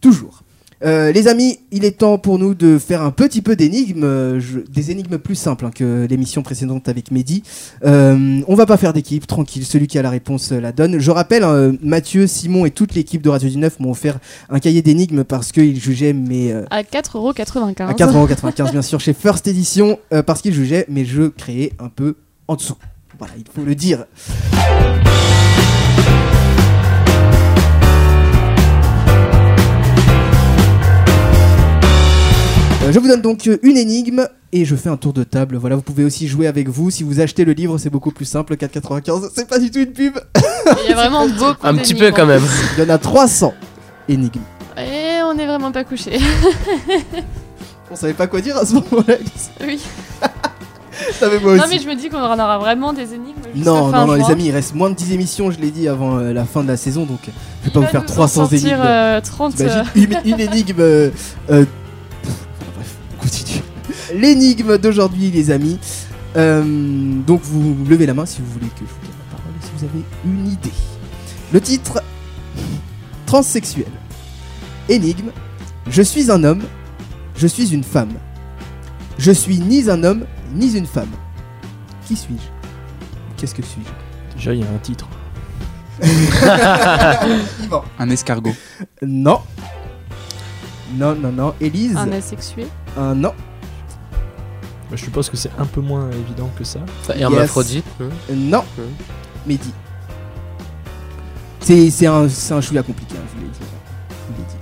toujours. 0.00 0.42
Euh, 0.84 1.12
les 1.12 1.28
amis, 1.28 1.60
il 1.70 1.84
est 1.84 1.98
temps 1.98 2.18
pour 2.18 2.38
nous 2.38 2.54
de 2.54 2.78
faire 2.78 3.02
un 3.02 3.10
petit 3.10 3.40
peu 3.40 3.54
d'énigmes, 3.54 4.02
euh, 4.04 4.40
des 4.68 4.90
énigmes 4.90 5.18
plus 5.18 5.36
simples 5.36 5.66
hein, 5.66 5.70
que 5.72 6.06
l'émission 6.08 6.42
précédente 6.42 6.88
avec 6.88 7.10
Mehdi. 7.10 7.42
Euh, 7.84 8.40
on 8.48 8.54
va 8.54 8.66
pas 8.66 8.76
faire 8.76 8.92
d'équipe, 8.92 9.26
tranquille, 9.26 9.64
celui 9.64 9.86
qui 9.86 9.98
a 9.98 10.02
la 10.02 10.10
réponse 10.10 10.50
la 10.50 10.72
donne. 10.72 10.98
Je 10.98 11.10
rappelle, 11.10 11.44
hein, 11.44 11.72
Mathieu, 11.82 12.26
Simon 12.26 12.66
et 12.66 12.70
toute 12.70 12.94
l'équipe 12.94 13.22
de 13.22 13.28
Radio 13.28 13.48
19 13.48 13.80
m'ont 13.80 13.92
offert 13.92 14.18
un 14.50 14.58
cahier 14.58 14.82
d'énigmes 14.82 15.24
parce 15.24 15.52
qu'ils 15.52 15.80
jugeaient 15.80 16.12
mes, 16.12 16.52
À 16.70 16.82
4,95€. 16.82 17.82
à 17.82 17.92
4,95€ 17.92 18.72
bien 18.72 18.82
sûr 18.82 18.98
chez 19.00 19.12
First 19.12 19.46
Edition 19.46 19.98
parce 20.26 20.42
qu'ils 20.42 20.54
jugeaient 20.54 20.86
mes 20.88 21.04
jeux 21.04 21.30
créés 21.30 21.72
un 21.78 21.88
peu 21.88 22.16
en 22.48 22.56
dessous. 22.56 22.76
Voilà, 23.22 23.34
il 23.38 23.44
faut 23.54 23.64
le 23.64 23.76
dire. 23.76 24.04
Euh, 32.82 32.90
je 32.90 32.98
vous 32.98 33.06
donne 33.06 33.22
donc 33.22 33.46
euh, 33.46 33.60
une 33.62 33.76
énigme 33.76 34.26
et 34.50 34.64
je 34.64 34.74
fais 34.74 34.88
un 34.88 34.96
tour 34.96 35.12
de 35.12 35.22
table. 35.22 35.54
Voilà, 35.54 35.76
vous 35.76 35.82
pouvez 35.82 36.02
aussi 36.02 36.26
jouer 36.26 36.48
avec 36.48 36.68
vous. 36.68 36.90
Si 36.90 37.04
vous 37.04 37.20
achetez 37.20 37.44
le 37.44 37.52
livre, 37.52 37.78
c'est 37.78 37.90
beaucoup 37.90 38.10
plus 38.10 38.24
simple. 38.24 38.56
4,95, 38.56 39.30
c'est 39.32 39.48
pas 39.48 39.60
du 39.60 39.70
tout 39.70 39.78
une 39.78 39.92
pub. 39.92 40.18
Il 40.82 40.90
y 40.90 40.92
a 40.92 40.96
vraiment 40.96 41.28
beaucoup 41.38 41.64
Un 41.64 41.76
petit 41.76 41.94
peu 41.94 42.10
quand 42.10 42.26
même. 42.26 42.42
Il 42.76 42.82
y 42.82 42.86
en 42.90 42.90
a 42.92 42.98
300 42.98 43.54
énigmes. 44.08 44.40
Et 44.76 45.22
on 45.22 45.34
n'est 45.34 45.46
vraiment 45.46 45.70
pas 45.70 45.84
couché. 45.84 46.18
On 47.88 47.94
savait 47.94 48.14
pas 48.14 48.26
quoi 48.26 48.40
dire 48.40 48.56
à 48.56 48.66
ce 48.66 48.74
moment-là. 48.74 49.14
Oui. 49.64 49.80
Moi 51.42 51.56
Non 51.56 51.64
mais 51.68 51.78
je 51.78 51.88
me 51.88 51.94
dis 51.94 52.08
qu'on 52.08 52.18
en 52.18 52.34
aura 52.34 52.58
vraiment 52.58 52.92
des 52.92 53.14
énigmes. 53.14 53.40
Non, 53.54 53.88
non, 53.90 54.06
non, 54.06 54.12
les 54.14 54.30
amis, 54.30 54.46
il 54.46 54.52
reste 54.52 54.74
moins 54.74 54.90
de 54.90 54.94
10 54.94 55.12
émissions, 55.12 55.50
je 55.50 55.58
l'ai 55.58 55.70
dit 55.70 55.88
avant 55.88 56.18
euh, 56.18 56.32
la 56.32 56.44
fin 56.44 56.62
de 56.62 56.68
la 56.68 56.76
saison, 56.76 57.04
donc 57.04 57.20
euh, 57.28 57.32
je 57.62 57.68
vais 57.68 57.72
pas 57.72 57.80
vous 57.80 57.86
faire 57.86 58.02
nous 58.02 58.10
en 58.10 58.12
300 58.12 58.34
sortir, 58.42 58.58
énigmes. 58.68 58.80
euh, 58.84 59.20
30. 59.20 59.60
euh, 59.60 59.84
une, 59.94 60.18
une 60.24 60.40
énigme. 60.52 60.80
euh, 60.80 61.10
pff, 61.10 61.36
bref, 62.76 62.96
on 63.18 63.22
continue. 63.22 63.62
L'énigme 64.14 64.78
d'aujourd'hui, 64.78 65.30
les 65.30 65.50
amis. 65.50 65.78
Donc 66.34 67.40
vous 67.42 67.76
levez 67.88 68.06
la 68.06 68.14
main 68.14 68.26
si 68.26 68.40
vous 68.40 68.50
voulez 68.52 68.66
que 68.68 68.80
je 68.80 68.84
vous 68.84 69.00
donne 69.06 69.16
la 69.30 69.36
parole, 69.36 69.52
si 69.60 69.70
vous 69.76 69.84
avez 69.84 70.04
une 70.24 70.46
idée. 70.52 70.72
Le 71.52 71.60
titre 71.60 72.02
Transsexuel. 73.26 73.86
Énigme. 74.88 75.30
Je 75.90 76.02
suis 76.02 76.30
un 76.30 76.42
homme, 76.44 76.62
je 77.36 77.46
suis 77.46 77.72
une 77.74 77.84
femme. 77.84 78.12
Je 79.18 79.30
suis 79.32 79.58
ni 79.58 79.88
un 79.90 80.02
homme, 80.04 80.24
ni 80.54 80.72
une 80.76 80.86
femme. 80.86 81.10
Qui 82.06 82.16
suis-je? 82.16 82.42
Qu'est-ce 83.36 83.54
que 83.54 83.62
suis-je? 83.62 84.36
Déjà, 84.36 84.54
il 84.54 84.60
y 84.60 84.62
a 84.64 84.66
un 84.70 84.78
titre. 84.78 85.06
Yvan. 87.62 87.84
Un 87.98 88.10
escargot. 88.10 88.54
Non. 89.02 89.40
Non, 90.94 91.14
non, 91.14 91.32
non. 91.32 91.54
Élise 91.60 91.96
un 91.96 92.10
asexué. 92.12 92.66
un 92.98 93.14
non. 93.14 93.32
Bah, 94.90 94.96
je 94.96 95.04
suppose 95.04 95.30
que 95.30 95.36
c'est 95.36 95.50
un 95.58 95.64
peu 95.66 95.80
moins 95.80 96.10
évident 96.10 96.50
que 96.58 96.64
ça. 96.64 96.80
Hermaphrodite. 97.14 97.84
hein. 98.00 98.04
Euh, 98.30 98.34
Non. 98.36 98.64
Hmm. 98.76 98.82
Mehdi. 99.46 99.72
C'est 101.60 101.90
c'est 101.90 102.06
un, 102.06 102.28
c'est 102.28 102.54
un 102.54 102.60
chouïa 102.60 102.82
compliqué, 102.82 103.14
hein, 103.16 103.22
je 103.32 103.38
vous 103.38 103.44
l'ai 103.44 103.50
dit. 103.50 103.58
Je 103.60 104.32
vous 104.34 104.40
l'ai 104.40 104.46
dit. 104.48 104.56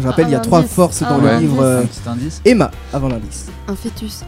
Je 0.00 0.06
rappelle, 0.06 0.28
il 0.28 0.32
y 0.32 0.34
a 0.34 0.40
trois 0.40 0.62
forces 0.62 1.00
dans 1.00 1.18
Un 1.20 1.34
le 1.34 1.38
livre. 1.40 1.62
euh, 1.62 1.82
Un 1.82 1.86
petit 1.86 2.08
indice. 2.08 2.40
Emma, 2.44 2.70
avant 2.92 3.08
l'indice. 3.08 3.46
Un 3.68 3.76
fœtus. 3.76 4.22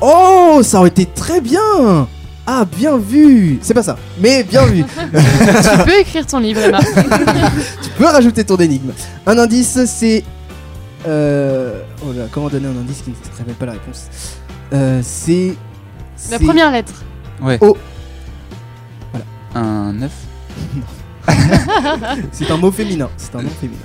Oh, 0.00 0.60
ça 0.62 0.78
aurait 0.78 0.88
été 0.88 1.06
très 1.06 1.40
bien 1.40 2.08
Ah, 2.46 2.64
bien 2.64 2.96
vu 2.96 3.58
C'est 3.62 3.74
pas 3.74 3.82
ça, 3.82 3.96
mais 4.18 4.42
bien 4.44 4.64
vu 4.66 4.84
tu 5.12 5.84
peux 5.84 5.98
écrire 6.00 6.26
ton 6.26 6.38
livre, 6.38 6.60
Emma. 6.60 6.78
Tu 7.82 7.90
peux 7.98 8.06
rajouter 8.06 8.44
ton 8.44 8.56
énigme. 8.56 8.92
Un 9.26 9.38
indice, 9.38 9.84
c'est... 9.86 10.24
Euh... 11.06 11.82
Oh 12.02 12.12
là, 12.16 12.24
comment 12.30 12.48
donner 12.48 12.66
un 12.68 12.70
indice 12.80 13.02
qui 13.02 13.10
ne 13.10 13.14
te 13.14 13.36
révèle 13.38 13.54
pas 13.54 13.66
la 13.66 13.72
réponse? 13.72 14.04
Euh, 14.72 15.00
C'est... 15.02 15.54
La 16.30 16.38
c'est- 16.38 16.44
première 16.44 16.70
lettre. 16.70 16.92
Ouais. 17.42 17.58
Oh. 17.60 17.76
Un 19.54 20.00
œuf. 20.02 20.12
C'est 22.32 22.50
un 22.50 22.56
mot 22.56 22.70
féminin. 22.70 23.08
C'est 23.16 23.34
un 23.34 23.42
nom 23.42 23.50
féminin. 23.60 23.80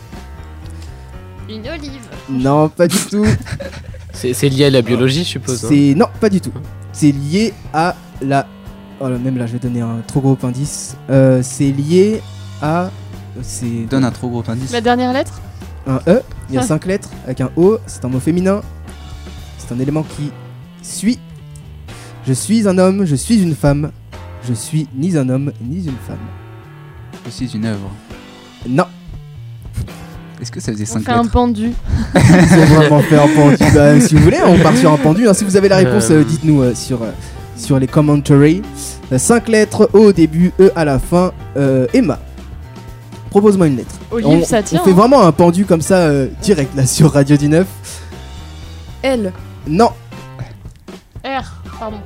Une 1.49 1.67
olive. 1.69 2.01
Non, 2.29 2.69
pas 2.69 2.87
du 2.87 2.97
tout. 2.97 3.25
C'est 4.15 4.49
lié 4.49 4.65
à 4.65 4.69
la 4.69 4.81
biologie, 4.81 5.23
je 5.23 5.29
suppose. 5.29 5.65
C'est 5.67 5.93
non, 5.95 6.07
pas 6.19 6.29
du 6.29 6.41
tout. 6.41 6.51
C'est 6.93 7.11
lié 7.11 7.53
à 7.73 7.95
la. 8.21 8.47
Oh 8.99 9.09
là, 9.09 9.17
même 9.17 9.37
là, 9.37 9.45
je 9.45 9.53
vais 9.53 9.59
donner 9.59 9.81
un 9.81 9.97
trop 10.07 10.21
gros 10.21 10.37
indice. 10.43 10.95
Euh, 11.09 11.41
c'est 11.43 11.71
lié 11.71 12.21
à. 12.61 12.89
C'est 13.41 13.85
Donne 13.89 14.05
un 14.05 14.11
trop 14.11 14.29
gros 14.29 14.43
indice. 14.47 14.71
La 14.71 14.81
dernière 14.81 15.11
lettre. 15.11 15.41
un 15.87 15.99
E. 16.07 16.21
Il 16.49 16.55
y 16.55 16.57
a 16.57 16.61
Ah. 16.61 16.65
cinq 16.65 16.85
lettres 16.85 17.09
avec 17.25 17.41
un 17.41 17.49
O. 17.57 17.77
C'est 17.85 18.03
un 18.05 18.07
mot 18.07 18.19
féminin. 18.19 18.61
C'est 19.57 19.73
un 19.73 19.79
élément 19.79 20.03
qui 20.03 20.31
suit 20.81 21.19
Je 22.25 22.33
suis 22.33 22.67
un 22.67 22.77
homme, 22.77 23.05
je 23.05 23.15
suis 23.15 23.41
une 23.41 23.55
femme. 23.55 23.91
Je 24.47 24.53
suis 24.53 24.87
ni 24.95 25.15
un 25.17 25.27
homme 25.29 25.51
ni 25.61 25.77
une 25.85 25.97
femme. 26.07 26.17
Aussi 27.27 27.45
une 27.53 27.65
œuvre. 27.65 27.91
Non, 28.67 28.85
Est-ce 30.45 30.51
que 30.51 30.59
ça 30.59 30.71
faisait 30.73 30.83
On 30.87 30.93
5 30.93 31.03
fait 31.05 31.11
un 31.11 31.17
lettres 31.21 31.31
pendu. 31.31 31.71
c'est 32.13 32.65
vraiment 32.65 32.99
fait 32.99 33.17
un 33.17 33.27
pendu. 33.29 33.57
Bah, 33.73 33.99
si 33.99 34.13
vous 34.13 34.21
voulez, 34.21 34.37
on 34.45 34.59
part 34.59 34.77
sur 34.77 34.91
un 34.93 34.97
pendu. 34.97 35.27
hein. 35.27 35.33
Si 35.33 35.43
vous 35.43 35.57
avez 35.57 35.67
la 35.69 35.77
réponse, 35.77 36.11
Euh. 36.11 36.19
euh, 36.19 36.23
dites-nous 36.23 36.61
euh, 36.61 36.75
sur, 36.75 37.01
euh, 37.01 37.09
sur 37.57 37.79
les 37.79 37.87
commentaries. 37.87 38.61
5 39.17 39.47
lettres, 39.47 39.89
O 39.93 40.09
au 40.09 40.11
début, 40.13 40.51
E 40.59 40.71
à 40.75 40.85
la 40.85 40.99
fin. 40.99 41.31
Euh, 41.57 41.87
Emma, 41.95 42.19
propose-moi 43.31 43.65
une 43.65 43.77
lettre. 43.77 43.95
Olive, 44.11 44.27
on, 44.27 44.43
ça 44.45 44.61
tient. 44.61 44.81
on 44.81 44.85
fait 44.85 44.91
hein. 44.91 44.93
vraiment 44.93 45.23
un 45.23 45.31
pendu 45.31 45.65
comme 45.65 45.81
ça, 45.81 45.95
euh, 45.95 46.27
direct 46.43 46.75
là 46.75 46.85
sur 46.85 47.11
Radio 47.11 47.37
du 47.37 47.47
9. 47.49 47.65
Elle. 49.01 49.33
Non, 49.67 49.89
R, 51.23 51.41
pardon. 51.79 51.97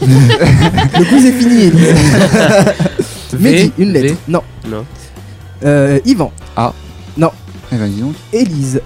le 0.02 1.04
quiz 1.04 1.26
est 1.26 1.32
fini, 1.32 1.62
Elise. 1.62 1.94
Mehdi, 3.40 3.72
une 3.76 3.92
V, 3.92 4.02
lettre. 4.02 4.18
Non. 4.28 4.42
Non. 4.68 4.84
Euh, 5.64 5.98
Yvan, 6.04 6.30
Eh 7.72 7.76
ben 7.76 7.88
dis 7.88 8.00
donc. 8.00 8.14
Élise. 8.32 8.80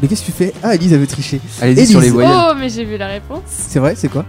Mais 0.00 0.08
qu'est-ce 0.08 0.20
que 0.22 0.26
tu 0.26 0.32
fais? 0.32 0.52
Ah, 0.62 0.74
Élise, 0.74 0.92
elle 0.92 1.00
veut 1.00 1.06
tricher. 1.06 1.40
Allez-y 1.60 1.78
Élise. 1.78 1.90
sur 1.90 2.00
les 2.00 2.10
voyelles. 2.10 2.32
Oh, 2.34 2.52
mais 2.58 2.68
j'ai 2.68 2.84
vu 2.84 2.96
la 2.96 3.08
réponse. 3.08 3.42
C'est 3.46 3.78
vrai, 3.80 3.94
c'est 3.96 4.08
quoi? 4.08 4.24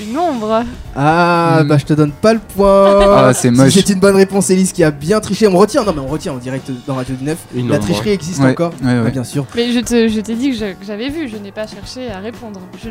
Une 0.00 0.16
ombre. 0.18 0.64
Ah, 0.96 1.60
Hmm. 1.62 1.68
bah 1.68 1.78
je 1.78 1.84
te 1.84 1.92
donne 1.92 2.10
pas 2.10 2.32
le 2.34 2.40
point. 2.40 3.00
Ah, 3.28 3.32
c'est 3.32 3.50
Si 3.50 3.54
moche. 3.54 3.72
c'est 3.72 3.88
une 3.90 4.00
bonne 4.00 4.16
réponse, 4.16 4.50
Élise 4.50 4.72
qui 4.72 4.82
a 4.82 4.90
bien 4.90 5.20
triché. 5.20 5.46
On 5.46 5.56
retient, 5.56 5.84
non 5.84 5.92
mais 5.94 6.00
on 6.00 6.08
retient 6.08 6.32
en 6.32 6.38
direct 6.38 6.68
dans 6.88 6.94
Radio 6.96 7.14
du 7.14 7.22
9. 7.24 7.38
Une 7.54 7.68
La 7.68 7.76
ombre. 7.76 7.84
tricherie 7.84 8.10
existe 8.10 8.40
Ouais, 8.40 8.50
encore 8.50 8.72
ouais, 8.82 8.92
ouais. 8.94 9.00
Ouais, 9.02 9.10
Bien 9.12 9.22
sûr. 9.22 9.46
Mais 9.54 9.70
je 9.72 9.78
te- 9.78 10.08
je 10.08 10.20
t'ai 10.20 10.34
dit 10.34 10.50
que 10.50 10.56
je- 10.56 10.72
que 10.72 10.84
j'avais 10.84 11.08
vu, 11.08 11.28
je 11.28 11.36
n'ai 11.36 11.52
pas 11.52 11.68
cherché 11.68 12.10
à 12.10 12.18
répondre. 12.18 12.58
Je, 12.82 12.88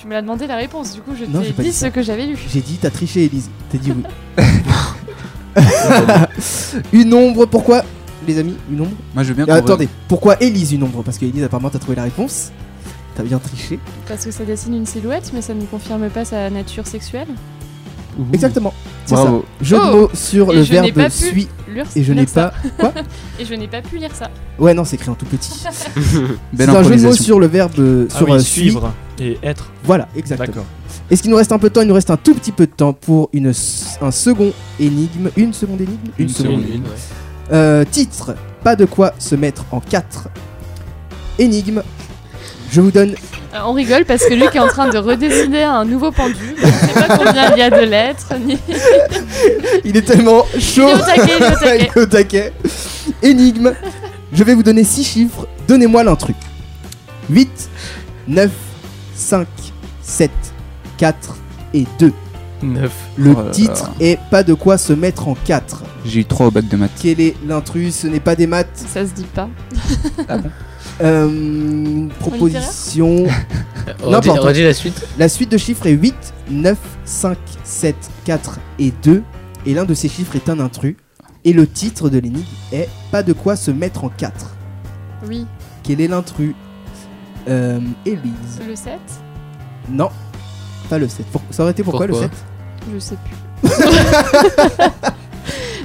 tu 0.00 0.06
me 0.06 0.12
l'as 0.12 0.22
demandé 0.22 0.46
la 0.46 0.56
réponse, 0.56 0.92
du 0.94 1.00
coup 1.00 1.10
je 1.18 1.24
Non, 1.24 1.40
j'ai 1.42 1.48
t'ai 1.48 1.52
pas 1.54 1.62
dit 1.64 1.70
dit 1.70 1.74
ça. 1.74 1.86
ce 1.86 1.92
que 1.92 2.02
j'avais 2.02 2.26
lu. 2.26 2.38
J'ai 2.52 2.60
dit, 2.60 2.78
t'as 2.80 2.90
triché, 2.90 3.24
Élise. 3.24 3.50
T'as 3.72 3.78
dit 3.78 3.92
oui. 3.92 4.04
une 6.92 7.14
ombre, 7.14 7.46
pourquoi? 7.46 7.82
Les 8.26 8.38
amis, 8.38 8.54
une 8.70 8.80
ombre 8.80 8.90
Moi 9.14 9.22
je 9.22 9.28
veux 9.28 9.34
bien 9.34 9.46
Ah, 9.48 9.54
Attendez, 9.56 9.88
pourquoi 10.08 10.36
Élise 10.42 10.72
une 10.72 10.82
ombre? 10.82 11.02
Parce 11.02 11.18
que 11.18 11.24
Élise, 11.26 11.44
apparemment, 11.44 11.70
t'as 11.70 11.78
trouvé 11.78 11.96
la 11.96 12.02
réponse. 12.04 12.50
T'as 13.14 13.22
bien 13.22 13.38
triché. 13.38 13.78
Parce 14.08 14.24
que 14.24 14.30
ça 14.30 14.44
dessine 14.44 14.74
une 14.74 14.84
silhouette, 14.86 15.30
mais 15.34 15.40
ça 15.42 15.54
ne 15.54 15.64
confirme 15.64 16.08
pas 16.10 16.24
sa 16.24 16.50
nature 16.50 16.86
sexuelle. 16.86 17.28
Exactement. 18.32 18.72
C'est 19.04 19.14
ça. 19.14 19.30
Jeu 19.60 19.76
de 19.76 19.82
Oh 19.82 19.96
mots 19.96 20.10
sur 20.14 20.50
Et 20.52 20.56
le 20.56 20.62
je 20.64 20.72
n'ai 20.72 20.80
verbe 20.90 20.94
pas 20.94 21.06
pu 21.10 21.12
suis. 21.12 21.48
Lire- 21.72 21.84
Et 21.94 22.02
je 22.02 22.12
lire 22.12 22.22
n'ai 22.22 22.26
ça. 22.26 22.52
pas. 22.78 22.90
Quoi? 22.90 23.02
Et 23.38 23.44
je 23.44 23.54
n'ai 23.54 23.68
pas 23.68 23.82
pu 23.82 23.98
lire 23.98 24.10
ça. 24.14 24.30
Ouais, 24.58 24.72
non, 24.74 24.84
c'est 24.84 24.96
écrit 24.96 25.10
en 25.10 25.14
tout 25.14 25.26
petit. 25.26 25.50
Belle 26.52 26.68
C'est 26.70 26.76
un 26.76 26.82
jeu 26.82 26.90
de 26.90 26.94
mots 26.96 26.96
improvisation. 26.96 27.24
sur 27.24 27.38
le 27.40 27.46
verbe 27.46 27.72
euh, 27.78 28.08
Ah 28.10 28.16
sur 28.16 28.26
oui, 28.26 28.32
euh, 28.32 28.38
suis. 28.40 28.60
suivre 28.62 28.92
et 29.18 29.38
être. 29.42 29.70
Voilà, 29.84 30.08
exactement. 30.16 30.46
D'accord. 30.48 30.64
Est-ce 31.10 31.22
qu'il 31.22 31.30
nous 31.30 31.36
reste 31.36 31.52
un 31.52 31.58
peu 31.58 31.68
de 31.68 31.74
temps? 31.74 31.82
Il 31.82 31.88
nous 31.88 31.94
reste 31.94 32.10
un 32.10 32.16
tout 32.16 32.34
petit 32.34 32.52
peu 32.52 32.66
de 32.66 32.72
temps 32.72 32.92
pour 32.94 33.28
une, 33.32 33.46
s- 33.48 33.98
un 34.00 34.10
second 34.10 34.52
énigme. 34.80 35.30
Une 35.36 35.52
seconde 35.52 35.80
énigme? 35.82 35.98
Une 36.18 36.28
seconde. 36.28 36.62
Une, 36.62 36.74
une, 36.76 36.82
ouais. 36.82 36.88
Euh, 37.52 37.84
titre 37.84 38.34
Pas 38.64 38.76
de 38.76 38.84
quoi 38.84 39.14
se 39.18 39.34
mettre 39.34 39.64
en 39.70 39.80
quatre. 39.80 40.28
Énigme. 41.38 41.82
Je 42.70 42.80
vous 42.80 42.90
donne. 42.90 43.14
Euh, 43.54 43.58
on 43.64 43.72
rigole 43.72 44.04
parce 44.04 44.24
que 44.24 44.34
Luc 44.34 44.54
est 44.54 44.60
en 44.60 44.68
train 44.68 44.88
de 44.88 44.98
redessiner 44.98 45.62
un 45.62 45.84
nouveau 45.84 46.10
pendu. 46.10 46.34
Je 46.58 46.66
ne 46.66 46.72
sais 46.72 47.06
pas 47.06 47.16
combien 47.16 47.52
il 47.52 47.58
y 47.58 47.62
a 47.62 47.70
de 47.70 47.84
lettres. 47.84 48.34
Ni... 48.44 48.58
Il 49.84 49.96
est 49.96 50.02
tellement 50.02 50.44
chaud. 50.58 50.88
Il 50.88 50.90
est 50.90 50.94
au 50.94 50.98
taquet, 50.98 51.32
il 51.38 51.44
est 51.44 51.46
au 51.46 51.56
taquet. 51.56 51.78
Il 51.78 51.84
est 51.84 51.96
au 52.02 52.06
taquet. 52.06 52.52
Énigme. 53.22 53.74
Je 54.32 54.44
vais 54.44 54.54
vous 54.54 54.62
donner 54.62 54.84
6 54.84 55.04
chiffres. 55.04 55.46
Donnez-moi 55.68 56.02
l'intrus. 56.02 56.36
8, 57.30 57.70
9, 58.28 58.50
5, 59.14 59.46
7, 60.02 60.30
4 60.98 61.36
et 61.74 61.86
2. 61.98 62.12
9. 62.62 62.92
Le 63.16 63.30
Oh 63.30 63.34
là 63.38 63.44
là. 63.44 63.50
titre 63.50 63.90
est 64.00 64.18
Pas 64.30 64.42
de 64.42 64.54
quoi 64.54 64.78
se 64.78 64.92
mettre 64.92 65.28
en 65.28 65.34
4. 65.34 65.82
J'ai 66.04 66.20
eu 66.20 66.24
3 66.24 66.46
au 66.46 66.50
bac 66.50 66.68
de 66.68 66.76
maths. 66.76 66.90
Quel 67.00 67.20
est 67.20 67.34
l'intrus 67.46 67.94
Ce 67.94 68.06
n'est 68.06 68.20
pas 68.20 68.36
des 68.36 68.46
maths. 68.46 68.68
Ça 68.74 69.06
se 69.06 69.12
dit 69.12 69.24
pas. 69.34 69.48
Euh, 71.02 72.06
proposition. 72.20 73.26
N'importe. 74.08 74.40
redis 74.40 74.62
la 74.62 74.72
suite. 74.74 75.06
La 75.18 75.28
suite 75.28 75.50
de 75.50 75.58
chiffres 75.58 75.86
est 75.86 75.92
8, 75.92 76.14
9, 76.50 76.76
5, 77.04 77.36
7, 77.64 77.94
4 78.24 78.58
et 78.78 78.92
2. 79.02 79.22
Et 79.66 79.74
l'un 79.74 79.84
de 79.84 79.94
ces 79.94 80.08
chiffres 80.08 80.36
est 80.36 80.48
un 80.48 80.58
intrus. 80.60 80.96
Et 81.44 81.52
le 81.52 81.66
titre 81.66 82.08
de 82.08 82.18
l'énigme 82.18 82.46
est 82.72 82.88
Pas 83.10 83.22
de 83.22 83.32
quoi 83.32 83.56
se 83.56 83.70
mettre 83.70 84.04
en 84.04 84.08
4. 84.08 84.56
Oui, 85.28 85.46
Quel 85.82 86.00
est 86.00 86.08
l'intrus 86.08 86.54
euh, 87.48 87.78
Élise. 88.04 88.60
le 88.66 88.74
7 88.74 88.98
Non, 89.90 90.08
pas 90.86 90.98
le 90.98 91.08
7. 91.08 91.26
Pour- 91.26 91.42
Ça 91.50 91.62
aurait 91.62 91.72
été 91.72 91.82
pourquoi, 91.82 92.06
Pourquoi 92.06 92.26
le 92.26 92.30
7 92.30 92.38
Je 92.94 92.98
sais 92.98 93.16
plus. 93.24 93.36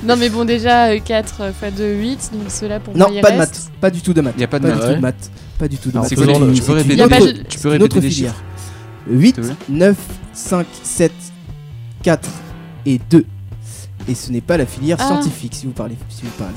non 0.04 0.16
mais 0.18 0.30
bon 0.30 0.46
déjà 0.46 0.98
4 1.00 1.42
x 1.64 1.74
2, 1.78 1.94
8, 1.94 2.32
donc 2.34 2.50
cela 2.50 2.80
pour 2.80 2.96
Non, 2.98 3.08
il 3.12 3.22
pas 3.22 3.32
de 3.32 3.38
reste. 3.38 3.70
maths. 3.70 3.80
Pas 3.80 3.90
du 3.92 4.02
tout 4.02 4.14
de 4.14 4.22
maths. 4.22 4.36
Y 4.38 4.44
a 4.44 4.48
pas 4.48 4.60
de 4.60 4.66
du 4.68 4.74
maths. 4.74 4.84
Ouais. 4.88 4.96
de 4.96 5.00
maths. 5.02 5.32
Pas 5.60 5.68
du 5.68 5.78
tout 5.78 5.92
de 5.92 5.98
maths. 5.98 6.08
C'est 6.10 6.16
quoi 6.16 6.26
le- 6.26 6.54
tu, 6.54 6.62
peux 6.62 6.72
répéter 6.74 7.08
pas 7.08 7.18
Tu 7.18 7.60
peux 7.60 7.68
Une 7.68 7.72
répéter 7.74 7.84
autre 7.84 8.00
les 8.00 8.10
filière. 8.10 8.34
chiffres 8.34 8.44
8, 9.10 9.36
S'il 9.36 9.44
te 9.44 9.48
plaît. 9.48 9.56
9, 9.70 9.98
5, 10.34 10.66
7, 10.84 11.12
4 12.04 12.30
et 12.86 13.00
2. 13.10 13.26
Et 14.08 14.16
ce 14.16 14.32
n'est 14.32 14.42
pas 14.42 14.58
la 14.58 14.66
filière 14.66 14.98
Ah. 15.00 15.08
scientifique 15.08 15.54
si 15.56 15.66
vous 15.68 15.72
parlez, 15.74 15.96
si 16.10 16.24
vous 16.24 16.32
parlez 16.38 16.54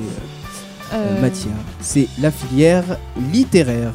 euh, 0.93 1.17
Euh, 1.17 1.21
matière. 1.21 1.53
C'est 1.81 2.07
la 2.19 2.31
filière 2.31 2.83
littéraire. 3.31 3.93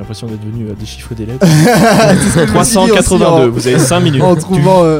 J'ai 0.00 0.04
l'impression 0.04 0.28
d'être 0.28 0.42
venu 0.50 0.70
à 0.70 0.74
déchiffrer 0.74 1.14
des 1.14 1.26
lettres. 1.26 1.46
C'est 1.46 2.30
ce 2.30 2.34
que 2.34 2.46
je 2.46 2.52
me 2.54 2.64
suis 2.64 2.72
dit 2.78 2.90
aussi 2.92 3.04
382, 3.04 3.46
vous 3.48 3.66
avez 3.68 3.78
5 3.78 4.00
minutes. 4.00 4.22
En, 4.22 4.34
trouvant. 4.34 4.82
euh, 4.82 4.98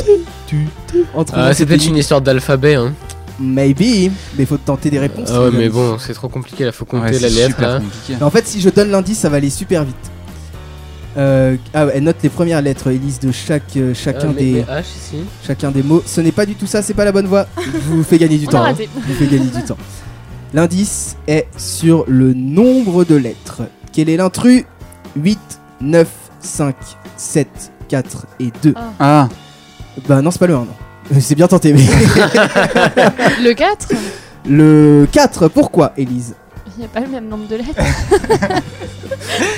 Ah, 1.32 1.54
c'est 1.54 1.64
peut-être 1.64 1.86
une 1.86 1.96
histoire 1.96 2.20
d'alphabet. 2.20 2.74
Hein. 2.74 2.92
Maybe, 3.40 4.10
mais 4.36 4.44
faut 4.44 4.58
tenter 4.58 4.90
des 4.90 4.98
réponses. 4.98 5.30
Ah 5.32 5.44
ouais, 5.44 5.50
mais 5.54 5.70
bon, 5.70 5.96
c'est 5.98 6.12
trop 6.12 6.28
compliqué 6.28 6.66
là, 6.66 6.72
faut 6.72 6.84
compter 6.84 7.12
Ouais, 7.14 7.18
la 7.18 7.28
lettre 7.30 7.58
là. 7.62 7.80
Mais 8.10 8.22
en 8.22 8.28
fait, 8.28 8.46
si 8.46 8.60
je 8.60 8.68
donne 8.68 8.90
l'indice, 8.90 9.18
ça 9.20 9.30
va 9.30 9.38
aller 9.38 9.48
super 9.48 9.84
vite. 9.84 9.96
Euh, 11.16 11.56
ah 11.72 11.86
ouais, 11.86 11.92
elle 11.94 12.02
note 12.04 12.16
les 12.22 12.28
premières 12.28 12.60
lettres, 12.60 12.88
Elise, 12.88 13.20
de 13.20 13.32
chaque, 13.32 13.62
euh, 13.78 13.94
chacun, 13.94 14.28
Ah, 14.28 14.32
mais- 14.36 14.42
des, 14.44 14.52
mais 14.52 14.60
H 14.80 14.80
ici. 14.82 15.16
chacun 15.46 15.70
des 15.70 15.82
mots. 15.82 16.02
Ce 16.04 16.20
n'est 16.20 16.30
pas 16.32 16.44
du 16.44 16.56
tout 16.56 16.66
ça, 16.66 16.82
c'est 16.82 16.92
pas 16.92 17.06
la 17.06 17.12
bonne 17.12 17.26
voie. 17.26 17.46
Je 17.56 17.70
vous 17.90 18.04
fais 18.04 18.18
gagner 18.18 18.36
du 18.36 18.46
On 18.48 18.50
temps. 18.50 18.64
hein. 18.66 18.74
vous 18.74 19.14
fais 19.14 19.26
gagner 19.26 19.48
du 19.50 19.62
temps. 19.62 19.78
L'indice 20.52 21.16
est 21.26 21.46
sur 21.56 22.04
le 22.06 22.34
nombre 22.34 23.04
de 23.04 23.14
lettres. 23.14 23.62
Quel 23.92 24.08
est 24.10 24.18
l'intrus? 24.18 24.64
8, 25.16 25.38
9, 25.80 26.08
5, 26.40 26.74
7, 27.16 27.48
4 27.88 28.26
et 28.40 28.52
2. 28.62 28.74
Ah, 28.98 29.28
Bah 30.08 30.22
non, 30.22 30.30
c'est 30.30 30.38
pas 30.38 30.46
le 30.46 30.54
1, 30.54 30.58
non. 30.58 30.66
C'est 31.20 31.34
bien 31.34 31.48
tenté, 31.48 31.72
mais. 31.72 31.80
Le 33.42 33.52
4 33.52 33.88
le 34.46 35.06
4, 35.12 35.48
pourquoi, 35.48 35.92
Elise 35.96 36.34
Il 36.76 36.80
n'y 36.80 36.84
a 36.86 36.88
pas 36.88 37.00
le 37.00 37.08
même 37.08 37.28
nombre 37.28 37.46
de 37.48 37.56
lettres. 37.56 37.74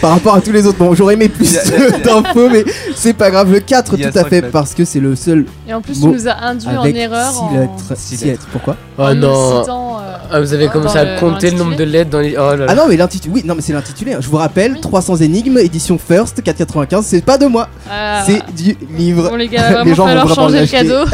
Par 0.01 0.11
rapport 0.11 0.35
à 0.35 0.41
tous 0.41 0.51
les 0.53 0.67
autres. 0.67 0.79
Bon, 0.79 0.95
j'aurais 0.95 1.15
aimé 1.15 1.29
plus 1.29 1.55
d'infos, 2.05 2.49
mais 2.51 2.65
c'est 2.95 3.13
pas 3.13 3.31
grave. 3.31 3.53
Le 3.53 3.61
4, 3.61 3.95
Il 3.95 4.01
y 4.01 4.05
a 4.05 4.13
tout 4.13 4.19
à 4.19 4.25
fait, 4.25 4.41
lettres. 4.41 4.51
parce 4.51 4.75
que 4.75 4.85
c'est 4.85 5.01
le 5.01 5.15
seul 5.15 5.47
Et 5.69 5.75
en 5.75 5.81
plus, 5.81 6.01
tu 6.01 6.07
nous 6.07 6.29
as 6.29 6.37
induit 6.43 6.69
en 6.69 6.85
erreur 6.85 7.33
6 7.33 7.39
en, 7.39 7.53
lettres. 7.53 7.93
Six 7.97 8.17
Six 8.17 8.25
lettres. 8.27 8.47
Pourquoi 8.51 8.77
Oh 8.99 9.03
en 9.03 9.15
non. 9.15 9.61
citant, 9.61 9.99
euh, 9.99 10.17
Ah, 10.31 10.41
vous 10.41 10.53
avez 10.53 10.69
commencé 10.69 10.99
à 10.99 11.19
compter 11.19 11.51
le 11.51 11.59
nombre 11.59 11.77
de 11.77 11.85
lettres 11.85 12.11
dans 12.11 12.21
les. 12.21 12.35
Oh 12.37 12.51
là 12.51 12.57
là. 12.57 12.67
Ah 12.69 12.75
non, 12.75 12.85
mais 12.89 12.97
l'intitulé. 12.97 13.35
Oui, 13.35 13.43
non, 13.45 13.55
mais 13.55 13.63
c'est 13.63 13.73
l'intitulé. 13.73 14.17
Je 14.21 14.29
vous 14.29 14.37
rappelle, 14.37 14.73
Oui. 14.73 14.81
300 14.81 15.17
énigmes, 15.17 15.59
édition 15.59 15.99
First, 15.99 16.43
4,95. 16.43 17.03
C'est 17.03 17.25
pas 17.25 17.39
de 17.39 17.47
moi, 17.47 17.69
ah, 17.91 18.25
c'est 18.27 18.43
du 18.55 18.77
livre. 18.97 19.31
Bon 19.31 19.37
les 19.37 19.49
gars, 19.49 19.73
va 19.73 19.85
Les 19.85 19.95
gens 19.95 20.05
vont 20.05 20.09
falloir 20.09 20.27
vraiment 20.27 20.49
changer 20.49 20.61
le 20.61 20.67
cadeau. 20.67 21.05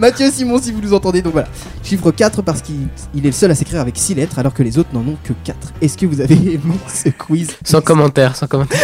Mathieu 0.00 0.30
Simon, 0.30 0.58
si 0.60 0.72
vous 0.72 0.80
nous 0.80 0.94
entendez, 0.94 1.22
donc 1.22 1.32
voilà. 1.32 1.48
Chiffre 1.82 2.10
4 2.10 2.42
parce 2.42 2.60
qu'il 2.62 2.88
il 3.14 3.24
est 3.24 3.30
le 3.30 3.32
seul 3.34 3.50
à 3.50 3.54
s'écrire 3.54 3.80
avec 3.80 3.96
6 3.96 4.14
lettres 4.14 4.38
alors 4.38 4.52
que 4.54 4.62
les 4.62 4.78
autres 4.78 4.79
n'en 4.92 5.00
ont 5.00 5.16
que 5.22 5.32
4. 5.44 5.56
Est-ce 5.80 5.96
que 5.96 6.06
vous 6.06 6.20
avez 6.20 6.34
aimé 6.34 6.74
ce 6.88 7.08
quiz 7.10 7.48
Sans 7.64 7.80
commentaire, 7.80 8.36
sans 8.36 8.46
commentaire. 8.46 8.80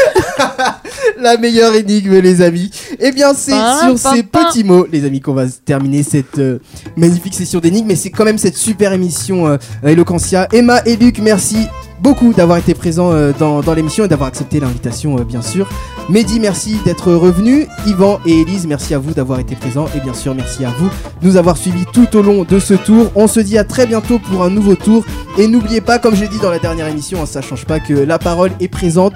La 1.19 1.39
meilleure 1.39 1.75
énigme, 1.75 2.19
les 2.19 2.43
amis. 2.43 2.71
Eh 2.99 3.11
bien, 3.11 3.33
c'est 3.33 3.53
sur 3.81 3.99
ces 3.99 4.23
petits 4.23 4.65
mots, 4.65 4.87
les 4.91 5.05
amis, 5.05 5.21
qu'on 5.21 5.33
va 5.33 5.47
terminer 5.49 6.03
cette 6.03 6.39
euh, 6.39 6.59
magnifique 6.97 7.35
session 7.35 7.59
d'énigmes. 7.59 7.87
Mais 7.89 7.97
c'est 7.97 8.11
quand 8.11 8.25
même 8.25 8.39
cette 8.39 8.57
super 8.57 8.93
émission 8.93 9.47
euh, 9.47 9.57
Eloquentia. 9.83 10.47
Emma 10.53 10.83
et 10.85 10.97
Luc, 10.97 11.19
merci 11.21 11.69
beaucoup 12.01 12.33
d'avoir 12.33 12.59
été 12.59 12.75
présents 12.75 13.13
euh, 13.13 13.33
dans, 13.39 13.61
dans 13.61 13.75
l'émission 13.75 14.05
et 14.05 14.09
d'avoir 14.09 14.29
accepté 14.29 14.61
l'invitation, 14.61 15.19
euh, 15.19 15.25
bien 15.25 15.43
sûr. 15.43 15.69
Mehdi, 16.09 16.41
merci 16.41 16.79
d'être 16.85 17.13
revenu. 17.13 17.67
Yvan 17.87 18.21
et 18.27 18.43
Elise, 18.43 18.67
merci 18.67 18.95
à 18.95 18.99
vous 18.99 19.13
d'avoir 19.13 19.41
été 19.41 19.57
présents. 19.57 19.87
Et 19.97 20.01
bien 20.01 20.15
sûr, 20.15 20.35
merci 20.35 20.65
à 20.65 20.71
vous 20.71 20.89
de 21.21 21.27
nous 21.27 21.37
avoir 21.37 21.57
suivis 21.57 21.85
tout 21.93 22.17
au 22.17 22.23
long 22.23 22.45
de 22.45 22.59
ce 22.59 22.75
tour. 22.75 23.11
On 23.15 23.27
se 23.27 23.41
dit 23.41 23.59
à 23.59 23.65
très 23.65 23.87
bientôt 23.87 24.19
pour 24.19 24.43
un 24.43 24.51
nouveau 24.51 24.75
tour. 24.75 25.05
Et 25.39 25.49
n'oubliez 25.49 25.81
pas, 25.81 25.99
comme 25.99 26.15
j'ai 26.15 26.29
dit 26.29 26.39
dans 26.39 26.51
la 26.51 26.59
dernière 26.59 26.87
émission, 26.89 27.23
hein, 27.23 27.27
ça 27.27 27.43
change 27.43 27.65
pas 27.65 27.81
que 27.81 27.95
la 27.95 28.19
parole 28.19 28.53
est 28.61 28.69
présente 28.69 29.15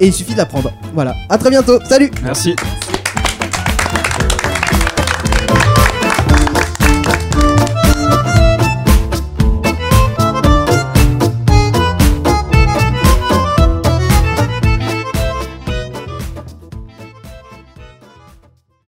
et 0.00 0.06
il 0.06 0.12
suffit 0.12 0.32
de 0.32 0.38
la 0.38 0.46
prendre. 0.46 0.72
Voilà, 0.94 1.14
à 1.28 1.38
très 1.38 1.50
bientôt. 1.50 1.78
Salut 1.84 2.10
Merci. 2.22 2.56